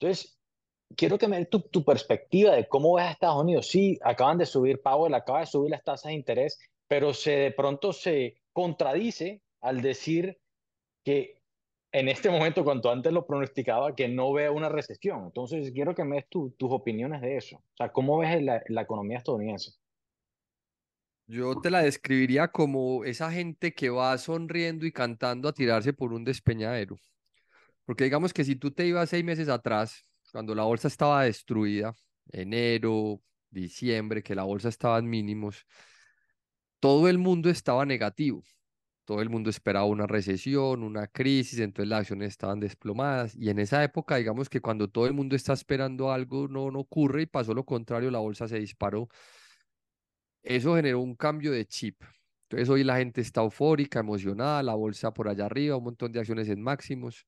Entonces, 0.00 0.35
quiero 0.94 1.18
que 1.18 1.28
me 1.28 1.38
des 1.38 1.50
tu, 1.50 1.60
tu, 1.60 1.84
perspectiva 1.84 2.54
de 2.54 2.68
cómo 2.68 2.94
ves 2.94 3.06
a 3.06 3.10
Estados 3.12 3.42
Unidos. 3.42 3.68
Sí, 3.68 3.98
acaban 4.02 4.38
de 4.38 4.46
subir 4.46 4.80
Powell, 4.82 5.14
acaba 5.14 5.40
de 5.40 5.46
subir 5.46 5.70
las 5.70 5.82
tasas 5.82 6.10
de 6.10 6.14
interés, 6.14 6.58
pero 6.86 7.14
se 7.14 7.32
de 7.32 7.50
pronto 7.50 7.92
se 7.92 8.36
contradice 8.52 9.42
al 9.60 9.80
decir 9.82 10.38
que 11.04 11.36
en 11.92 12.08
este 12.08 12.28
momento, 12.28 12.62
cuanto 12.62 12.90
antes 12.90 13.12
lo 13.12 13.26
pronosticaba, 13.26 13.94
que 13.94 14.06
no 14.06 14.32
vea 14.32 14.50
una 14.50 14.68
recesión. 14.68 15.24
Entonces, 15.24 15.72
quiero 15.72 15.94
que 15.94 16.04
me 16.04 16.16
des 16.16 16.28
tu, 16.28 16.50
tus 16.50 16.70
opiniones 16.70 17.22
de 17.22 17.38
eso. 17.38 17.56
O 17.56 17.76
sea, 17.76 17.90
¿cómo 17.90 18.18
ves 18.18 18.42
la, 18.42 18.62
la 18.68 18.82
economía 18.82 19.18
estadounidense? 19.18 19.72
Yo 21.26 21.58
te 21.60 21.70
la 21.70 21.82
describiría 21.82 22.48
como 22.48 23.04
esa 23.04 23.32
gente 23.32 23.72
que 23.72 23.88
va 23.88 24.16
sonriendo 24.18 24.84
y 24.84 24.92
cantando 24.92 25.48
a 25.48 25.52
tirarse 25.52 25.92
por 25.92 26.12
un 26.12 26.24
despeñadero. 26.24 26.96
Porque 27.84 28.04
digamos 28.04 28.32
que 28.32 28.44
si 28.44 28.56
tú 28.56 28.70
te 28.70 28.86
ibas 28.86 29.08
seis 29.08 29.24
meses 29.24 29.48
atrás, 29.48 30.04
cuando 30.32 30.54
la 30.54 30.64
bolsa 30.64 30.88
estaba 30.88 31.24
destruida, 31.24 31.94
enero, 32.30 33.22
diciembre, 33.50 34.22
que 34.22 34.34
la 34.34 34.44
bolsa 34.44 34.68
estaba 34.68 34.98
en 34.98 35.08
mínimos, 35.08 35.66
todo 36.80 37.08
el 37.08 37.18
mundo 37.18 37.50
estaba 37.50 37.84
negativo. 37.86 38.42
Todo 39.04 39.22
el 39.22 39.30
mundo 39.30 39.50
esperaba 39.50 39.86
una 39.86 40.06
recesión, 40.08 40.82
una 40.82 41.06
crisis, 41.06 41.60
entonces 41.60 41.88
las 41.88 42.00
acciones 42.00 42.28
estaban 42.30 42.58
desplomadas. 42.58 43.36
Y 43.36 43.50
en 43.50 43.60
esa 43.60 43.84
época, 43.84 44.16
digamos 44.16 44.48
que 44.48 44.60
cuando 44.60 44.88
todo 44.88 45.06
el 45.06 45.12
mundo 45.12 45.36
está 45.36 45.52
esperando 45.52 46.10
algo, 46.10 46.48
no, 46.48 46.72
no 46.72 46.80
ocurre 46.80 47.22
y 47.22 47.26
pasó 47.26 47.54
lo 47.54 47.64
contrario, 47.64 48.10
la 48.10 48.18
bolsa 48.18 48.48
se 48.48 48.58
disparó 48.58 49.08
eso 50.46 50.76
generó 50.76 51.00
un 51.00 51.14
cambio 51.16 51.52
de 51.52 51.66
chip. 51.66 52.00
Entonces 52.44 52.68
hoy 52.68 52.84
la 52.84 52.96
gente 52.98 53.20
está 53.20 53.42
eufórica, 53.42 54.00
emocionada, 54.00 54.62
la 54.62 54.74
bolsa 54.74 55.12
por 55.12 55.28
allá 55.28 55.46
arriba, 55.46 55.76
un 55.76 55.84
montón 55.84 56.12
de 56.12 56.20
acciones 56.20 56.48
en 56.48 56.62
máximos. 56.62 57.26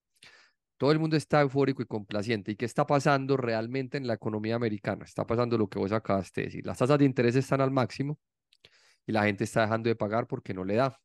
Todo 0.79 0.93
el 0.93 0.99
mundo 1.01 1.17
está 1.17 1.41
eufórico 1.43 1.83
y 1.83 1.87
complaciente. 1.87 2.53
¿Y 2.53 2.57
qué 2.57 2.64
está 2.64 2.87
pasando 2.87 3.37
realmente 3.37 3.99
en 3.99 4.07
la 4.07 4.14
economía 4.14 4.55
americana? 4.57 5.05
Está 5.05 5.27
pasando 5.27 5.59
lo 5.59 5.69
que 5.69 5.79
vos 5.79 5.93
acabaste 5.93 6.43
de 6.43 6.47
decir. 6.47 6.67
Las 6.67 6.79
tasas 6.79 6.99
de 6.99 7.05
interés 7.05 7.37
están 7.37 7.61
al 7.61 7.73
máximo 7.73 8.19
y 9.07 9.12
la 9.12 9.25
gente 9.25 9.45
está 9.45 9.62
dejando 9.62 9.88
de 9.88 9.97
pagar 9.97 10.27
porque 10.29 10.55
no 10.55 10.64
le 10.64 10.77
da. 10.77 11.01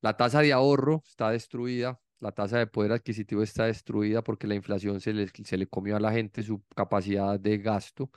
La 0.00 0.16
tasa 0.16 0.40
de 0.40 0.52
ahorro 0.52 1.02
está 1.06 1.30
destruida, 1.30 1.98
la 2.20 2.32
tasa 2.32 2.58
de 2.58 2.66
poder 2.66 2.92
adquisitivo 2.92 3.42
está 3.42 3.64
destruida 3.66 4.22
porque 4.22 4.46
la 4.46 4.54
inflación 4.54 5.00
se 5.00 5.12
le, 5.12 5.28
se 5.28 5.56
le 5.56 5.66
comió 5.66 5.96
a 5.96 6.00
la 6.00 6.12
gente 6.12 6.42
su 6.42 6.62
capacidad 6.76 7.40
de 7.40 7.58
gasto. 7.58 8.10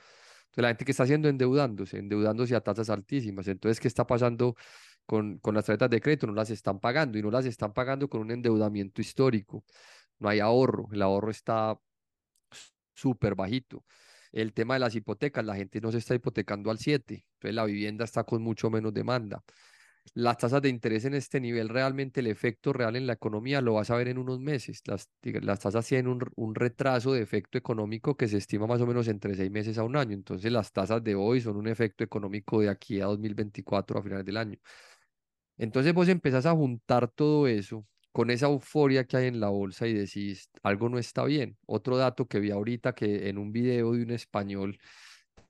Entonces, 0.52 0.62
la 0.62 0.68
gente 0.68 0.84
que 0.84 0.90
está 0.90 1.04
haciendo 1.04 1.28
endeudándose, 1.28 1.98
endeudándose 1.98 2.54
a 2.54 2.60
tasas 2.60 2.90
altísimas. 2.90 3.48
Entonces, 3.48 3.80
¿qué 3.80 3.88
está 3.88 4.06
pasando 4.06 4.56
con, 5.06 5.38
con 5.38 5.54
las 5.54 5.64
tarjetas 5.64 5.90
de 5.90 6.00
crédito? 6.00 6.26
No 6.26 6.34
las 6.34 6.50
están 6.50 6.78
pagando 6.80 7.18
y 7.18 7.22
no 7.22 7.30
las 7.30 7.46
están 7.46 7.72
pagando 7.72 8.08
con 8.08 8.20
un 8.20 8.30
endeudamiento 8.32 9.00
histórico. 9.00 9.64
No 10.22 10.28
hay 10.28 10.40
ahorro, 10.40 10.88
el 10.92 11.02
ahorro 11.02 11.30
está 11.30 11.78
súper 12.94 13.34
bajito. 13.34 13.84
El 14.32 14.52
tema 14.54 14.74
de 14.74 14.80
las 14.80 14.94
hipotecas, 14.94 15.44
la 15.44 15.56
gente 15.56 15.80
no 15.80 15.92
se 15.92 15.98
está 15.98 16.14
hipotecando 16.14 16.70
al 16.70 16.78
7, 16.78 17.26
entonces 17.34 17.54
la 17.54 17.64
vivienda 17.66 18.04
está 18.04 18.24
con 18.24 18.42
mucho 18.42 18.70
menos 18.70 18.94
demanda 18.94 19.44
las 20.14 20.36
tasas 20.38 20.62
de 20.62 20.68
interés 20.68 21.04
en 21.04 21.14
este 21.14 21.40
nivel, 21.40 21.68
realmente 21.68 22.20
el 22.20 22.26
efecto 22.26 22.72
real 22.72 22.96
en 22.96 23.06
la 23.06 23.14
economía 23.14 23.60
lo 23.60 23.74
vas 23.74 23.90
a 23.90 23.96
ver 23.96 24.08
en 24.08 24.18
unos 24.18 24.40
meses. 24.40 24.82
Las, 24.86 25.08
las 25.22 25.60
tasas 25.60 25.86
tienen 25.86 26.08
un, 26.08 26.22
un, 26.36 26.54
retraso 26.54 27.12
de 27.12 27.22
efecto 27.22 27.56
económico 27.58 28.16
que 28.16 28.28
se 28.28 28.36
estima 28.38 28.66
más 28.66 28.80
o 28.80 28.86
menos 28.86 29.08
entre 29.08 29.34
seis 29.34 29.50
meses 29.50 29.78
a 29.78 29.84
un 29.84 29.96
año. 29.96 30.14
Entonces 30.14 30.52
las 30.52 30.72
tasas 30.72 31.02
de 31.02 31.14
hoy 31.14 31.40
son 31.40 31.56
un 31.56 31.68
efecto 31.68 32.04
económico 32.04 32.60
de 32.60 32.68
aquí 32.68 33.00
a 33.00 33.06
2024 33.06 33.98
a 33.98 34.02
finales 34.02 34.24
del 34.26 34.36
año. 34.36 34.58
Entonces 35.56 35.94
vos 35.94 36.08
empezás 36.08 36.46
a 36.46 36.52
juntar 36.52 37.08
todo 37.08 37.46
eso 37.46 37.86
con 38.12 38.30
esa 38.30 38.46
euforia 38.46 39.04
que 39.04 39.16
hay 39.16 39.26
en 39.28 39.40
la 39.40 39.48
bolsa 39.48 39.86
y 39.86 39.94
decís, 39.94 40.50
algo 40.62 40.88
no 40.88 40.98
está 40.98 41.24
bien. 41.24 41.58
Otro 41.66 41.96
dato 41.96 42.26
que 42.26 42.40
vi 42.40 42.50
ahorita 42.50 42.94
que 42.94 43.28
en 43.28 43.38
un 43.38 43.52
video 43.52 43.92
de 43.92 44.02
un 44.02 44.10
español 44.10 44.78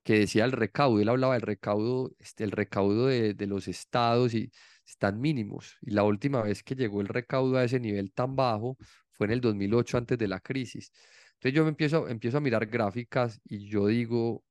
que 0.05 0.21
decía 0.21 0.45
el 0.45 0.53
recaudo, 0.53 1.01
él 1.01 1.09
hablaba 1.09 1.35
del 1.35 1.43
recaudo, 1.43 2.13
este, 2.19 2.45
el 2.45 2.53
recaudo 2.53 3.07
de, 3.07 3.35
de, 3.35 3.47
los 3.47 3.69
estados 3.69 4.35
y 4.35 4.51
están 4.87 5.21
mínimos. 5.21 5.77
Y 5.83 5.93
la 5.93 6.05
última 6.05 6.43
vez 6.43 6.63
que 6.63 6.75
llegó 6.75 7.01
el 7.01 7.09
recaudo 7.09 7.57
a 7.59 7.65
ese 7.65 7.81
nivel 7.81 8.13
tan 8.13 8.37
bajo 8.37 8.77
fue 9.13 9.27
en 9.27 9.33
el 9.33 9.41
2008 9.41 9.99
antes 9.99 10.19
de 10.19 10.29
la 10.29 10.41
crisis. 10.41 10.93
Entonces 11.35 11.55
yo 11.57 11.65
me 11.65 11.71
empiezo, 11.71 12.09
empiezo 12.09 12.39
a 12.39 12.41
mirar 12.41 12.67
gráficas 12.67 13.41
y 13.45 13.69
yo 13.69 13.89
digo, 13.89 14.45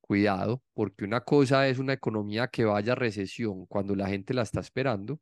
cuidado, 0.00 0.62
porque 0.74 1.04
una 1.04 1.20
cosa 1.20 1.68
es 1.68 1.78
una 1.78 1.92
economía 1.92 2.48
que 2.48 2.64
vaya 2.64 2.92
a 2.94 2.96
recesión 2.96 3.66
cuando 3.66 3.94
la 3.94 4.08
gente 4.08 4.34
la 4.34 4.42
está 4.42 4.60
esperando, 4.60 5.20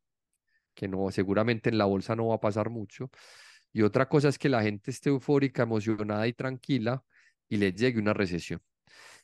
que 0.78 0.86
no, 0.86 1.10
seguramente 1.10 1.70
en 1.70 1.78
la 1.78 1.86
bolsa 1.86 2.14
no 2.14 2.28
va 2.28 2.36
a 2.36 2.40
pasar 2.40 2.70
mucho. 2.70 3.10
Y 3.72 3.82
otra 3.82 4.08
cosa 4.08 4.28
es 4.28 4.38
que 4.38 4.48
la 4.48 4.62
gente 4.62 4.92
esté 4.92 5.10
eufórica, 5.10 5.64
emocionada 5.64 6.28
y 6.28 6.34
tranquila 6.34 7.02
y 7.48 7.56
le 7.58 7.72
llegue 7.72 7.98
una 7.98 8.14
recesión 8.14 8.60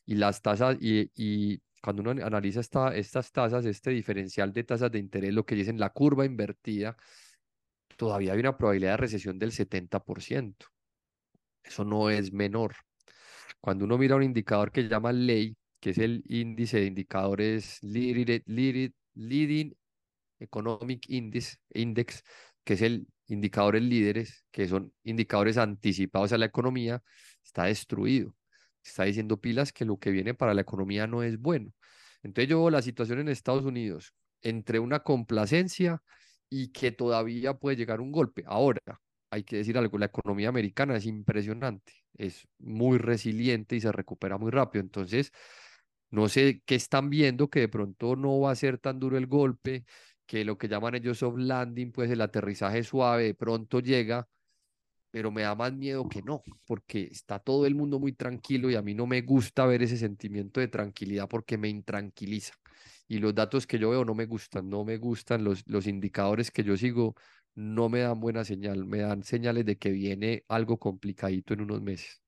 y 0.07 0.17
las 0.17 0.43
tasas, 0.43 0.77
y, 0.81 1.61
cuando 1.83 2.03
uno 2.03 2.11
analiza 2.25 2.61
esta, 2.61 2.95
estas 2.97 3.31
tasas, 3.33 3.65
este 3.67 3.91
diferencial 3.91 4.53
de 4.53 4.65
tasas 4.65 4.91
de 4.91 4.99
interés, 4.99 5.35
lo 5.35 5.45
que 5.45 5.55
dicen 5.55 5.79
la 5.79 5.91
curva 5.91 6.25
invertida, 6.25 6.97
todavía 7.97 8.33
hay 8.33 8.41
una 8.41 8.57
probabilidad 8.57 8.93
de 8.93 8.97
recesión 8.99 9.39
del 9.39 9.53
70%. 9.53 10.67
Eso 11.63 11.85
no 11.85 12.11
es 12.11 12.33
menor. 12.33 12.75
Cuando 13.61 13.85
uno 13.85 13.99
mira 13.99 14.17
un 14.17 14.23
indicador 14.23 14.73
que 14.73 14.89
llama 14.89 15.13
ley, 15.13 15.57
que 15.81 15.91
es 15.91 15.99
el 15.99 16.23
índice 16.29 16.81
de 16.81 16.87
indicadores 16.87 17.79
Leading 17.83 19.75
Economic 20.39 21.09
Index, 21.09 21.61
Index, 21.75 22.23
que 22.65 22.75
es 22.75 22.83
el 22.83 23.07
indicadores 23.27 23.83
líderes, 23.83 24.45
que 24.51 24.69
son 24.69 24.93
indicadores 25.03 25.57
anticipados 25.57 26.33
a 26.33 26.39
la 26.39 26.47
economía, 26.47 27.03
está 27.43 27.65
destruido 27.65 28.35
está 28.85 29.05
diciendo 29.05 29.41
pilas 29.41 29.73
que 29.73 29.85
lo 29.85 29.99
que 29.99 30.11
viene 30.11 30.35
para 30.35 30.55
la 30.55 30.61
economía 30.61 31.07
no 31.07 31.23
es 31.23 31.39
bueno. 31.39 31.73
Entonces 32.23 32.49
yo 32.51 32.59
veo 32.61 32.71
la 32.71 32.83
situación 32.83 33.19
en 33.21 33.29
Estados 33.29 33.65
Unidos 33.65 34.15
entre 34.43 34.79
una 34.79 35.01
complacencia 35.01 36.03
y 36.51 36.71
que 36.73 36.93
todavía 36.93 37.55
puede 37.55 37.77
llegar 37.77 38.01
un 38.01 38.13
golpe. 38.13 38.45
Ahora, 38.47 38.81
hay 39.31 39.45
que 39.45 39.57
decir 39.57 39.77
algo, 39.79 39.99
la 39.99 40.07
economía 40.07 40.49
americana 40.49 40.97
es 40.97 41.07
impresionante, 41.07 41.93
es 42.15 42.47
muy 42.59 42.99
resiliente 42.99 43.77
y 43.77 43.81
se 43.81 43.91
recupera 43.91 44.39
muy 44.39 44.51
rápido. 44.51 44.83
Entonces, 44.83 45.33
no 46.11 46.29
sé 46.29 46.63
qué 46.67 46.77
están 46.77 47.11
viendo, 47.11 47.49
que 47.49 47.61
de 47.61 47.69
pronto 47.69 48.17
no 48.17 48.41
va 48.41 48.53
a 48.53 48.57
ser 48.57 48.79
tan 48.79 49.01
duro 49.01 49.19
el 49.19 49.27
golpe, 49.27 49.85
que 50.27 50.45
lo 50.45 50.59
que 50.59 50.69
llaman 50.69 50.95
ellos 50.97 51.19
soft 51.19 51.39
landing, 51.39 51.93
pues 51.93 52.11
el 52.11 52.21
aterrizaje 52.21 52.83
suave 52.83 53.25
de 53.25 53.35
pronto 53.35 53.81
llega 53.81 54.29
pero 55.15 55.31
me 55.31 55.43
da 55.43 55.55
más 55.55 55.73
miedo 55.73 56.09
que 56.09 56.23
no, 56.23 56.43
porque 56.67 57.03
está 57.05 57.39
todo 57.39 57.67
el 57.67 57.77
mundo 57.77 58.01
muy 58.01 58.15
tranquilo 58.15 58.69
y 58.69 58.75
a 58.75 58.83
mí 58.83 58.95
no 58.95 59.07
me 59.07 59.23
gusta 59.23 59.65
ver 59.65 59.81
ese 59.81 59.97
sentimiento 59.97 60.59
de 60.59 60.67
tranquilidad 60.67 61.29
porque 61.29 61.57
me 61.57 61.69
intranquiliza. 61.69 62.55
Y 63.07 63.21
los 63.21 63.33
datos 63.33 63.65
que 63.65 63.79
yo 63.79 63.91
veo 63.91 64.05
no 64.05 64.17
me 64.17 64.27
gustan, 64.27 64.69
no 64.69 64.85
me 64.85 64.97
gustan 64.97 65.45
los, 65.45 65.63
los 65.69 65.87
indicadores 65.87 66.51
que 66.51 66.65
yo 66.65 66.77
sigo, 66.77 67.15
no 67.55 67.89
me 67.89 68.01
dan 68.01 68.19
buena 68.19 68.43
señal, 68.43 68.87
me 68.87 69.03
dan 69.03 69.23
señales 69.23 69.65
de 69.65 69.77
que 69.77 69.93
viene 69.93 70.43
algo 70.49 70.79
complicadito 70.79 71.55
en 71.55 71.61
unos 71.61 71.81
meses. 71.81 72.21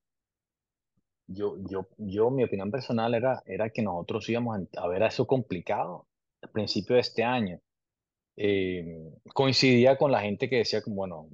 Yo, 1.27 1.57
yo, 1.69 1.89
yo, 1.99 2.31
mi 2.31 2.45
opinión 2.45 2.71
personal 2.71 3.15
era, 3.15 3.43
era 3.47 3.69
que 3.71 3.83
nosotros 3.83 4.29
íbamos 4.29 4.61
a 4.77 4.87
ver 4.87 5.03
eso 5.03 5.27
complicado 5.27 6.07
al 6.41 6.51
principio 6.51 6.95
de 6.95 7.01
este 7.01 7.25
año. 7.25 7.61
Eh, 8.37 9.13
coincidía 9.33 9.97
con 9.97 10.13
la 10.13 10.21
gente 10.21 10.49
que 10.51 10.57
decía, 10.57 10.83
bueno, 10.87 11.29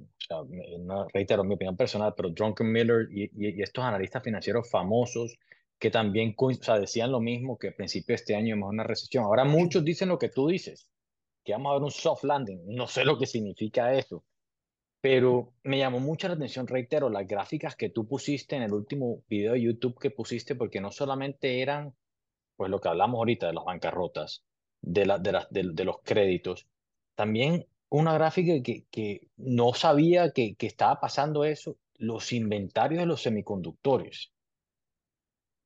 no, 0.79 1.07
reitero 1.13 1.43
mi 1.43 1.55
opinión 1.55 1.75
personal, 1.75 2.13
pero 2.15 2.29
Drunken 2.29 2.71
Miller 2.71 3.07
y, 3.11 3.61
estos 3.61 3.83
analistas 3.83 4.23
financieros 4.23 4.69
famosos 4.69 5.37
que 5.77 5.91
también 5.91 6.33
o 6.37 6.79
decían 6.79 7.11
lo 7.11 7.19
mismo 7.19 7.57
que 7.57 7.67
al 7.67 7.73
principio 7.73 8.13
de 8.13 8.15
este 8.15 8.35
año 8.35 8.55
a 8.55 8.69
una 8.69 8.83
recesión. 8.83 9.25
Ahora 9.25 9.43
muchos 9.43 9.83
dicen 9.83 10.07
lo 10.07 10.17
que 10.17 10.29
tú 10.29 10.47
dices, 10.47 10.87
que 11.43 11.51
vamos 11.51 11.71
a 11.71 11.73
ver 11.73 11.83
un 11.83 11.91
soft 11.91 12.23
landing. 12.23 12.61
No 12.67 12.87
sé 12.87 13.03
lo 13.03 13.17
que 13.17 13.25
significa 13.25 13.93
eso, 13.93 14.23
pero 15.01 15.53
me 15.63 15.79
llamó 15.79 15.99
mucho 15.99 16.29
la 16.29 16.35
atención, 16.35 16.67
reitero, 16.67 17.09
las 17.09 17.27
gráficas 17.27 17.75
que 17.75 17.89
tú 17.89 18.07
pusiste 18.07 18.55
en 18.55 18.63
el 18.63 18.73
último 18.73 19.23
video 19.27 19.53
de 19.53 19.61
YouTube 19.61 19.99
que 19.99 20.09
pusiste, 20.09 20.55
porque 20.55 20.79
no 20.79 20.89
solamente 20.89 21.61
eran, 21.61 21.93
pues 22.55 22.71
lo 22.71 22.79
que 22.79 22.87
hablamos 22.87 23.17
ahorita 23.17 23.47
de 23.47 23.53
las 23.53 23.65
bancarrotas, 23.65 24.45
de, 24.81 25.05
la, 25.05 25.17
de, 25.19 25.31
la, 25.33 25.47
de 25.51 25.83
los 25.83 25.97
créditos, 26.01 26.67
también 27.15 27.65
una 27.89 28.13
gráfica 28.13 28.53
que, 28.63 28.85
que 28.89 29.27
no 29.37 29.73
sabía 29.73 30.31
que, 30.31 30.55
que, 30.55 30.67
estaba 30.67 30.99
pasando 30.99 31.45
eso, 31.45 31.77
los 31.97 32.31
inventarios 32.33 32.99
de 32.99 33.05
los 33.05 33.21
semiconductores. 33.21 34.31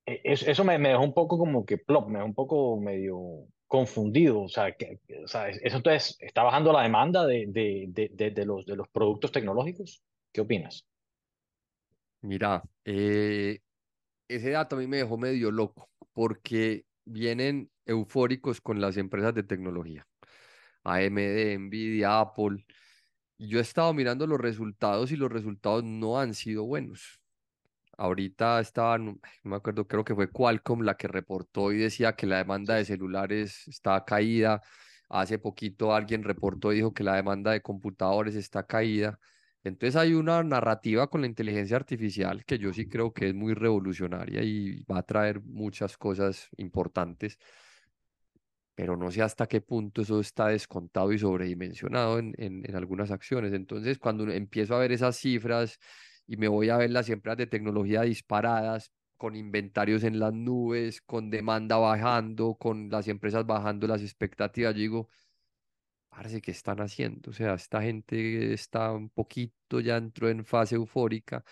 E, 0.05 0.21
eso 0.23 0.63
me, 0.63 0.77
me, 0.77 0.89
dejó 0.89 1.03
un 1.03 1.13
poco 1.13 1.37
como 1.37 1.65
que 1.65 1.77
plop, 1.77 2.07
me 2.09 2.19
dejó 2.19 2.25
un 2.25 2.35
poco 2.35 2.79
medio 2.79 3.47
confundido. 3.67 4.41
O 4.41 4.49
sea, 4.49 4.73
que, 4.75 4.99
o 5.23 5.27
sea 5.27 5.49
eso 5.49 5.77
entonces 5.77 6.17
está 6.19 6.43
bajando 6.43 6.73
la 6.73 6.83
demanda 6.83 7.25
de, 7.25 7.45
de, 7.47 8.09
de, 8.13 8.31
de, 8.31 8.45
los, 8.45 8.65
de 8.65 8.75
los 8.75 8.87
productos 8.89 9.31
tecnológicos. 9.31 10.01
¿Qué 10.31 10.41
opinas? 10.41 10.85
Mira, 12.21 12.63
eh, 12.83 13.59
ese 14.27 14.49
dato 14.49 14.75
a 14.75 14.79
mí 14.79 14.87
me 14.87 14.97
dejó 14.97 15.17
medio 15.17 15.51
loco 15.51 15.89
porque 16.13 16.85
vienen 17.05 17.69
eufóricos 17.85 18.59
con 18.59 18.81
las 18.81 18.97
empresas 18.97 19.33
de 19.33 19.43
tecnología. 19.43 20.06
AMD, 20.87 21.57
Nvidia, 21.59 22.19
Apple. 22.21 22.65
Yo 23.37 23.59
he 23.59 23.61
estado 23.61 23.93
mirando 23.93 24.25
los 24.27 24.39
resultados 24.39 25.11
y 25.11 25.17
los 25.17 25.31
resultados 25.31 25.83
no 25.83 26.19
han 26.19 26.33
sido 26.33 26.65
buenos. 26.65 27.21
Ahorita 27.97 28.59
estaban, 28.61 29.05
no 29.05 29.19
me 29.43 29.55
acuerdo, 29.57 29.87
creo 29.87 30.05
que 30.05 30.15
fue 30.15 30.31
Qualcomm 30.31 30.81
la 30.83 30.95
que 30.97 31.07
reportó 31.07 31.71
y 31.71 31.77
decía 31.79 32.15
que 32.15 32.27
la 32.27 32.37
demanda 32.37 32.75
de 32.75 32.85
celulares 32.85 33.67
está 33.67 34.05
caída. 34.05 34.61
Hace 35.09 35.39
poquito 35.39 35.93
alguien 35.93 36.23
reportó 36.23 36.71
y 36.73 36.77
dijo 36.77 36.93
que 36.93 37.03
la 37.03 37.15
demanda 37.15 37.51
de 37.51 37.61
computadores 37.61 38.35
está 38.35 38.65
caída. 38.65 39.19
Entonces 39.63 39.95
hay 39.95 40.13
una 40.13 40.43
narrativa 40.43 41.09
con 41.09 41.21
la 41.21 41.27
inteligencia 41.27 41.75
artificial 41.77 42.45
que 42.45 42.57
yo 42.59 42.73
sí 42.73 42.87
creo 42.87 43.13
que 43.13 43.29
es 43.29 43.35
muy 43.35 43.53
revolucionaria 43.53 44.43
y 44.43 44.83
va 44.83 44.99
a 44.99 45.03
traer 45.03 45.41
muchas 45.41 45.97
cosas 45.97 46.49
importantes, 46.57 47.37
pero 48.77 48.95
no 48.95 49.09
sé 49.11 49.23
hasta 49.23 49.47
qué 49.47 49.59
punto 49.61 50.03
eso 50.03 50.19
está 50.19 50.49
descontado 50.49 51.11
y 51.11 51.17
sobredimensionado 51.17 52.19
en, 52.19 52.35
en, 52.37 52.63
en 52.69 52.75
algunas 52.75 53.09
acciones. 53.09 53.51
Entonces 53.53 53.97
cuando 53.97 54.29
empiezo 54.31 54.75
a 54.75 54.79
ver 54.79 54.91
esas 54.91 55.17
cifras 55.17 55.79
y 56.27 56.37
me 56.37 56.47
voy 56.47 56.69
a 56.69 56.77
ver 56.77 56.91
las 56.91 57.09
empresas 57.09 57.37
de 57.39 57.47
tecnología 57.47 58.03
disparadas, 58.03 58.91
con 59.17 59.35
inventarios 59.35 60.03
en 60.03 60.19
las 60.19 60.31
nubes, 60.33 61.01
con 61.01 61.31
demanda 61.31 61.77
bajando, 61.77 62.55
con 62.55 62.89
las 62.89 63.07
empresas 63.07 63.47
bajando 63.47 63.87
las 63.87 64.03
expectativas, 64.03 64.75
yo 64.75 64.81
digo, 64.81 65.09
parece 66.09 66.41
que 66.41 66.51
están 66.51 66.81
haciendo, 66.81 67.31
o 67.31 67.33
sea, 67.33 67.53
esta 67.55 67.81
gente 67.81 68.53
está 68.53 68.91
un 68.91 69.09
poquito 69.09 69.79
ya 69.81 69.97
entró 69.97 70.29
en 70.29 70.45
fase 70.45 70.75
eufórica 70.75 71.43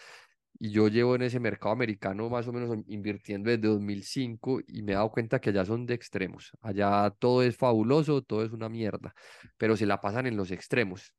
y 0.58 0.72
yo 0.72 0.88
llevo 0.88 1.16
en 1.16 1.24
ese 1.24 1.39
mercado 1.39 1.74
americano 1.74 2.30
más 2.30 2.47
o 2.47 2.53
menos 2.53 2.78
invirtiendo 2.88 3.49
desde 3.49 3.68
2005 3.68 4.62
y 4.68 4.82
me 4.84 4.93
he 4.93 4.95
dado 4.95 5.12
cuenta 5.12 5.39
que 5.39 5.49
allá 5.49 5.66
son 5.66 5.86
de 5.86 5.93
extremos, 5.93 6.51
allá 6.62 7.12
todo 7.20 7.43
es 7.43 7.58
fabuloso, 7.58 8.22
todo 8.22 8.43
es 8.43 8.51
una 8.51 8.70
mierda, 8.70 9.14
pero 9.58 9.76
se 9.78 9.86
la 9.86 10.01
pasan 10.01 10.28
en 10.28 10.38
los 10.38 10.51
extremos 10.51 11.14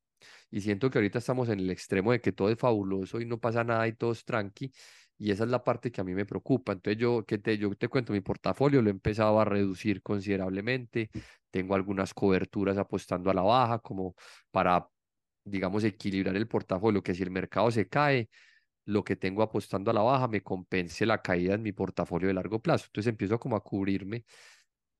y 0.51 0.61
siento 0.61 0.91
que 0.91 0.99
ahorita 0.99 1.19
estamos 1.19 1.49
en 1.49 1.61
el 1.61 1.71
extremo 1.71 2.13
de 2.13 2.21
que 2.21 2.33
todo 2.33 2.51
es 2.51 2.59
fabuloso 2.59 3.21
y 3.21 3.27
no 3.27 3.39
pasa 3.39 3.65
nada 3.65 3.87
y 3.89 3.93
todo 3.95 4.13
es 4.13 4.25
tranqui. 4.25 4.73
Y 5.19 5.31
esa 5.31 5.45
es 5.45 5.51
la 5.51 5.65
parte 5.65 5.91
que 5.91 6.01
a 6.01 6.05
mí 6.05 6.15
me 6.15 6.27
preocupa. 6.27 6.73
Entonces 6.73 7.01
yo, 7.01 7.25
que 7.25 7.39
te, 7.39 7.57
yo 7.59 7.75
te 7.75 7.89
cuento, 7.89 8.13
mi 8.13 8.21
portafolio 8.21 8.83
lo 8.83 8.89
he 8.89 8.93
empezado 8.93 9.41
a 9.41 9.45
reducir 9.45 10.03
considerablemente. 10.03 11.11
Tengo 11.51 11.75
algunas 11.75 12.13
coberturas 12.15 12.77
apostando 12.77 13.31
a 13.31 13.35
la 13.35 13.43
baja 13.43 13.79
como 13.79 14.15
para, 14.51 14.87
digamos, 15.45 15.85
equilibrar 15.85 16.37
el 16.37 16.47
portafolio, 16.49 17.03
que 17.03 17.15
si 17.15 17.23
el 17.23 17.31
mercado 17.31 17.71
se 17.71 17.89
cae, 17.89 18.29
lo 18.87 19.05
que 19.05 19.17
tengo 19.17 19.43
apostando 19.43 19.91
a 19.91 19.95
la 19.95 20.01
baja 20.03 20.29
me 20.29 20.43
compense 20.43 21.05
la 21.07 21.21
caída 21.21 21.55
en 21.55 21.63
mi 21.63 21.73
portafolio 21.73 22.29
de 22.29 22.35
largo 22.35 22.61
plazo. 22.63 22.87
Entonces 22.87 23.11
empiezo 23.11 23.39
como 23.39 23.57
a 23.57 23.63
cubrirme 23.63 24.25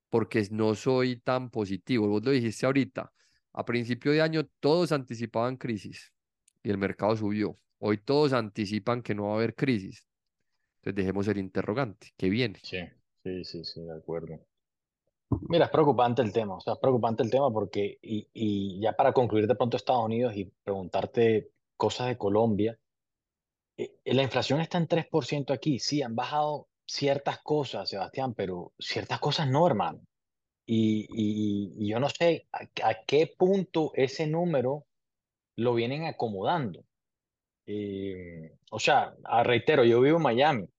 porque 0.09 0.45
no 0.51 0.75
soy 0.75 1.17
tan 1.21 1.49
positivo. 1.49 2.07
Vos 2.07 2.23
lo 2.23 2.31
dijiste 2.31 2.65
ahorita, 2.65 3.11
a 3.53 3.65
principio 3.65 4.11
de 4.11 4.21
año 4.21 4.45
todos 4.59 4.91
anticipaban 4.91 5.57
crisis 5.57 6.13
y 6.61 6.69
el 6.69 6.77
mercado 6.77 7.15
subió. 7.15 7.57
Hoy 7.79 7.97
todos 7.97 8.33
anticipan 8.33 9.01
que 9.01 9.15
no 9.15 9.27
va 9.27 9.33
a 9.33 9.35
haber 9.37 9.55
crisis. 9.55 10.07
Entonces 10.77 10.95
dejemos 10.95 11.27
el 11.29 11.37
interrogante. 11.37 12.09
¿Qué 12.17 12.29
viene? 12.29 12.59
Sí, 12.61 12.79
sí, 13.23 13.43
sí, 13.45 13.63
sí, 13.63 13.81
de 13.81 13.93
acuerdo. 13.93 14.39
Mira, 15.49 15.65
es 15.65 15.71
preocupante 15.71 16.21
el 16.21 16.31
tema, 16.31 16.55
o 16.55 16.61
sea, 16.61 16.73
es 16.73 16.79
preocupante 16.79 17.21
el 17.21 17.29
tema 17.29 17.51
porque, 17.51 17.99
y, 18.01 18.27
y 18.33 18.79
ya 18.81 18.93
para 18.93 19.11
concluir 19.11 19.45
de 19.45 19.55
pronto 19.55 19.75
Estados 19.75 20.05
Unidos 20.05 20.35
y 20.35 20.45
preguntarte 20.45 21.51
cosas 21.75 22.07
de 22.07 22.17
Colombia, 22.17 22.79
eh, 23.77 23.95
la 24.05 24.23
inflación 24.23 24.61
está 24.61 24.77
en 24.77 24.87
3% 24.87 25.53
aquí, 25.53 25.79
sí, 25.79 26.01
han 26.01 26.15
bajado 26.15 26.67
ciertas 26.85 27.39
cosas, 27.39 27.89
Sebastián, 27.89 28.33
pero 28.33 28.73
ciertas 28.79 29.19
cosas 29.19 29.49
no, 29.49 29.67
hermano. 29.67 30.01
Y, 30.65 31.07
y, 31.09 31.87
yo 31.87 31.99
no 31.99 32.09
sé 32.09 32.47
a, 32.51 33.03
qué 33.05 33.33
punto 33.37 33.91
ese 33.95 34.27
número 34.27 34.85
lo 35.55 35.73
vienen 35.73 36.05
acomodando. 36.05 36.83
Eh, 37.65 38.57
o 38.71 38.79
sea, 38.79 39.15
reitero, 39.43 39.85
yo 39.85 40.01
vivo 40.01 40.17
en 40.17 40.23
Miami 40.23 40.69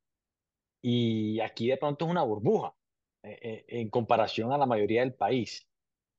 y 0.83 1.41
aquí 1.41 1.69
de 1.69 1.79
pronto 1.79 2.05
es 2.05 2.11
una 2.11 2.23
burbuja 2.23 2.75
eh, 3.23 3.39
eh, 3.43 3.65
en 3.69 3.91
comparación 3.91 4.53
a 4.53 4.59
la 4.59 4.67
mayoría 4.67 5.01
del 5.01 5.15
país. 5.15 5.67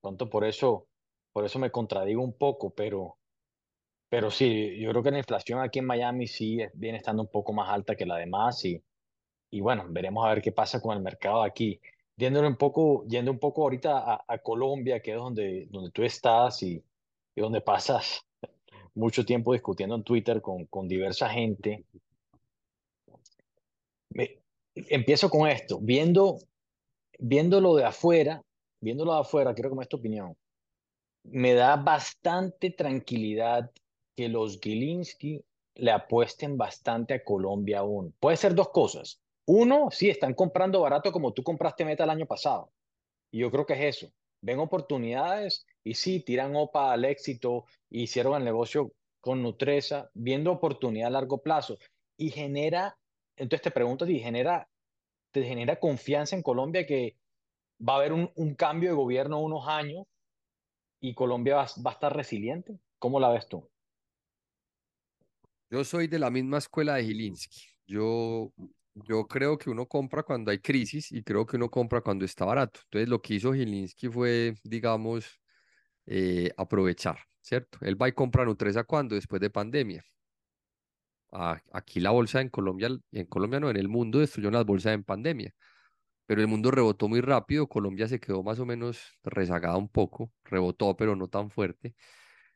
Pronto 0.02 0.30
por 0.30 0.46
eso, 0.46 0.88
por 1.32 1.46
eso 1.46 1.60
me 1.60 1.72
contradigo 1.72 2.24
un 2.24 2.34
poco, 2.34 2.72
pero, 2.72 3.19
pero 4.10 4.32
sí, 4.32 4.80
yo 4.80 4.90
creo 4.92 5.04
que 5.04 5.12
la 5.12 5.20
inflación 5.20 5.60
aquí 5.62 5.80
en 5.80 5.86
Miami 5.86 6.28
sí 6.28 6.60
viene 6.74 6.98
estando 6.98 7.22
un 7.24 7.30
poco 7.30 7.54
más 7.54 7.70
alta 7.70 7.96
que 7.96 8.06
la 8.06 8.18
demás 8.18 8.66
y, 8.66 8.82
y 9.52 9.62
bueno, 9.62 9.86
veremos 9.90 10.26
a 10.26 10.30
ver 10.30 10.42
qué 10.42 10.52
pasa 10.52 10.82
con 10.82 10.96
el 10.98 11.04
mercado 11.04 11.44
aquí 11.44 11.80
yendo 12.20 12.46
un 12.46 12.58
poco, 12.58 13.06
yendo 13.08 13.32
un 13.32 13.40
poco 13.40 13.64
ahorita 13.64 14.26
a, 14.28 14.38
Colombia, 14.40 15.02
que 15.02 15.12
es 15.12 15.18
donde, 15.18 15.68
donde 15.70 15.90
tú 15.92 16.04
estás 16.04 16.62
y, 16.64 16.84
y, 17.36 17.42
donde 17.42 17.62
pasas 17.62 18.26
mucho 18.94 19.26
tiempo 19.26 19.54
discutiendo 19.54 19.96
en 19.96 20.04
Twitter 20.04 20.42
con, 20.42 20.66
con 20.66 20.88
diversa 20.88 21.30
gente. 21.30 21.86
Me, 24.10 24.40
empiezo 24.76 25.30
con 25.30 25.48
esto, 25.48 25.80
viendo, 25.82 26.40
viéndolo 27.20 27.76
de 27.76 27.86
afuera, 27.86 28.44
viéndolo 28.82 29.14
de 29.14 29.22
afuera, 29.22 29.54
quiero 29.54 29.70
que 29.70 29.78
me 29.78 29.86
tu 29.86 29.98
opinión. 29.98 30.36
Me 31.24 31.54
da 31.54 31.78
bastante 31.78 32.72
tranquilidad 32.72 33.72
que 34.20 34.28
los 34.28 34.60
Gilinski 34.60 35.46
le 35.76 35.92
apuesten 35.92 36.58
bastante 36.58 37.14
a 37.14 37.24
Colombia 37.24 37.80
aún. 37.80 38.14
Puede 38.20 38.36
ser 38.36 38.54
dos 38.54 38.68
cosas. 38.68 39.22
Uno, 39.46 39.92
sí, 39.92 40.10
están 40.10 40.34
comprando 40.34 40.82
barato 40.82 41.14
como 41.14 41.32
tú 41.32 41.42
compraste 41.42 41.86
Meta 41.86 42.04
el 42.04 42.10
año 42.10 42.26
pasado. 42.26 42.70
Y 43.32 43.40
yo 43.40 43.50
creo 43.50 43.66
que 43.66 43.76
es 43.76 43.96
eso. 43.96 44.12
Ven 44.42 44.60
oportunidades 44.60 45.66
y 45.86 45.94
sí, 45.94 46.20
tiran 46.20 46.54
OPA 46.54 46.92
al 46.92 47.06
éxito, 47.06 47.64
hicieron 47.90 48.36
el 48.36 48.44
negocio 48.44 48.92
con 49.22 49.42
Nutresa, 49.42 50.10
viendo 50.14 50.52
oportunidad 50.52 51.08
a 51.08 51.12
largo 51.12 51.38
plazo. 51.38 51.78
Y 52.18 52.32
genera, 52.32 52.98
entonces 53.38 53.62
te 53.62 53.72
pregunto 53.72 54.06
si 54.06 54.20
genera, 54.20 54.68
te 55.32 55.46
genera 55.46 55.80
confianza 55.80 56.36
en 56.36 56.44
Colombia 56.44 56.86
que 56.86 57.16
va 57.80 57.94
a 57.94 57.98
haber 58.00 58.12
un, 58.12 58.30
un 58.36 58.54
cambio 58.56 58.90
de 58.90 58.98
gobierno 58.98 59.40
unos 59.40 59.66
años 59.66 60.06
y 61.00 61.14
Colombia 61.14 61.56
va, 61.56 61.68
va 61.86 61.92
a 61.92 61.94
estar 61.94 62.14
resiliente. 62.14 62.82
¿Cómo 62.98 63.22
la 63.22 63.30
ves 63.30 63.48
tú? 63.48 63.69
Yo 65.70 65.84
soy 65.84 66.08
de 66.08 66.20
la 66.20 66.30
misma 66.30 66.58
escuela 66.58 66.96
de 66.96 67.04
Gilinski. 67.04 67.62
Yo 67.88 68.52
yo 69.08 69.28
creo 69.28 69.58
que 69.58 69.70
uno 69.70 69.88
compra 69.88 70.24
cuando 70.24 70.52
hay 70.52 70.60
crisis 70.60 71.12
y 71.12 71.24
creo 71.24 71.46
que 71.46 71.58
uno 71.58 71.70
compra 71.70 72.02
cuando 72.02 72.26
está 72.26 72.46
barato. 72.46 72.82
Entonces 72.86 73.10
lo 73.10 73.22
que 73.22 73.36
hizo 73.36 73.54
Gilinski 73.54 74.10
fue, 74.10 74.56
digamos, 74.64 75.40
eh, 76.08 76.52
aprovechar, 76.58 77.20
¿cierto? 77.42 77.80
Él 77.82 78.02
va 78.02 78.10
y 78.10 78.14
compra 78.14 78.46
Nutresa 78.46 78.84
cuando, 78.84 79.16
después 79.16 79.42
de 79.42 79.50
pandemia. 79.50 80.04
aquí 81.72 82.00
la 82.00 82.12
bolsa 82.12 82.42
en 82.42 82.50
Colombia, 82.50 82.90
en 83.12 83.26
Colombia 83.28 83.60
no, 83.60 83.70
en 83.70 83.78
el 83.78 83.88
mundo 83.88 84.20
destruyó 84.20 84.52
las 84.52 84.66
bolsas 84.66 84.94
en 84.94 85.04
pandemia, 85.04 85.54
pero 86.26 86.42
el 86.42 86.48
mundo 86.48 86.72
rebotó 86.72 87.08
muy 87.10 87.22
rápido, 87.22 87.68
Colombia 87.68 88.08
se 88.08 88.20
quedó 88.20 88.44
más 88.44 88.60
o 88.60 88.66
menos 88.66 89.00
rezagada 89.24 89.78
un 89.78 89.90
poco, 89.90 90.32
rebotó, 90.46 90.96
pero 90.98 91.16
no 91.16 91.28
tan 91.30 91.52
fuerte. 91.52 91.96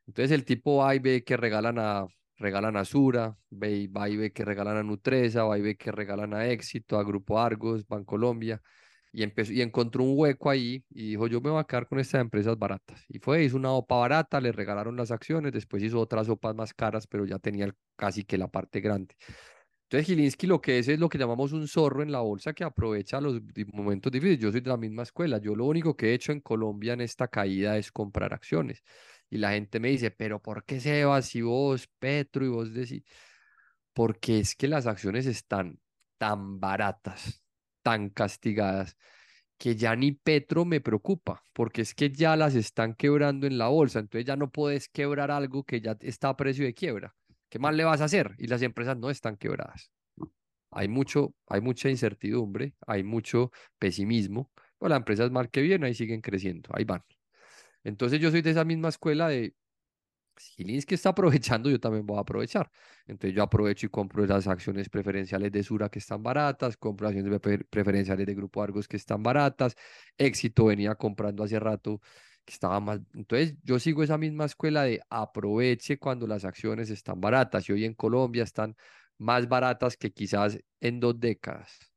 Entonces 0.08 0.32
el 0.32 0.46
tipo 0.46 0.78
va 0.78 0.96
y 0.96 1.00
ve 1.00 1.24
que 1.24 1.38
regalan 1.38 1.80
a 1.80 2.08
regalan 2.44 2.78
a 2.78 2.86
Sura, 2.86 3.38
ve, 3.50 3.88
va 3.88 4.10
y 4.10 4.18
ve 4.18 4.32
que 4.32 4.46
regalan 4.46 4.78
a 4.78 4.84
Nutresa, 4.84 5.46
va 5.46 5.58
y 5.58 5.62
ve 5.62 5.76
que 5.78 5.92
regalan 5.92 6.34
a 6.34 6.48
Éxito, 6.48 7.00
a 7.00 7.04
Grupo 7.04 7.40
Argos, 7.40 7.88
Bancolombia, 7.88 8.62
y, 9.12 9.24
empezó, 9.24 9.54
y 9.54 9.62
encontró 9.62 10.04
un 10.04 10.14
hueco 10.18 10.50
ahí 10.50 10.84
y 10.90 11.12
dijo, 11.12 11.28
yo 11.28 11.40
me 11.42 11.52
voy 11.52 11.60
a 11.62 11.64
quedar 11.66 11.88
con 11.88 12.00
estas 12.00 12.22
empresas 12.22 12.58
baratas. 12.58 13.06
Y 13.08 13.20
fue, 13.20 13.44
hizo 13.44 13.58
una 13.58 13.72
OPA 13.72 13.96
barata, 13.98 14.42
le 14.42 14.52
regalaron 14.52 14.96
las 14.98 15.12
acciones, 15.12 15.54
después 15.54 15.84
hizo 15.84 16.00
otras 16.00 16.30
OPAs 16.30 16.56
más 16.56 16.74
caras, 16.74 17.08
pero 17.08 17.26
ya 17.26 17.40
tenía 17.40 17.74
casi 17.96 18.24
que 18.24 18.38
la 18.38 18.48
parte 18.48 18.82
grande. 18.82 19.16
Entonces 19.84 20.08
Gilinski 20.08 20.48
lo 20.48 20.60
que 20.60 20.80
es 20.80 20.88
es 20.88 21.00
lo 21.00 21.08
que 21.08 21.20
llamamos 21.20 21.54
un 21.54 21.68
zorro 21.68 22.02
en 22.02 22.12
la 22.12 22.22
bolsa 22.22 22.54
que 22.54 22.64
aprovecha 22.64 23.22
los 23.22 23.40
momentos 23.72 24.12
difíciles. 24.12 24.40
Yo 24.40 24.52
soy 24.52 24.62
de 24.62 24.70
la 24.72 24.78
misma 24.78 25.04
escuela. 25.04 25.38
Yo 25.38 25.56
lo 25.56 25.66
único 25.66 25.96
que 25.96 26.10
he 26.10 26.14
hecho 26.16 26.32
en 26.32 26.42
Colombia 26.42 26.94
en 26.94 27.02
esta 27.02 27.28
caída 27.28 27.78
es 27.78 27.92
comprar 27.92 28.34
acciones. 28.34 28.82
Y 29.34 29.40
la 29.40 29.54
gente 29.54 29.80
me 29.80 29.90
dice, 29.90 30.12
pero 30.12 30.40
¿por 30.40 30.64
qué 30.64 30.80
Sebas 30.80 31.26
si 31.26 31.42
vos, 31.42 31.88
Petro, 31.98 32.46
y 32.46 32.50
vos 32.50 32.72
decís? 32.72 33.04
Porque 33.92 34.38
es 34.38 34.56
que 34.56 34.68
las 34.68 34.86
acciones 34.86 35.26
están 35.26 35.80
tan 36.20 36.60
baratas, 36.60 37.44
tan 37.82 38.12
castigadas, 38.12 38.96
que 39.58 39.76
ya 39.76 39.96
ni 39.96 40.12
Petro 40.12 40.66
me 40.66 40.82
preocupa, 40.82 41.42
porque 41.52 41.82
es 41.82 41.96
que 41.96 42.12
ya 42.12 42.36
las 42.36 42.54
están 42.54 42.94
quebrando 42.94 43.48
en 43.48 43.58
la 43.58 43.70
bolsa, 43.70 43.98
entonces 43.98 44.28
ya 44.28 44.36
no 44.36 44.52
puedes 44.52 44.88
quebrar 44.88 45.32
algo 45.32 45.64
que 45.64 45.82
ya 45.82 45.98
está 46.02 46.30
a 46.30 46.38
precio 46.38 46.66
de 46.66 46.76
quiebra. 46.76 47.16
¿Qué 47.50 47.58
más 47.58 47.74
le 47.74 47.86
vas 47.86 48.02
a 48.02 48.06
hacer? 48.06 48.36
Y 48.38 48.46
las 48.46 48.62
empresas 48.62 48.98
no 48.98 49.10
están 49.10 49.38
quebradas. 49.38 49.90
Hay 50.70 50.88
mucho, 50.90 51.34
hay 51.48 51.62
mucha 51.62 51.90
incertidumbre, 51.90 52.76
hay 52.86 53.02
mucho 53.04 53.50
pesimismo, 53.80 54.52
pero 54.78 54.90
la 54.90 54.98
empresa 54.98 55.26
es 55.26 55.32
mal 55.32 55.50
que 55.50 55.64
viene, 55.64 55.88
ahí 55.88 55.96
siguen 55.96 56.22
creciendo, 56.22 56.70
ahí 56.76 56.84
van. 56.84 57.04
Entonces 57.84 58.20
yo 58.20 58.32
soy 58.32 58.42
de 58.42 58.52
esa 58.52 58.66
misma 58.66 58.90
escuela 58.90 59.28
de, 59.30 59.56
si 60.38 60.64
que 60.86 60.96
está 60.96 61.10
aprovechando, 61.10 61.70
yo 61.70 61.80
también 61.80 62.06
voy 62.06 62.18
a 62.18 62.22
aprovechar. 62.22 62.72
Entonces 63.08 63.36
yo 63.36 63.44
aprovecho 63.44 63.86
y 63.88 63.90
compro 63.90 64.24
esas 64.24 64.48
acciones 64.48 64.90
preferenciales 64.90 65.52
de 65.52 65.64
Sura 65.64 65.90
que 65.90 66.00
están 66.00 66.24
baratas, 66.24 66.78
compro 66.78 67.08
acciones 67.08 67.40
preferenciales 67.70 68.26
de 68.26 68.36
Grupo 68.36 68.64
Argos 68.64 68.88
que 68.88 68.98
están 68.98 69.24
baratas, 69.24 69.76
Éxito 70.18 70.66
venía 70.66 70.96
comprando 70.96 71.44
hace 71.44 71.60
rato 71.60 72.02
que 72.46 72.54
estaba 72.54 72.80
más. 72.80 73.00
Entonces 73.14 73.56
yo 73.64 73.80
sigo 73.80 74.04
esa 74.04 74.18
misma 74.18 74.46
escuela 74.46 74.84
de 74.84 75.02
aproveche 75.10 75.98
cuando 75.98 76.28
las 76.28 76.46
acciones 76.46 76.90
están 76.90 77.22
baratas 77.22 77.70
y 77.70 77.74
hoy 77.74 77.86
en 77.86 77.94
Colombia 77.94 78.44
están 78.44 78.76
más 79.18 79.48
baratas 79.48 79.98
que 79.98 80.12
quizás 80.12 80.60
en 80.82 81.00
dos 81.00 81.20
décadas. 81.20 81.93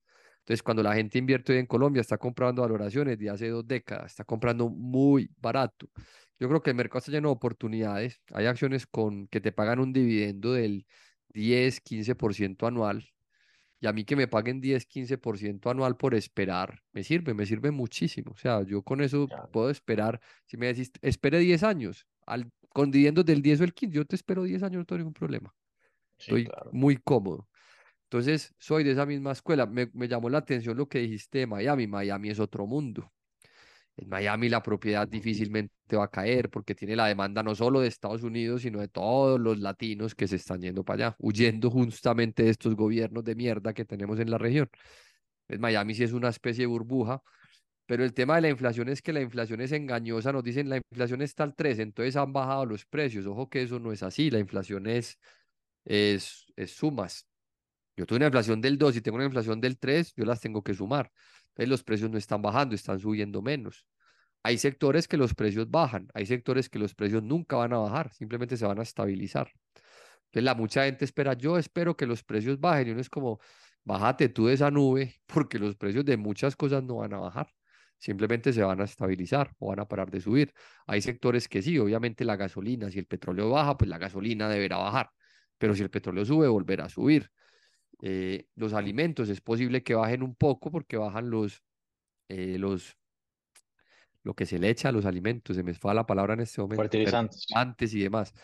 Entonces, 0.47 0.63
cuando 0.63 0.85
la 0.85 0.95
gente 0.95 1.19
invierte 1.19 1.53
hoy 1.53 1.59
en 1.59 1.67
Colombia, 1.67 2.01
está 2.01 2.19
comprando 2.19 2.63
valoraciones 2.63 3.19
de 3.19 3.29
hace 3.31 3.49
dos 3.49 3.67
décadas, 3.67 4.13
está 4.13 4.23
comprando 4.23 4.69
muy 4.69 5.29
barato. 5.39 5.89
Yo 6.39 6.49
creo 6.49 6.63
que 6.63 6.71
el 6.71 6.77
mercado 6.77 7.01
está 7.01 7.11
lleno 7.11 7.31
de 7.31 7.33
oportunidades. 7.33 8.21
Hay 8.33 8.47
acciones 8.47 8.87
con 8.87 9.27
que 9.27 9.41
te 9.41 9.51
pagan 9.51 9.81
un 9.81 9.93
dividendo 9.93 10.53
del 10.53 10.87
10, 11.31 11.83
15% 11.83 12.65
anual. 12.69 13.05
Y 13.81 13.89
a 13.89 13.93
mí 13.93 14.05
que 14.05 14.15
me 14.15 14.29
paguen 14.29 14.61
10, 14.61 14.87
15% 14.87 15.69
anual 15.69 15.97
por 15.97 16.15
esperar, 16.15 16.81
me 16.93 17.03
sirve, 17.03 17.35
me 17.35 17.45
sirve 17.45 17.73
muchísimo. 17.73 18.31
O 18.31 18.37
sea, 18.37 18.63
yo 18.63 18.83
con 18.83 19.01
eso 19.01 19.27
puedo 19.53 19.69
esperar. 19.69 20.21
Si 20.45 20.57
me 20.57 20.69
decís, 20.69 20.93
espere 21.03 21.41
10 21.41 21.65
años, 21.65 22.07
al, 22.25 22.53
con 22.69 22.93
dividendos 22.93 23.25
del 23.25 23.43
10 23.43 23.63
o 23.63 23.65
el 23.65 23.75
15, 23.75 23.97
yo 23.97 24.05
te 24.05 24.15
espero 24.15 24.45
10 24.45 24.63
años, 24.63 24.79
no 24.79 24.85
tengo 24.85 24.99
ningún 24.99 25.13
problema. 25.13 25.53
Estoy 26.17 26.49
muy 26.71 26.99
cómodo. 26.99 27.49
Entonces, 28.07 28.55
soy 28.59 28.85
de 28.85 28.93
esa 28.93 29.07
misma 29.07 29.33
escuela. 29.33 29.67
Me, 29.67 29.91
me 29.93 30.09
llamó 30.09 30.31
la 30.31 30.39
atención 30.39 30.77
lo 30.77 30.89
que 30.89 31.01
dijiste 31.01 31.41
de 31.41 31.47
Miami. 31.47 31.87
Miami 31.87 32.31
es 32.31 32.41
otro 32.41 32.67
mundo. 32.67 33.13
En 33.97 34.09
Miami 34.09 34.49
la 34.51 34.63
propiedad 34.63 35.09
difícilmente 35.09 35.97
va 35.97 36.05
a 36.05 36.09
caer 36.11 36.51
porque 36.51 36.75
tiene 36.75 36.97
la 36.97 37.07
demanda 37.07 37.43
no 37.43 37.55
solo 37.55 37.81
de 37.81 37.89
Estados 37.89 38.23
Unidos, 38.23 38.63
sino 38.63 38.81
de 38.81 38.89
todos 38.89 39.41
los 39.41 39.59
latinos 39.59 40.15
que 40.15 40.29
se 40.29 40.37
están 40.37 40.61
yendo 40.61 40.85
para 40.85 41.09
allá, 41.09 41.17
huyendo 41.19 41.71
justamente 41.71 42.43
de 42.43 42.51
estos 42.51 42.75
gobiernos 42.77 43.25
de 43.25 43.35
mierda 43.35 43.73
que 43.73 43.87
tenemos 43.87 44.21
en 44.21 44.31
la 44.31 44.37
región. 44.39 44.69
En 45.49 45.61
Miami 45.61 45.95
sí 45.95 46.05
es 46.05 46.13
una 46.13 46.29
especie 46.29 46.63
de 46.65 46.67
burbuja, 46.67 47.23
pero 47.87 48.05
el 48.05 48.15
tema 48.15 48.37
de 48.37 48.43
la 48.43 48.49
inflación 48.51 48.89
es 48.89 49.03
que 49.03 49.13
la 49.13 49.21
inflación 49.23 49.61
es 49.61 49.73
engañosa, 49.73 50.33
nos 50.33 50.45
dicen 50.45 50.69
la 50.69 50.79
inflación 50.79 51.23
está 51.23 51.45
al 51.45 51.55
3, 51.55 51.79
entonces 51.79 52.17
han 52.17 52.33
bajado 52.33 52.67
los 52.67 52.85
precios. 52.87 53.27
Ojo 53.27 53.49
que 53.49 53.63
eso 53.63 53.79
no 53.81 53.93
es 53.93 54.03
así, 54.03 54.31
la 54.31 54.41
inflación 54.41 54.87
es, 54.89 55.19
es, 55.85 56.47
es 56.57 56.73
sumas. 56.73 57.27
Yo 57.97 58.07
tuve 58.07 58.17
una 58.19 58.27
inflación 58.27 58.61
del 58.61 58.79
2 58.79 58.97
y 58.97 59.01
tengo 59.01 59.17
una 59.17 59.25
inflación 59.25 59.61
del 59.61 59.79
3, 59.79 60.13
yo 60.17 60.25
las 60.25 60.41
tengo 60.41 60.63
que 60.63 60.75
sumar. 60.75 61.11
Entonces 61.49 61.69
los 61.69 61.83
precios 61.83 62.11
no 62.11 62.19
están 62.19 62.43
bajando, 62.43 62.75
están 62.75 62.99
subiendo 63.01 63.41
menos. 63.41 63.87
Hay 64.43 64.59
sectores 64.59 65.09
que 65.09 65.17
los 65.17 65.35
precios 65.35 65.71
bajan, 65.71 66.09
hay 66.15 66.27
sectores 66.27 66.69
que 66.69 66.79
los 66.79 66.95
precios 66.95 67.23
nunca 67.23 67.57
van 67.57 67.73
a 67.73 67.79
bajar, 67.79 68.13
simplemente 68.13 68.57
se 68.57 68.67
van 68.67 68.79
a 68.79 68.83
estabilizar. 68.83 69.51
Entonces 70.27 70.45
la 70.45 70.55
mucha 70.55 70.85
gente 70.85 71.05
espera, 71.05 71.33
yo 71.35 71.59
espero 71.59 71.97
que 71.97 72.07
los 72.07 72.23
precios 72.23 72.61
bajen 72.61 72.89
y 72.89 72.91
uno 72.93 73.01
es 73.01 73.09
como, 73.09 73.41
bájate 73.85 74.29
tú 74.29 74.47
de 74.47 74.55
esa 74.55 74.71
nube 74.71 75.15
porque 75.27 75.59
los 75.59 75.77
precios 75.77 76.05
de 76.05 76.17
muchas 76.17 76.55
cosas 76.55 76.83
no 76.85 76.97
van 76.97 77.15
a 77.15 77.19
bajar, 77.19 77.49
simplemente 77.99 78.53
se 78.53 78.63
van 78.63 78.81
a 78.81 78.85
estabilizar 78.85 79.53
o 79.59 79.69
van 79.69 79.81
a 79.81 79.89
parar 79.89 80.11
de 80.11 80.21
subir. 80.21 80.53
Hay 80.87 81.01
sectores 81.01 81.49
que 81.49 81.63
sí, 81.63 81.79
obviamente 81.79 82.25
la 82.25 82.37
gasolina, 82.37 82.91
si 82.91 82.99
el 82.99 83.07
petróleo 83.07 83.51
baja, 83.51 83.77
pues 83.77 83.89
la 83.89 83.99
gasolina 83.99 84.49
deberá 84.49 84.77
bajar, 84.77 85.11
pero 85.59 85.75
si 85.75 85.83
el 85.83 85.91
petróleo 85.91 86.25
sube, 86.27 86.47
volverá 86.49 86.85
a 86.85 86.89
subir. 86.91 87.31
Eh, 88.03 88.47
los 88.55 88.75
alimentos 88.75 89.29
es 89.29 89.41
posible 89.41 89.83
que 89.83 89.95
bajen 89.95 90.23
un 90.23 90.35
poco 90.35 90.71
porque 90.71 90.97
bajan 90.97 91.31
los, 91.31 91.63
eh, 92.29 92.59
los, 92.59 92.97
lo 94.23 94.35
que 94.35 94.45
se 94.45 94.59
le 94.59 94.69
echa 94.69 94.91
a 94.91 94.93
los 94.93 95.07
alimentos, 95.07 95.57
se 95.57 95.63
me 95.63 95.73
fue 95.73 95.95
la 95.95 96.07
palabra 96.07 96.35
en 96.35 96.41
este 96.41 96.61
momento, 96.61 96.83
fertilizantes 96.83 97.47
antes 97.55 97.95
y 97.95 98.01
demás. 98.01 98.35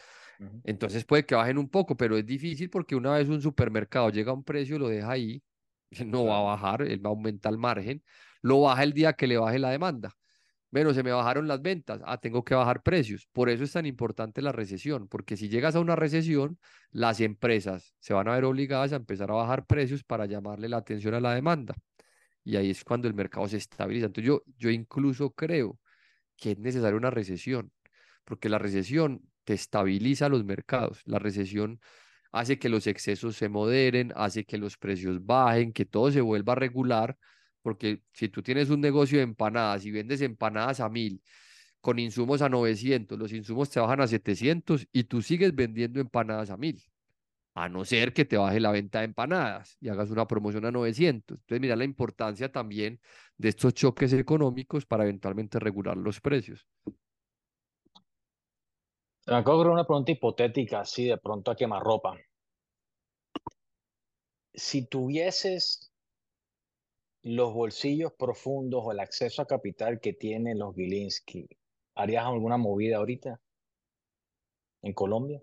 Entonces 0.64 1.04
puede 1.04 1.24
que 1.24 1.34
bajen 1.34 1.58
un 1.58 1.68
poco, 1.68 1.96
pero 1.96 2.16
es 2.16 2.26
difícil 2.26 2.70
porque 2.70 2.96
una 2.96 3.12
vez 3.12 3.28
un 3.28 3.40
supermercado 3.40 4.10
llega 4.10 4.32
a 4.32 4.34
un 4.34 4.42
precio, 4.42 4.78
lo 4.78 4.88
deja 4.88 5.10
ahí, 5.10 5.42
no 6.06 6.26
va 6.26 6.38
a 6.38 6.42
bajar, 6.42 6.82
él 6.82 7.04
va 7.04 7.10
a 7.10 7.12
aumentar 7.12 7.52
el 7.52 7.58
margen, 7.58 8.02
lo 8.40 8.62
baja 8.62 8.82
el 8.82 8.92
día 8.92 9.12
que 9.12 9.26
le 9.26 9.36
baje 9.36 9.58
la 9.58 9.70
demanda. 9.70 10.16
Bueno, 10.72 10.94
se 10.94 11.02
me 11.02 11.12
bajaron 11.12 11.46
las 11.48 11.60
ventas. 11.60 12.00
Ah, 12.06 12.18
tengo 12.18 12.44
que 12.44 12.54
bajar 12.54 12.82
precios. 12.82 13.28
Por 13.32 13.50
eso 13.50 13.62
es 13.62 13.72
tan 13.72 13.84
importante 13.86 14.40
la 14.40 14.52
recesión, 14.52 15.06
porque 15.06 15.36
si 15.36 15.50
llegas 15.50 15.76
a 15.76 15.80
una 15.80 15.96
recesión, 15.96 16.58
las 16.90 17.20
empresas 17.20 17.94
se 18.00 18.14
van 18.14 18.26
a 18.28 18.32
ver 18.32 18.44
obligadas 18.44 18.92
a 18.94 18.96
empezar 18.96 19.30
a 19.30 19.34
bajar 19.34 19.66
precios 19.66 20.02
para 20.02 20.24
llamarle 20.26 20.70
la 20.70 20.78
atención 20.78 21.12
a 21.14 21.20
la 21.20 21.34
demanda. 21.34 21.74
Y 22.44 22.56
ahí 22.56 22.70
es 22.70 22.84
cuando 22.84 23.08
el 23.08 23.14
mercado 23.14 23.48
se 23.48 23.58
estabiliza. 23.58 24.06
Entonces 24.06 24.28
yo, 24.28 24.42
yo 24.58 24.70
incluso 24.70 25.32
creo 25.32 25.78
que 26.36 26.52
es 26.52 26.58
necesaria 26.58 26.96
una 26.96 27.10
recesión, 27.10 27.72
porque 28.24 28.48
la 28.48 28.58
recesión 28.58 29.22
te 29.44 29.54
estabiliza 29.54 30.28
los 30.30 30.44
mercados. 30.44 31.02
La 31.06 31.18
recesión 31.18 31.80
hace 32.32 32.58
que 32.58 32.68
los 32.70 32.86
excesos 32.86 33.36
se 33.36 33.48
moderen, 33.50 34.12
hace 34.16 34.44
que 34.44 34.58
los 34.58 34.78
precios 34.78 35.24
bajen, 35.24 35.72
que 35.72 35.84
todo 35.86 36.10
se 36.12 36.20
vuelva 36.22 36.54
regular 36.54 37.16
porque 37.62 38.02
si 38.12 38.28
tú 38.28 38.42
tienes 38.42 38.70
un 38.70 38.80
negocio 38.80 39.18
de 39.18 39.24
empanadas 39.24 39.84
y 39.84 39.90
vendes 39.90 40.20
empanadas 40.20 40.80
a 40.80 40.88
mil 40.88 41.22
con 41.80 41.98
insumos 41.98 42.42
a 42.42 42.48
900, 42.48 43.18
los 43.18 43.32
insumos 43.32 43.70
te 43.70 43.80
bajan 43.80 44.00
a 44.00 44.06
700 44.06 44.86
y 44.92 45.04
tú 45.04 45.22
sigues 45.22 45.54
vendiendo 45.54 46.00
empanadas 46.00 46.50
a 46.50 46.56
mil, 46.56 46.82
a 47.54 47.68
no 47.68 47.84
ser 47.84 48.12
que 48.12 48.24
te 48.24 48.36
baje 48.36 48.60
la 48.60 48.70
venta 48.70 49.00
de 49.00 49.06
empanadas 49.06 49.76
y 49.80 49.88
hagas 49.88 50.10
una 50.10 50.26
promoción 50.26 50.64
a 50.64 50.70
900. 50.70 51.38
Entonces, 51.38 51.60
mira 51.60 51.76
la 51.76 51.84
importancia 51.84 52.50
también 52.50 53.00
de 53.36 53.48
estos 53.48 53.74
choques 53.74 54.12
económicos 54.12 54.86
para 54.86 55.04
eventualmente 55.04 55.58
regular 55.58 55.96
los 55.96 56.20
precios. 56.20 56.66
De 59.26 59.34
una 59.34 59.84
pregunta 59.84 60.10
hipotética, 60.10 60.80
así 60.80 61.06
de 61.06 61.16
pronto 61.16 61.52
a 61.52 61.56
quemarropa. 61.56 62.16
Si 64.52 64.86
tuvieses 64.86 65.91
los 67.22 67.52
bolsillos 67.54 68.12
profundos 68.12 68.82
o 68.84 68.92
el 68.92 69.00
acceso 69.00 69.42
a 69.42 69.46
capital 69.46 70.00
que 70.00 70.12
tienen 70.12 70.58
los 70.58 70.74
Gilinski, 70.74 71.48
¿harías 71.94 72.24
alguna 72.24 72.56
movida 72.56 72.96
ahorita 72.96 73.40
en 74.82 74.92
Colombia? 74.92 75.40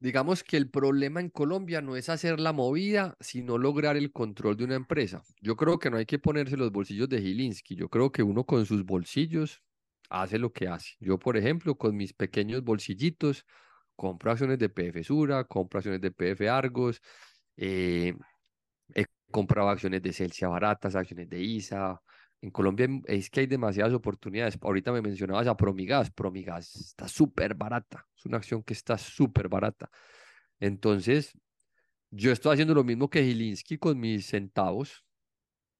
Digamos 0.00 0.44
que 0.44 0.56
el 0.56 0.70
problema 0.70 1.20
en 1.20 1.28
Colombia 1.28 1.80
no 1.80 1.96
es 1.96 2.08
hacer 2.08 2.38
la 2.38 2.52
movida, 2.52 3.16
sino 3.18 3.58
lograr 3.58 3.96
el 3.96 4.12
control 4.12 4.56
de 4.56 4.64
una 4.64 4.76
empresa. 4.76 5.24
Yo 5.40 5.56
creo 5.56 5.80
que 5.80 5.90
no 5.90 5.96
hay 5.96 6.06
que 6.06 6.20
ponerse 6.20 6.56
los 6.56 6.70
bolsillos 6.70 7.08
de 7.08 7.20
Gilinski. 7.20 7.74
Yo 7.74 7.88
creo 7.88 8.12
que 8.12 8.22
uno 8.22 8.44
con 8.44 8.64
sus 8.64 8.84
bolsillos 8.84 9.60
hace 10.08 10.38
lo 10.38 10.52
que 10.52 10.68
hace. 10.68 10.94
Yo, 11.00 11.18
por 11.18 11.36
ejemplo, 11.36 11.76
con 11.76 11.96
mis 11.96 12.12
pequeños 12.12 12.62
bolsillitos, 12.62 13.44
compro 13.96 14.30
acciones 14.30 14.58
de 14.60 14.68
PF 14.68 15.02
Sura, 15.02 15.44
compro 15.44 15.78
acciones 15.78 16.00
de 16.00 16.12
PF 16.12 16.48
Argos, 16.48 17.00
eh, 17.56 18.14
compraba 19.30 19.72
acciones 19.72 20.02
de 20.02 20.12
Celsia 20.12 20.48
baratas, 20.48 20.94
acciones 20.94 21.28
de 21.28 21.40
ISA. 21.40 22.00
En 22.40 22.50
Colombia 22.50 22.88
es 23.06 23.30
que 23.30 23.40
hay 23.40 23.46
demasiadas 23.46 23.92
oportunidades. 23.94 24.58
Ahorita 24.60 24.92
me 24.92 25.02
mencionabas 25.02 25.46
a 25.46 25.56
Promigas. 25.56 26.10
Promigas 26.10 26.74
está 26.76 27.08
súper 27.08 27.54
barata. 27.54 28.06
Es 28.16 28.26
una 28.26 28.38
acción 28.38 28.62
que 28.62 28.74
está 28.74 28.96
súper 28.96 29.48
barata. 29.48 29.90
Entonces, 30.60 31.36
yo 32.10 32.32
estoy 32.32 32.54
haciendo 32.54 32.74
lo 32.74 32.84
mismo 32.84 33.10
que 33.10 33.24
Gilinski 33.24 33.78
con 33.78 33.98
mis 33.98 34.26
centavos. 34.26 35.04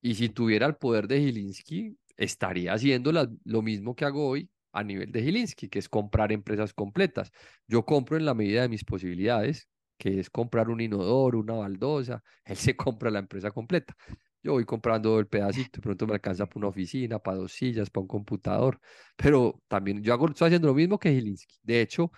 Y 0.00 0.14
si 0.14 0.28
tuviera 0.28 0.66
el 0.66 0.76
poder 0.76 1.08
de 1.08 1.20
Gilinski, 1.20 1.96
estaría 2.16 2.72
haciendo 2.72 3.12
lo 3.12 3.62
mismo 3.62 3.94
que 3.94 4.04
hago 4.04 4.28
hoy 4.28 4.50
a 4.72 4.84
nivel 4.84 5.10
de 5.10 5.22
Gilinski, 5.22 5.68
que 5.68 5.78
es 5.78 5.88
comprar 5.88 6.32
empresas 6.32 6.72
completas. 6.74 7.32
Yo 7.66 7.84
compro 7.84 8.16
en 8.16 8.24
la 8.24 8.34
medida 8.34 8.62
de 8.62 8.68
mis 8.68 8.84
posibilidades 8.84 9.68
que 9.98 10.20
es 10.20 10.30
comprar 10.30 10.70
un 10.70 10.80
inodoro, 10.80 11.40
una 11.40 11.54
baldosa, 11.54 12.22
él 12.44 12.56
se 12.56 12.76
compra 12.76 13.10
la 13.10 13.18
empresa 13.20 13.50
completa. 13.50 13.96
Yo 14.42 14.52
voy 14.52 14.64
comprando 14.64 15.18
el 15.18 15.26
pedacito, 15.26 15.78
de 15.78 15.82
pronto 15.82 16.06
me 16.06 16.14
alcanza 16.14 16.46
para 16.46 16.58
una 16.60 16.68
oficina, 16.68 17.18
para 17.18 17.38
dos 17.38 17.52
sillas, 17.52 17.90
para 17.90 18.02
un 18.02 18.08
computador, 18.08 18.80
pero 19.16 19.60
también 19.68 20.02
yo 20.02 20.14
estoy 20.14 20.46
haciendo 20.46 20.68
lo 20.68 20.74
mismo 20.74 20.98
que 20.98 21.12
Gilinski. 21.12 21.56
De 21.62 21.80
hecho, 21.80 22.12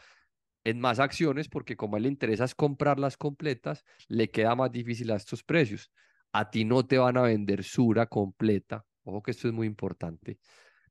en 0.64 0.80
más 0.80 0.98
acciones, 1.00 1.48
porque 1.48 1.76
como 1.76 1.96
a 1.96 1.98
él 1.98 2.04
le 2.04 2.08
interesa 2.10 2.44
es 2.44 2.54
comprarlas 2.54 3.16
completas, 3.16 3.84
le 4.08 4.30
queda 4.30 4.54
más 4.54 4.70
difícil 4.70 5.10
a 5.10 5.16
estos 5.16 5.42
precios. 5.42 5.90
A 6.32 6.50
ti 6.50 6.64
no 6.64 6.86
te 6.86 6.98
van 6.98 7.16
a 7.16 7.22
vender 7.22 7.64
Sura 7.64 8.06
completa, 8.06 8.84
ojo 9.04 9.22
que 9.22 9.30
esto 9.32 9.48
es 9.48 9.54
muy 9.54 9.66
importante, 9.66 10.38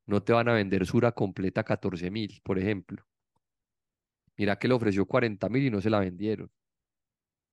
no 0.06 0.24
te 0.24 0.34
van 0.34 0.50
a 0.50 0.54
vender 0.54 0.86
Sura 0.86 1.12
completa 1.12 1.62
a 1.62 1.64
14 1.64 2.10
mil, 2.12 2.42
por 2.44 2.60
ejemplo. 2.60 3.06
Mira 4.38 4.58
que 4.58 4.68
le 4.68 4.74
ofreció 4.74 5.06
40 5.06 5.50
mil 5.50 5.66
y 5.66 5.70
no 5.70 5.82
se 5.82 5.90
la 5.90 6.00
vendieron. 6.00 6.50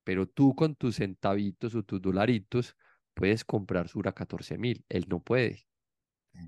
Pero 0.06 0.28
tú 0.28 0.54
con 0.54 0.76
tus 0.76 0.96
centavitos 0.96 1.74
o 1.74 1.82
tus 1.82 2.00
dolaritos 2.00 2.76
puedes 3.12 3.44
comprar 3.44 3.88
Sura 3.88 4.12
14 4.12 4.56
mil. 4.56 4.84
Él 4.88 5.06
no 5.08 5.20
puede. 5.20 5.66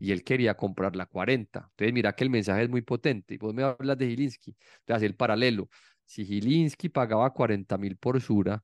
Y 0.01 0.13
él 0.13 0.23
quería 0.23 0.57
comprar 0.57 0.95
la 0.95 1.07
40. 1.07 1.67
Entonces, 1.71 1.93
mira 1.93 2.13
que 2.15 2.23
el 2.23 2.31
mensaje 2.31 2.63
es 2.63 2.69
muy 2.69 2.83
potente. 2.83 3.35
Y 3.35 3.39
vos 3.39 3.53
me 3.53 3.65
hablas 3.65 3.99
de 3.99 4.07
Gilinski. 4.07 4.57
Entonces, 4.79 5.09
el 5.09 5.17
paralelo. 5.17 5.69
Si 6.05 6.25
Gilinski 6.25 6.89
pagaba 6.89 7.33
40 7.33 7.77
mil 7.79 7.97
por 7.97 8.21
Sura, 8.21 8.63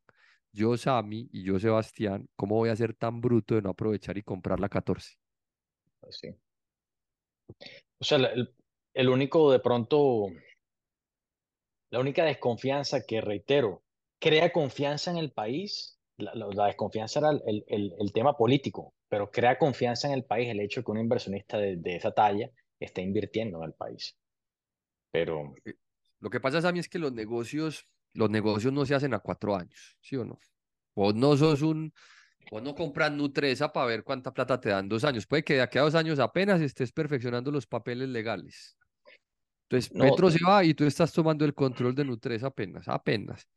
yo, 0.53 0.76
Sami 0.76 1.28
y 1.32 1.42
yo, 1.42 1.59
Sebastián, 1.59 2.28
¿cómo 2.36 2.55
voy 2.55 2.68
a 2.68 2.76
ser 2.76 2.95
tan 2.95 3.20
bruto 3.20 3.57
de 3.57 3.62
no 3.62 3.70
aprovechar 3.70 4.16
y 4.16 4.22
comprar 4.22 4.61
la 4.61 4.68
14? 4.68 5.16
Pues 5.99 6.18
sí. 6.18 6.28
O 7.99 8.05
sea, 8.05 8.18
el, 8.18 8.55
el 8.92 9.09
único 9.09 9.51
de 9.51 9.59
pronto, 9.59 10.28
la 11.90 11.99
única 11.99 12.24
desconfianza 12.24 13.05
que 13.05 13.20
reitero, 13.20 13.82
crea 14.19 14.53
confianza 14.53 15.11
en 15.11 15.19
el 15.19 15.33
país. 15.33 15.99
La, 16.17 16.67
desconfianza 16.67 17.19
era 17.19 17.31
el, 17.31 17.65
el, 17.67 18.12
tema 18.12 18.37
político, 18.37 18.95
pero 19.09 19.31
crea 19.33 19.59
confianza 19.59 20.07
en 20.07 20.15
el 20.15 20.25
país 20.25 20.49
el 20.49 20.61
hecho 20.61 20.81
de 20.81 20.85
que 20.85 20.91
un 20.93 20.99
inversionista 20.99 21.59
de, 21.59 21.81
esa 21.97 22.12
talla 22.12 22.51
esté 22.79 23.03
invirtiendo 23.03 23.59
en 23.59 23.65
el 23.65 23.73
país. 23.73 24.17
Pero... 25.11 25.55
Lo 26.21 26.31
que 26.31 26.41
pasa, 26.41 26.73
mí 26.73 26.79
es 26.79 26.89
que 26.89 27.01
los 27.01 27.12
negocios, 27.12 27.87
los 28.12 28.31
negocios 28.31 28.73
no 28.73 28.87
se 28.87 28.95
hacen 28.95 29.12
a 29.12 29.19
cuatro 29.19 29.57
años, 29.57 29.99
¿sí 30.01 30.17
o 30.17 30.25
no? 30.25 30.39
Vos 30.95 31.15
no 31.15 31.37
sos 31.37 31.61
un, 31.61 31.93
vos 32.51 32.62
no 32.62 32.75
compras 32.75 33.12
Nutresa 33.12 33.73
para 33.73 33.87
ver 33.87 34.05
cuánta 34.05 34.33
plata 34.33 34.61
te 34.61 34.71
dan 34.71 34.89
dos 34.89 35.05
años. 35.05 35.27
Puede 35.27 35.43
que 35.43 35.55
de 35.55 35.62
aquí 35.62 35.79
a 35.79 35.83
dos 35.83 35.97
años 35.97 36.21
apenas 36.21 36.61
estés 36.61 36.93
perfeccionando 36.93 37.51
los 37.51 37.67
papeles 37.67 38.09
legales. 38.09 38.79
Entonces, 39.69 39.91
Petro 39.91 40.31
se 40.31 40.45
va 40.45 40.65
y 40.65 40.75
tú 40.75 40.85
estás 40.85 41.12
tomando 41.12 41.45
el 41.45 41.55
control 41.55 41.95
de 41.95 42.05
Nutresa 42.05 42.47
apenas, 42.47 42.87
apenas. 42.89 43.49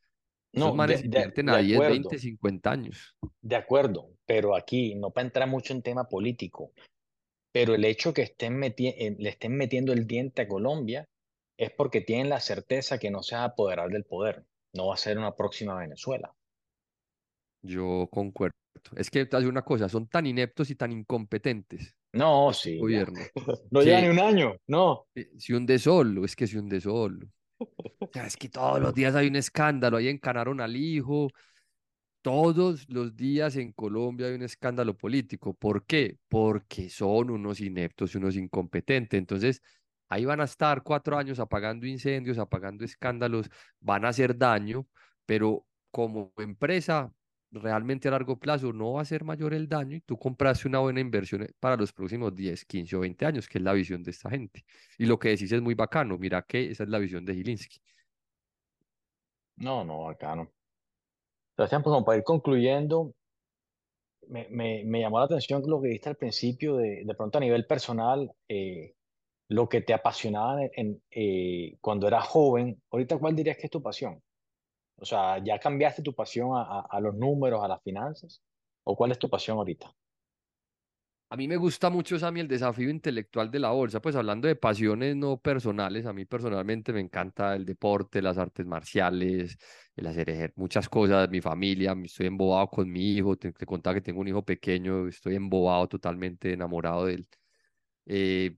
No, 0.58 0.74
manes 0.74 1.02
de, 1.02 1.06
invierten 1.06 1.50
a 1.50 1.58
10, 1.58 1.80
20, 1.80 2.20
50 2.20 2.72
años. 2.72 3.16
De 3.42 3.56
acuerdo, 3.56 4.10
pero 4.26 4.56
aquí 4.56 4.96
no 4.96 5.12
para 5.12 5.28
entrar 5.28 5.48
mucho 5.48 5.74
en 5.74 5.82
tema 5.82 6.08
político, 6.08 6.72
pero 7.52 7.76
el 7.76 7.86
hecho 7.86 8.14
que 8.14 8.24
estén 8.24 8.60
le 8.60 9.30
estén 9.30 9.56
metiendo 9.56 9.94
el 9.94 10.06
diente 10.06 10.44
a 10.44 10.48
Colombia 10.48 11.08
es 11.58 11.72
porque 11.72 12.02
tienen 12.02 12.30
la 12.30 12.40
certeza 12.40 13.00
que 13.00 13.10
no 13.10 13.24
se 13.24 13.36
va 13.36 13.42
a 13.42 13.46
apoderar 13.46 13.90
del 13.90 14.06
poder, 14.06 14.46
no 14.74 14.88
va 14.88 14.94
a 14.94 14.98
ser 14.98 15.18
una 15.18 15.36
próxima 15.36 15.76
Venezuela. 15.76 16.34
Yo 17.64 18.08
concuerdo. 18.12 18.56
Es 18.96 19.10
que 19.10 19.26
te 19.26 19.36
hace 19.36 19.48
una 19.48 19.64
cosa, 19.64 19.90
son 19.90 20.08
tan 20.08 20.28
ineptos 20.28 20.70
y 20.70 20.76
tan 20.76 20.92
incompetentes. 20.92 21.96
No, 22.14 22.54
sí. 22.54 22.78
Gobierno. 22.78 23.20
no 23.72 23.82
lleva 23.82 24.02
ni 24.02 24.08
un 24.08 24.20
año, 24.20 24.56
no. 24.68 25.08
Eh, 25.16 25.32
si 25.38 25.54
hunde 25.54 25.80
solo, 25.80 26.26
es 26.26 26.36
que 26.36 26.48
si 26.48 26.58
solo. 27.58 28.26
es 28.26 28.38
que 28.38 28.50
todos 28.50 28.80
los 28.80 28.94
días 28.94 29.16
hay 29.16 29.28
un 29.28 29.36
escándalo, 29.36 29.98
ahí 29.98 30.08
encanaron 30.08 30.62
al 30.62 30.76
hijo. 30.76 31.30
Todos 32.22 32.90
los 32.90 33.16
días 33.16 33.56
en 33.56 33.72
Colombia 33.72 34.28
hay 34.28 34.34
un 34.34 34.44
escándalo 34.44 34.98
político. 34.98 35.54
¿Por 35.54 35.86
qué? 35.86 36.18
Porque 36.28 36.90
son 36.90 37.30
unos 37.30 37.62
ineptos 37.62 38.16
unos 38.16 38.36
incompetentes. 38.36 39.18
Entonces, 39.18 39.62
ahí 40.10 40.26
van 40.26 40.42
a 40.42 40.46
estar 40.46 40.84
cuatro 40.84 41.18
años 41.18 41.40
apagando 41.40 41.86
incendios, 41.88 42.38
apagando 42.38 42.84
escándalos, 42.86 43.50
van 43.80 44.06
a 44.06 44.10
hacer 44.10 44.38
daño, 44.38 44.88
pero 45.26 45.66
como 45.92 46.34
empresa 46.38 47.14
realmente 47.52 48.08
a 48.08 48.12
largo 48.12 48.38
plazo 48.38 48.74
no 48.74 48.94
va 48.94 49.02
a 49.02 49.06
ser 49.06 49.24
mayor 49.24 49.54
el 49.54 49.68
daño 49.68 49.96
y 49.96 50.02
tú 50.02 50.18
compraste 50.18 50.68
una 50.68 50.80
buena 50.80 51.00
inversión 51.00 51.44
eh, 51.44 51.50
para 51.60 51.78
los 51.78 51.94
próximos 51.94 52.36
10, 52.36 52.66
15 52.66 52.96
o 52.96 53.00
20 53.02 53.26
años, 53.26 53.48
que 53.48 53.58
es 53.58 53.64
la 53.64 53.74
visión 53.74 54.04
de 54.04 54.12
esta 54.12 54.30
gente. 54.30 54.66
Y 54.98 55.06
lo 55.06 55.18
que 55.18 55.30
decís 55.30 55.52
es 55.52 55.62
muy 55.62 55.76
bacano, 55.76 56.18
mira 56.18 56.42
que 56.44 56.72
esa 56.72 56.84
es 56.84 56.90
la 56.90 57.00
visión 57.00 57.26
de 57.26 57.36
Gilinski. 57.36 57.80
No, 59.58 59.84
no, 59.84 60.04
bacano. 60.04 60.52
Sebastián, 61.56 61.82
pues 61.82 62.04
para 62.04 62.18
ir 62.18 62.24
concluyendo, 62.24 63.16
me, 64.30 64.48
me, 64.50 64.84
me, 64.86 65.02
llamó 65.02 65.20
la 65.20 65.26
atención 65.26 65.64
lo 65.66 65.82
que 65.82 65.88
dijiste 65.88 66.10
al 66.10 66.18
principio, 66.18 66.78
de, 66.78 67.04
de 67.04 67.16
pronto 67.16 67.38
a 67.38 67.42
nivel 67.42 67.66
personal, 67.66 68.32
eh, 68.48 68.94
lo 69.50 69.68
que 69.70 69.82
te 69.82 69.94
apasionaba 69.94 70.62
en, 70.74 71.02
eh, 71.10 71.78
cuando 71.82 72.08
eras 72.08 72.28
joven. 72.28 72.82
Ahorita, 72.92 73.18
¿cuál 73.18 73.36
dirías 73.36 73.58
que 73.58 73.68
es 73.68 73.72
tu 73.72 73.82
pasión? 73.82 74.22
O 75.00 75.06
sea, 75.06 75.38
¿ya 75.44 75.60
cambiaste 75.60 76.02
tu 76.02 76.14
pasión 76.14 76.50
a, 76.56 76.82
a, 76.82 77.00
los 77.00 77.16
números, 77.16 77.64
a 77.64 77.68
las 77.68 77.82
finanzas? 77.84 78.42
¿O 78.84 78.96
cuál 78.96 79.12
es 79.12 79.20
tu 79.20 79.30
pasión 79.30 79.58
ahorita? 79.58 79.94
A 81.30 81.36
mí 81.36 81.46
me 81.48 81.58
gusta 81.58 81.90
mucho, 81.90 82.18
Sammy, 82.18 82.40
el 82.40 82.48
desafío 82.48 82.90
intelectual 82.90 83.52
de 83.52 83.60
la 83.60 83.72
bolsa. 83.72 84.02
Pues 84.02 84.16
hablando 84.16 84.48
de 84.48 84.56
pasiones 84.56 85.14
no 85.16 85.38
personales, 85.38 86.06
a 86.06 86.14
mí 86.14 86.24
personalmente 86.24 86.94
me 86.94 87.02
encanta 87.02 87.54
el 87.54 87.66
deporte, 87.66 88.22
las 88.22 88.38
artes 88.38 88.66
marciales, 88.66 89.58
el 89.98 90.08
hacer 90.08 90.54
muchas 90.56 90.88
cosas, 90.88 91.30
mi 91.30 91.42
familia, 91.42 91.94
estoy 92.02 92.28
embobado 92.28 92.70
con 92.70 92.90
mi 92.90 93.12
hijo, 93.12 93.36
te, 93.36 93.52
contaba 93.66 93.96
que 93.96 94.02
tengo 94.02 94.22
un 94.22 94.30
hijo 94.30 94.46
pequeño, 94.46 95.08
estoy 95.10 95.36
embobado, 95.36 95.88
totalmente 95.90 96.54
enamorado 96.54 97.06
de 97.08 97.14
él. 97.16 97.28
Eh, 98.06 98.56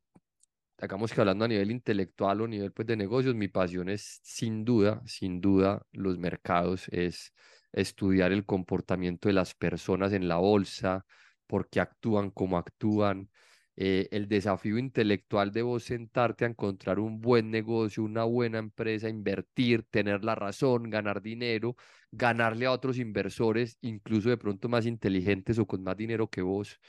hagamos 0.82 1.13
que 1.13 1.21
hablando 1.21 1.45
a 1.45 1.47
nivel 1.47 1.71
intelectual 1.71 2.41
o 2.41 2.45
a 2.45 2.47
nivel 2.47 2.71
pues, 2.71 2.88
de 2.88 2.97
negocios, 2.97 3.36
mi 3.36 3.47
pasión 3.47 3.89
es 3.89 4.19
sin 4.23 4.63
duda, 4.65 5.01
sin 5.05 5.41
duda, 5.41 5.86
los 5.91 6.17
mercados, 6.17 6.88
es 6.89 7.34
estudiar 7.71 8.32
el 8.32 8.45
comportamiento 8.45 9.30
de 9.30 9.34
las 9.34 9.53
personas 9.53 10.13
en 10.13 10.27
la 10.27 10.38
bolsa, 10.38 11.05
por 11.47 11.69
qué 11.69 11.82
actúan 11.82 12.32
como 12.32 12.57
actúan. 12.57 13.30
Eh, 13.82 14.09
el 14.11 14.27
desafío 14.27 14.77
intelectual 14.77 15.51
de 15.53 15.61
vos 15.61 15.84
sentarte 15.84 16.43
a 16.43 16.49
encontrar 16.49 16.99
un 16.99 17.21
buen 17.21 17.49
negocio, 17.49 18.03
una 18.03 18.25
buena 18.25 18.59
empresa, 18.59 19.07
invertir, 19.07 19.84
tener 19.89 20.23
la 20.25 20.36
razón, 20.36 20.89
ganar 20.89 21.21
dinero, 21.21 21.75
ganarle 22.11 22.65
a 22.65 22.71
otros 22.73 22.97
inversores, 22.97 23.77
incluso 23.82 24.30
de 24.30 24.38
pronto 24.38 24.67
más 24.67 24.86
inteligentes 24.86 25.59
o 25.59 25.65
con 25.65 25.84
más 25.84 25.95
dinero 25.95 26.30
que 26.30 26.41
vos 26.41 26.80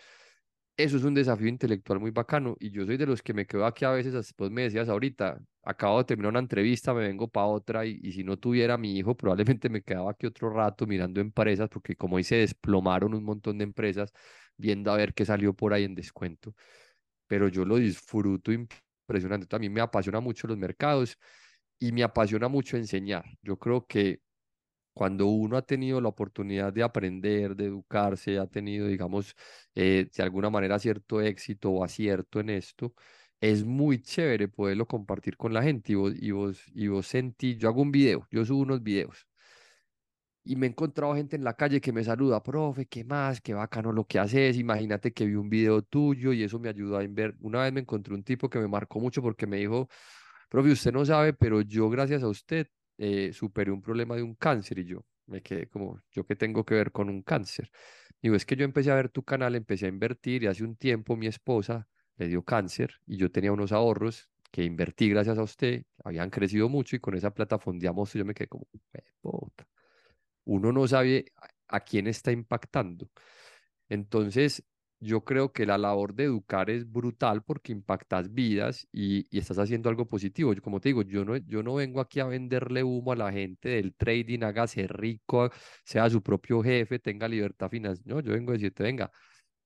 eso 0.83 0.97
es 0.97 1.05
un 1.05 1.14
desafío 1.14 1.49
intelectual 1.49 2.01
muy 2.01 2.11
bacano 2.11 2.57
y 2.61 2.70
yo 2.70 2.85
soy 2.87 2.97
de 2.97 3.07
los 3.07 3.22
que 3.22 3.35
me 3.35 3.47
quedo 3.47 3.66
aquí 3.66 3.85
a 3.85 3.91
veces, 3.91 4.12
después 4.12 4.51
me 4.51 4.62
decías 4.62 4.89
ahorita, 4.89 5.41
acabo 5.62 5.99
de 5.99 6.05
terminar 6.05 6.31
una 6.31 6.41
entrevista, 6.41 6.95
me 6.95 7.03
vengo 7.03 7.28
para 7.28 7.47
otra 7.47 7.87
y, 7.87 8.01
y, 8.03 8.12
si 8.12 8.24
no 8.24 8.39
tuviera 8.39 8.78
mi 8.78 8.97
hijo 8.99 9.16
probablemente 9.16 9.68
me 9.68 9.83
quedaba 9.83 10.11
aquí 10.12 10.26
otro 10.26 10.51
rato 10.51 10.87
mirando 10.87 11.20
empresas 11.20 11.68
porque 11.68 11.97
como 11.97 12.16
ahí 12.16 12.24
se 12.24 12.37
desplomaron 12.37 13.14
un 13.14 13.24
montón 13.24 13.59
de 13.59 13.64
empresas 13.64 14.12
viendo 14.57 14.93
a 14.93 14.97
ver 14.97 15.14
qué 15.14 15.24
salió 15.24 15.55
por 15.55 15.72
ahí 15.74 15.85
en 15.85 15.95
descuento, 15.95 16.55
pero 17.26 17.49
yo 17.49 17.64
lo 17.64 17.76
disfruto 17.76 18.53
impresionante, 18.53 19.47
también 19.47 19.72
me 19.72 19.81
apasiona 19.81 20.20
mucho 20.20 20.47
los 20.49 20.59
mercados 20.59 21.18
y 21.78 21.93
me 21.93 22.03
apasiona 22.03 22.49
mucho 22.49 22.76
enseñar, 22.76 23.24
yo 23.43 23.59
creo 23.59 23.87
que 23.87 24.20
cuando 24.93 25.26
uno 25.26 25.57
ha 25.57 25.62
tenido 25.62 26.01
la 26.01 26.09
oportunidad 26.09 26.72
de 26.72 26.82
aprender, 26.82 27.57
de 27.57 27.66
educarse, 27.66 28.38
ha 28.38 28.47
tenido, 28.47 28.86
digamos, 28.88 29.34
eh, 29.74 30.09
de 30.14 30.22
alguna 30.22 30.51
manera 30.51 30.78
cierto 30.78 31.20
éxito 31.20 31.70
o 31.70 31.84
acierto 31.84 32.41
en 32.41 32.51
esto, 32.51 32.95
es 33.41 33.64
muy 33.64 34.03
chévere 34.03 34.49
poderlo 34.49 34.86
compartir 34.86 35.36
con 35.36 35.53
la 35.55 35.62
gente 35.62 35.93
y 35.93 35.95
vos, 35.97 36.14
y 36.16 36.30
vos, 36.32 36.62
y 36.74 36.88
vos 36.88 37.07
sentí, 37.07 37.57
yo 37.57 37.68
hago 37.68 37.82
un 37.82 37.93
video, 37.93 38.26
yo 38.30 38.45
subo 38.45 38.61
unos 38.62 38.82
videos 38.82 39.26
y 40.45 40.57
me 40.57 40.66
he 40.66 40.70
encontrado 40.70 41.14
gente 41.14 41.36
en 41.36 41.45
la 41.45 41.55
calle 41.55 41.80
que 41.80 41.93
me 41.93 42.03
saluda, 42.03 42.43
profe, 42.43 42.86
¿qué 42.86 43.05
más? 43.05 43.41
Qué 43.41 43.55
bacano 43.55 43.93
lo 43.93 44.07
que 44.07 44.18
haces. 44.18 44.57
Imagínate 44.57 45.12
que 45.12 45.26
vi 45.26 45.34
un 45.34 45.51
video 45.51 45.82
tuyo 45.82 46.32
y 46.32 46.43
eso 46.43 46.59
me 46.59 46.68
ayudó 46.68 46.97
a 46.97 47.07
ver. 47.07 47.36
Una 47.41 47.62
vez 47.62 47.72
me 47.72 47.80
encontré 47.80 48.14
un 48.14 48.24
tipo 48.24 48.49
que 48.49 48.59
me 48.59 48.66
marcó 48.68 49.01
mucho 49.01 49.22
porque 49.22 49.47
me 49.47 49.59
dijo, 49.59 49.88
profe, 50.49 50.72
usted 50.72 50.93
no 50.93 51.05
sabe, 51.05 51.34
pero 51.34 51.61
yo 51.62 51.91
gracias 51.91 52.22
a 52.22 52.28
usted 52.28 52.68
eh, 53.01 53.33
superé 53.33 53.71
un 53.73 53.81
problema 53.81 54.15
de 54.15 54.23
un 54.23 54.35
cáncer 54.35 54.79
y 54.79 54.85
yo 54.85 55.07
me 55.27 55.41
quedé 55.43 55.69
como, 55.69 56.03
¿yo 56.11 56.27
qué 56.27 56.37
tengo 56.37 56.65
que 56.65 56.75
ver 56.75 56.93
con 56.93 57.09
un 57.09 57.23
cáncer? 57.23 57.71
Digo, 58.21 58.37
es 58.37 58.45
que 58.45 58.57
yo 58.57 58.65
empecé 58.67 58.91
a 58.91 58.95
ver 58.95 59.09
tu 59.09 59.23
canal, 59.23 59.55
empecé 59.55 59.87
a 59.87 59.89
invertir 59.89 60.43
y 60.43 60.49
hace 60.49 60.65
un 60.65 60.77
tiempo 60.77 61.17
mi 61.17 61.27
esposa 61.27 61.89
le 62.19 62.29
dio 62.29 62.43
cáncer 62.43 63.01
y 63.07 63.17
yo 63.17 63.31
tenía 63.31 63.53
unos 63.53 63.73
ahorros 63.73 64.29
que 64.51 64.65
invertí 64.65 65.09
gracias 65.09 65.39
a 65.39 65.43
usted, 65.43 65.85
habían 66.05 66.29
crecido 66.29 66.69
mucho 66.69 66.95
y 66.95 67.01
con 67.01 67.15
esa 67.15 67.33
plata 67.33 67.59
fondeamos 67.59 68.15
y 68.15 68.19
yo 68.19 68.25
me 68.27 68.35
quedé 68.35 68.49
como, 68.49 68.67
uno 70.45 70.73
no 70.73 70.87
sabe 70.87 71.33
a 71.69 71.81
quién 71.81 72.07
está 72.07 72.33
impactando. 72.33 73.09
Entonces, 73.89 74.63
yo 75.01 75.25
creo 75.25 75.53
que 75.53 75.67
la 75.67 75.79
labor 75.79 76.15
de 76.15 76.25
educar 76.25 76.71
es 76.71 76.91
brutal 76.91 77.43
porque 77.43 77.73
impactas 77.73 78.33
vidas 78.35 78.87
y, 78.93 79.27
estás 79.37 79.59
haciendo 79.59 79.89
algo 79.89 80.07
positivo. 80.07 80.53
Yo, 80.53 80.63
como 80.63 80.81
te 80.81 80.91
digo, 80.91 81.03
yo 81.03 81.25
no, 81.25 81.37
yo 81.39 81.63
no 81.63 81.75
vengo 81.75 82.01
aquí 82.01 82.21
a 82.21 82.27
venderle 82.27 82.85
humo 82.85 83.13
a 83.13 83.17
la 83.17 83.33
gente 83.33 83.71
del 83.71 83.95
trading, 83.95 84.43
hágase 84.43 84.87
rico, 84.87 85.51
sea 85.85 86.09
su 86.11 86.23
propio 86.23 86.63
jefe, 86.63 86.99
tenga 86.99 87.29
libertad 87.29 87.71
financiera. 87.71 88.15
No, 88.15 88.21
yo 88.21 88.33
vengo 88.33 88.51
a 88.53 88.55
decirte, 88.55 88.83
venga, 88.83 89.11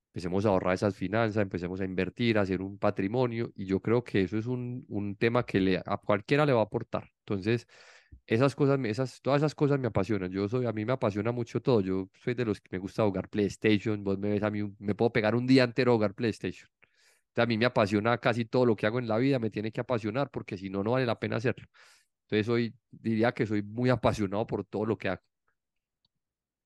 empecemos 0.09 0.47
a 0.47 0.51
ahorrar 0.51 0.75
esas 0.75 0.97
finanzas, 0.97 1.43
empecemos 1.43 1.81
a 1.81 1.85
invertir, 1.85 2.39
a 2.39 2.43
hacer 2.43 2.63
un 2.63 2.79
patrimonio 2.79 3.51
y 3.57 3.67
yo 3.67 3.81
creo 3.81 4.05
que 4.05 4.23
eso 4.23 4.39
es 4.39 4.47
un, 4.47 4.85
un 4.89 5.17
tema 5.17 5.45
que 5.45 5.61
le, 5.61 5.79
a 5.85 5.97
cualquiera 5.99 6.47
le 6.47 6.53
va 6.53 6.61
a 6.61 6.65
aportar. 6.65 7.11
Entonces, 7.21 7.67
esas 8.27 8.55
cosas, 8.55 8.81
esas, 8.85 9.21
todas 9.21 9.41
esas 9.41 9.55
cosas 9.55 9.79
me 9.79 9.89
apasionan. 9.89 10.31
Yo 10.31 10.49
soy, 10.49 10.67
a 10.67 10.73
mí 10.73 10.85
me 10.85 10.93
apasiona 10.93 11.33
mucho 11.33 11.61
todo. 11.61 11.81
Yo 11.81 12.09
soy 12.23 12.35
de 12.35 12.45
los 12.45 12.61
que 12.61 12.69
me 12.73 12.79
gusta 12.79 13.05
jugar 13.05 13.29
PlayStation. 13.29 14.03
Vos 14.03 14.19
me 14.19 14.31
ves 14.31 14.43
a 14.43 14.51
mí, 14.51 14.63
me 14.79 14.95
puedo 14.95 15.13
pegar 15.13 15.35
un 15.35 15.47
día 15.47 15.65
entero 15.65 15.93
a 15.93 15.95
jugar 15.97 16.15
PlayStation. 16.15 16.69
a 17.37 17.47
mí 17.47 17.59
me 17.59 17.67
apasiona 17.67 18.19
casi 18.19 18.45
todo 18.45 18.67
lo 18.67 18.77
que 18.77 18.87
hago 18.87 18.99
en 18.99 19.09
la 19.09 19.19
vida, 19.19 19.39
me 19.39 19.51
tiene 19.51 19.73
que 19.73 19.81
apasionar 19.81 20.31
porque 20.31 20.57
si 20.57 20.71
no, 20.71 20.83
no 20.85 20.93
vale 20.93 21.07
la 21.07 21.19
pena 21.19 21.37
hacerlo. 21.37 21.67
Entonces, 22.25 22.49
hoy 22.49 22.75
diría 22.91 23.33
que 23.33 23.47
soy 23.47 23.63
muy 23.63 23.91
apasionado 23.91 24.47
por 24.47 24.65
todo 24.65 24.87
lo 24.87 24.97
que 24.97 25.09
hago. 25.09 25.23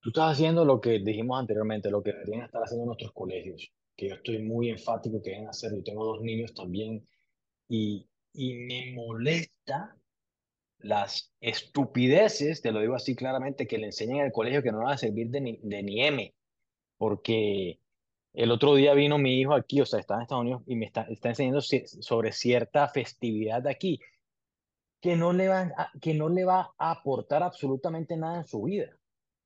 Tú 0.00 0.11
estás 0.11 0.32
haciendo 0.32 0.64
lo 0.64 0.80
que 0.80 1.00
dijimos 1.00 1.40
anteriormente, 1.40 1.90
lo 1.90 2.02
que 2.02 2.12
deberían 2.12 2.42
estar 2.42 2.62
haciendo 2.62 2.86
nuestros 2.86 3.12
colegios, 3.12 3.72
que 3.96 4.09
yo 4.09 4.14
estoy 4.14 4.38
muy 4.42 4.70
enfático 4.70 5.20
que 5.22 5.30
deben 5.30 5.48
hacer. 5.48 5.72
Yo 5.74 5.82
tengo 5.82 6.04
dos 6.04 6.20
niños 6.22 6.54
también 6.54 7.04
y, 7.68 8.09
y 8.32 8.54
me 8.54 8.92
molesta 8.94 9.96
las 10.79 11.33
estupideces, 11.41 12.62
te 12.62 12.72
lo 12.72 12.81
digo 12.81 12.95
así 12.95 13.14
claramente, 13.14 13.66
que 13.66 13.79
le 13.79 13.87
enseñan 13.87 14.18
en 14.18 14.26
el 14.26 14.33
colegio 14.33 14.62
que 14.62 14.72
no 14.72 14.79
van 14.79 14.95
a 14.95 14.99
servir 14.99 15.31
de 15.31 15.41
ni, 15.41 15.59
de 15.62 15.83
ni 15.83 16.05
M, 16.05 16.35
porque 16.97 17.81
el 18.33 18.51
otro 18.51 18.74
día 18.74 18.95
vino 18.95 19.18
mi 19.18 19.41
hijo 19.41 19.55
aquí, 19.55 19.81
o 19.81 19.87
sea, 19.87 20.01
está 20.01 20.14
en 20.14 20.22
Estados 20.22 20.43
Unidos 20.43 20.62
y 20.66 20.76
me 20.76 20.87
está, 20.87 21.03
está 21.03 21.31
enseñando 21.31 21.61
sobre 21.61 22.33
cierta 22.33 22.89
festividad 22.89 23.62
de 23.62 23.70
aquí, 23.70 24.01
que 25.01 25.16
no, 25.16 25.33
le 25.33 25.49
va 25.49 25.72
a, 25.76 25.93
que 26.01 26.14
no 26.14 26.29
le 26.29 26.45
va 26.45 26.72
a 26.79 26.91
aportar 26.91 27.43
absolutamente 27.43 28.16
nada 28.16 28.39
en 28.39 28.45
su 28.45 28.62
vida. 28.62 28.97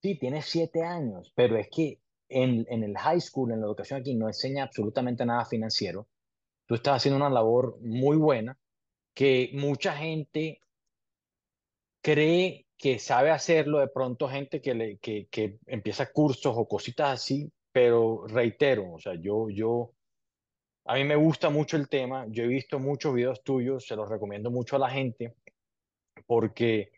Sí, 0.03 0.19
tiene 0.19 0.43
siete 0.43 0.83
años, 0.83 1.33
pero 1.35 1.57
es 1.57 1.69
que 1.71 2.01
en, 2.29 2.67
en 2.69 2.83
el 2.83 2.97
high 2.97 3.21
school, 3.21 3.53
en 3.53 3.61
la 3.61 3.67
educación 3.67 4.01
aquí, 4.01 4.15
no 4.15 4.27
enseña 4.27 4.65
absolutamente 4.65 5.25
nada 5.25 5.45
financiero. 5.45 6.09
Tú 6.67 6.75
estás 6.75 6.97
haciendo 6.97 7.19
una 7.19 7.31
labor 7.31 7.79
muy 7.81 8.17
buena 8.17 8.59
que 9.15 9.51
mucha 9.55 9.93
gente 9.93 10.61
cree 12.03 12.67
que 12.77 12.99
sabe 12.99 13.31
hacerlo, 13.31 13.79
de 13.79 13.89
pronto 13.89 14.29
gente 14.29 14.61
que, 14.61 14.75
le, 14.75 14.99
que, 14.99 15.29
que 15.31 15.59
empieza 15.67 16.13
cursos 16.13 16.53
o 16.57 16.67
cositas 16.67 17.13
así, 17.13 17.51
pero 17.71 18.27
reitero, 18.27 18.93
o 18.95 18.99
sea, 18.99 19.15
yo, 19.15 19.49
yo, 19.49 19.93
a 20.85 20.97
mí 20.97 21.05
me 21.05 21.15
gusta 21.15 21.49
mucho 21.49 21.77
el 21.77 21.89
tema, 21.89 22.27
yo 22.29 22.43
he 22.43 22.49
visto 22.49 22.81
muchos 22.81 23.15
videos 23.15 23.43
tuyos, 23.45 23.87
se 23.87 23.95
los 23.95 24.09
recomiendo 24.09 24.51
mucho 24.51 24.77
a 24.77 24.81
la 24.81 24.91
gente, 24.91 25.35
porque 26.27 26.91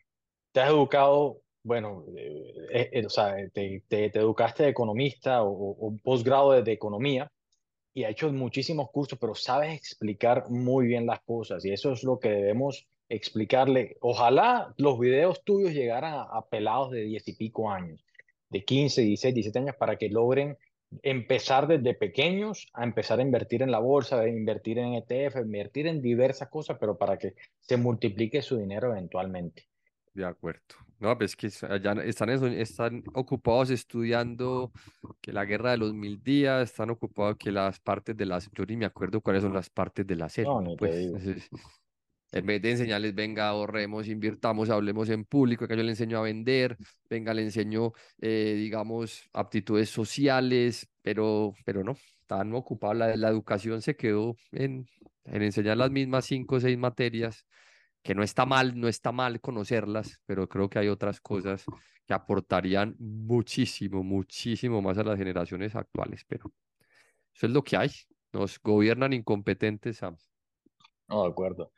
te 0.52 0.61
has 0.61 0.70
educado, 0.70 1.42
bueno, 1.62 2.07
eh, 2.16 2.90
eh, 2.92 3.07
o 3.07 3.11
sea, 3.11 3.36
te, 3.52 3.82
te, 3.86 4.07
educaste 4.07 4.62
de 4.62 4.70
economista 4.70 5.42
o, 5.42 5.74
un 5.74 5.98
posgrado 5.98 6.52
de, 6.52 6.62
de, 6.62 6.72
economía 6.72 7.30
y 7.92 8.05
has 8.05 8.12
hecho 8.12 8.32
muchísimos 8.32 8.90
cursos, 8.90 9.18
pero 9.18 9.34
sabes 9.34 9.76
explicar 9.76 10.48
muy 10.48 10.86
bien 10.86 11.07
las 11.07 11.20
cosas 11.22 11.62
y 11.64 11.72
eso 11.72 11.92
es 11.92 12.02
lo 12.05 12.18
que 12.18 12.30
debemos 12.30 12.86
explicarle. 13.09 13.96
Ojalá 14.00 14.74
los 14.78 14.98
videos 14.98 15.44
tuyos 15.44 15.72
llegaran 15.72 16.14
a, 16.14 16.22
a 16.22 16.46
pelados 16.48 16.90
de 16.90 17.02
diez 17.02 17.26
y 17.28 17.34
pico 17.34 17.70
años, 17.70 18.05
de 18.50 18.64
15, 18.64 19.02
16, 19.02 19.34
17 19.34 19.59
años, 19.59 19.76
para 19.76 19.96
que 19.96 20.09
logren 20.09 20.57
empezar 21.02 21.66
desde 21.66 21.94
pequeños 21.94 22.68
a 22.72 22.84
empezar 22.84 23.18
a 23.18 23.22
invertir 23.22 23.62
en 23.62 23.70
la 23.70 23.78
bolsa, 23.78 24.20
a 24.20 24.28
invertir 24.28 24.78
en 24.78 24.94
ETF, 24.94 25.36
invertir 25.36 25.86
en 25.86 26.00
diversas 26.00 26.48
cosas, 26.48 26.76
pero 26.78 26.96
para 26.96 27.16
que 27.16 27.34
se 27.61 27.76
multiplique 27.76 28.42
su 28.42 28.57
dinero 28.57 28.90
eventualmente. 28.90 29.68
De 30.12 30.24
acuerdo. 30.24 30.62
No, 31.00 31.18
pues 31.18 31.34
que 31.34 31.48
ya 31.50 31.92
están, 32.05 32.30
están 32.30 33.02
ocupados 33.14 33.70
estudiando 33.70 34.72
que 35.20 35.32
la 35.32 35.44
guerra 35.44 35.72
de 35.72 35.78
los 35.78 35.92
mil 35.92 36.22
días, 36.22 36.70
están 36.70 36.90
ocupados 36.90 37.36
que 37.36 37.50
las 37.50 37.80
partes 37.80 38.16
de 38.16 38.24
las, 38.24 38.48
yo 38.52 38.64
ni 38.64 38.76
me 38.76 38.86
acuerdo 38.86 39.20
cuáles 39.20 39.42
son 39.42 39.52
las 39.52 39.68
partes 39.70 40.07
de 40.07 40.14
la 40.14 40.28
serie. 40.28 40.52
No, 40.52 40.76
pues, 40.76 41.50
en 42.35 42.47
vez 42.47 42.61
de 42.61 42.72
enseñarles, 42.72 43.14
venga, 43.14 43.49
ahorremos, 43.49 44.09
invirtamos, 44.09 44.68
hablemos 44.68 45.09
en 45.09 45.24
público, 45.24 45.68
que 45.68 45.76
yo 45.76 45.85
le 45.85 45.91
enseño 45.91 46.18
a 46.18 46.22
vender, 46.22 46.76
venga, 47.09 47.32
le 47.32 47.43
enseño, 47.43 47.93
eh, 48.20 48.55
digamos, 48.57 49.22
aptitudes 49.32 49.89
sociales, 49.89 50.89
pero, 51.01 51.53
pero 51.64 51.85
no, 51.85 51.93
están 51.93 52.53
ocupados, 52.55 52.97
la, 52.97 53.16
la 53.16 53.28
educación 53.28 53.82
se 53.82 53.95
quedó 53.95 54.35
en, 54.51 54.85
en 55.26 55.43
enseñar 55.43 55.76
las 55.76 55.93
mismas 55.93 56.24
cinco 56.24 56.57
o 56.57 56.61
seis 56.61 56.76
materias, 56.76 57.47
que 58.03 58.16
no 58.16 58.24
está 58.24 58.45
mal, 58.45 58.78
no 58.80 58.89
está 58.89 59.12
mal 59.12 59.41
conocerlas, 59.41 60.20
pero 60.26 60.49
creo 60.49 60.68
que 60.68 60.80
hay 60.80 60.89
otras 60.89 61.20
cosas 61.20 61.64
que 62.05 62.14
aportarían 62.14 62.97
muchísimo, 62.99 64.03
muchísimo 64.03 64.82
más 64.82 64.99
a 64.99 65.05
las 65.05 65.18
generaciones 65.18 65.76
actuales, 65.76 66.24
pero 66.26 66.53
eso 67.32 67.47
es 67.47 67.53
lo 67.53 67.62
que 67.62 67.76
hay, 67.76 67.93
nos 68.32 68.61
gobiernan 68.61 69.12
incompetentes, 69.12 69.99
Sam. 69.99 70.16
No, 71.09 71.22
de 71.22 71.30
acuerdo. 71.30 71.70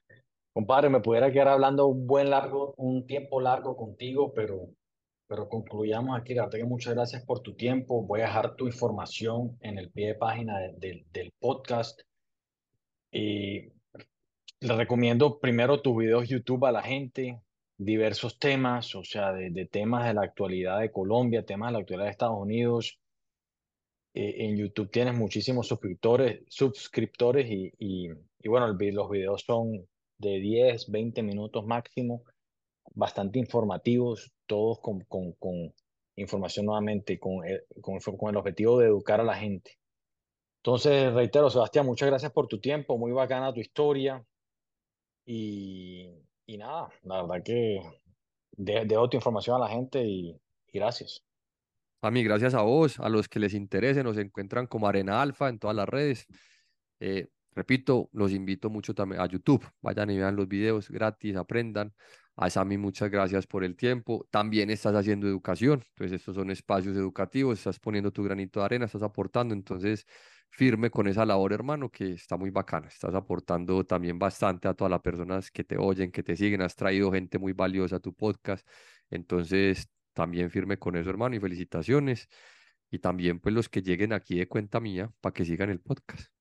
Compadre, 0.57 0.89
me 0.89 1.01
pudiera 1.01 1.31
quedar 1.31 1.49
hablando 1.49 1.87
un 1.87 2.07
buen 2.07 2.31
largo, 2.31 2.73
un 2.79 3.07
tiempo 3.07 3.43
largo 3.43 3.77
contigo, 3.77 4.33
pero, 4.33 4.71
pero 5.29 5.51
concluyamos 5.51 6.19
aquí. 6.19 6.33
Darte 6.33 6.65
muchas 6.65 6.95
gracias 6.95 7.23
por 7.27 7.41
tu 7.41 7.55
tiempo. 7.55 8.07
Voy 8.07 8.23
a 8.23 8.29
dejar 8.29 8.57
tu 8.57 8.67
información 8.67 9.59
en 9.61 9.77
el 9.77 9.91
pie 9.91 10.07
de 10.07 10.15
página 10.15 10.57
del 10.79 11.35
podcast. 11.39 12.01
Y 13.13 13.69
le 14.61 14.77
recomiendo 14.79 15.41
primero 15.41 15.83
tus 15.83 15.95
videos 15.95 16.27
YouTube 16.27 16.65
a 16.65 16.73
la 16.73 16.83
gente, 16.83 17.39
diversos 17.77 18.39
temas, 18.39 18.95
o 18.95 19.05
sea, 19.05 19.35
de, 19.35 19.67
temas 19.67 20.07
de 20.07 20.15
la 20.15 20.23
actualidad 20.23 20.81
de 20.81 20.91
Colombia, 20.91 21.45
temas 21.45 21.69
de 21.69 21.73
la 21.75 21.79
actualidad 21.81 22.07
de 22.07 22.13
Estados 22.13 22.41
Unidos. 22.41 22.99
Eh, 24.15 24.47
en 24.47 24.57
YouTube 24.57 24.91
tienes 24.91 25.15
muchísimos 25.15 25.69
suscriptores, 25.69 26.45
suscriptores 26.49 27.47
y, 27.51 27.71
y, 27.79 28.09
y 28.41 28.49
bueno, 28.49 28.69
los 28.69 29.11
videos 29.11 29.43
son 29.43 29.87
de 30.19 30.39
10, 30.41 30.91
20 30.91 31.23
minutos 31.23 31.65
máximo, 31.67 32.25
bastante 32.95 33.39
informativos, 33.39 34.33
todos 34.47 34.81
con, 34.81 35.01
con, 35.05 35.33
con 35.33 35.75
información 36.17 36.67
nuevamente, 36.67 37.19
con, 37.19 37.43
con, 37.81 37.99
con 38.01 38.31
el 38.31 38.37
objetivo 38.37 38.79
de 38.79 38.87
educar 38.87 39.21
a 39.21 39.25
la 39.25 39.37
gente. 39.37 39.79
Entonces, 40.63 41.13
reitero, 41.13 41.49
Sebastián, 41.49 41.87
muchas 41.87 42.09
gracias 42.09 42.33
por 42.33 42.49
tu 42.49 42.59
tiempo, 42.59 42.99
muy 42.99 43.13
bacana 43.13 43.53
tu 43.53 43.61
historia. 43.61 44.25
Y, 45.25 46.09
y 46.47 46.57
nada, 46.59 46.89
la 47.03 47.23
verdad 47.23 47.43
que 47.45 47.81
dejo 48.57 49.09
tu 49.09 49.17
información 49.17 49.57
a 49.57 49.67
la 49.67 49.69
gente 49.69 50.03
y, 50.05 50.37
gracias. 50.73 51.25
A 52.03 52.11
mí, 52.11 52.23
gracias 52.23 52.55
a 52.55 52.63
vos, 52.63 53.01
a 53.01 53.09
los 53.09 53.29
que 53.29 53.41
les 53.41 53.55
interese, 53.55 54.03
nos 54.03 54.19
encuentran 54.19 54.67
como 54.67 54.87
Arena 54.87 55.23
Alfa 55.23 55.49
en 55.49 55.59
todas 55.59 55.77
las 55.77 55.89
redes. 55.89 56.27
Eh, 57.01 57.29
Repito, 57.57 58.11
los 58.13 58.33
invito 58.33 58.69
mucho 58.69 58.95
también 58.95 59.23
a 59.23 59.27
YouTube. 59.27 59.67
Vayan 59.81 60.11
y 60.11 60.19
vean 60.19 60.37
los 60.37 60.47
videos 60.47 60.91
gratis, 60.91 61.37
aprendan. 61.37 61.95
A 62.37 62.51
Sami, 62.51 62.77
muchas 62.77 63.11
gracias 63.11 63.47
por 63.47 63.65
el 63.65 63.77
tiempo. 63.77 64.29
También 64.31 64.69
estás 64.69 64.95
haciendo 64.95 65.27
educación. 65.27 65.83
Entonces, 65.89 66.21
estos 66.21 66.35
son 66.35 66.51
espacios 66.51 66.95
educativos. 66.95 67.59
Estás 67.59 67.81
poniendo 67.81 68.13
tu 68.13 68.23
granito 68.23 68.61
de 68.61 68.67
arena, 68.67 68.85
estás 68.85 69.03
aportando. 69.03 69.55
Entonces, 69.55 70.07
firme 70.51 70.91
con 70.91 71.09
esa 71.09 71.25
labor, 71.25 71.55
hermano, 71.55 71.91
que 71.91 72.13
está 72.13 72.37
muy 72.37 72.51
bacana. 72.51 72.89
Estás 72.89 73.15
aportando 73.15 73.85
también 73.87 74.19
bastante 74.19 74.69
a 74.69 74.75
todas 74.75 74.91
las 74.91 75.01
personas 75.01 75.51
que 75.51 75.65
te 75.65 75.79
oyen, 75.79 76.13
que 76.13 76.23
te 76.23 76.37
siguen. 76.37 76.61
Has 76.61 76.77
traído 76.77 77.11
gente 77.11 77.39
muy 77.39 77.55
valiosa 77.55 77.97
a 77.97 78.01
tu 78.01 78.13
podcast. 78.13 78.69
Entonces, 79.09 79.89
también 80.13 80.51
firme 80.51 80.79
con 80.79 80.95
eso, 80.97 81.09
hermano, 81.09 81.37
y 81.37 81.41
felicitaciones. 81.41 82.29
Y 82.91 82.99
también, 82.99 83.41
pues, 83.41 83.55
los 83.55 83.71
que 83.71 83.81
lleguen 83.81 84.13
aquí 84.13 84.37
de 84.39 84.47
cuenta 84.47 84.79
mía 84.79 85.11
para 85.23 85.33
que 85.33 85.47
sigan 85.47 85.71
el 85.71 85.81
podcast. 85.81 86.36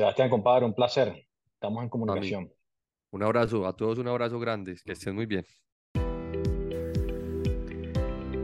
Sebastián, 0.00 0.30
compadre, 0.30 0.64
un 0.64 0.72
placer. 0.72 1.26
Estamos 1.52 1.82
en 1.82 1.90
comunicación. 1.90 2.50
Un 3.10 3.22
abrazo, 3.22 3.66
a 3.66 3.76
todos 3.76 3.98
un 3.98 4.08
abrazo 4.08 4.40
grande, 4.40 4.74
que 4.82 4.92
estén 4.92 5.14
muy 5.14 5.26
bien. 5.26 5.44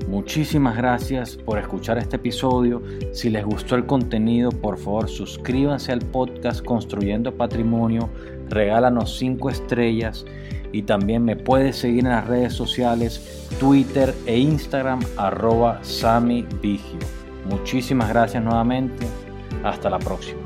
Muchísimas 0.06 0.76
gracias 0.76 1.34
por 1.34 1.58
escuchar 1.58 1.96
este 1.96 2.16
episodio. 2.16 2.82
Si 3.14 3.30
les 3.30 3.42
gustó 3.42 3.74
el 3.74 3.86
contenido, 3.86 4.50
por 4.50 4.76
favor 4.76 5.08
suscríbanse 5.08 5.92
al 5.92 6.00
podcast 6.00 6.62
Construyendo 6.62 7.34
Patrimonio, 7.34 8.10
regálanos 8.50 9.16
5 9.16 9.48
estrellas 9.48 10.26
y 10.72 10.82
también 10.82 11.24
me 11.24 11.36
puedes 11.36 11.76
seguir 11.76 12.00
en 12.00 12.10
las 12.10 12.26
redes 12.26 12.52
sociales, 12.52 13.48
Twitter 13.58 14.14
e 14.26 14.36
Instagram, 14.36 15.00
arroba 15.16 15.82
Sami 15.82 16.42
Vigio. 16.60 16.98
Muchísimas 17.46 18.10
gracias 18.10 18.44
nuevamente. 18.44 19.06
Hasta 19.64 19.88
la 19.88 19.98
próxima. 19.98 20.45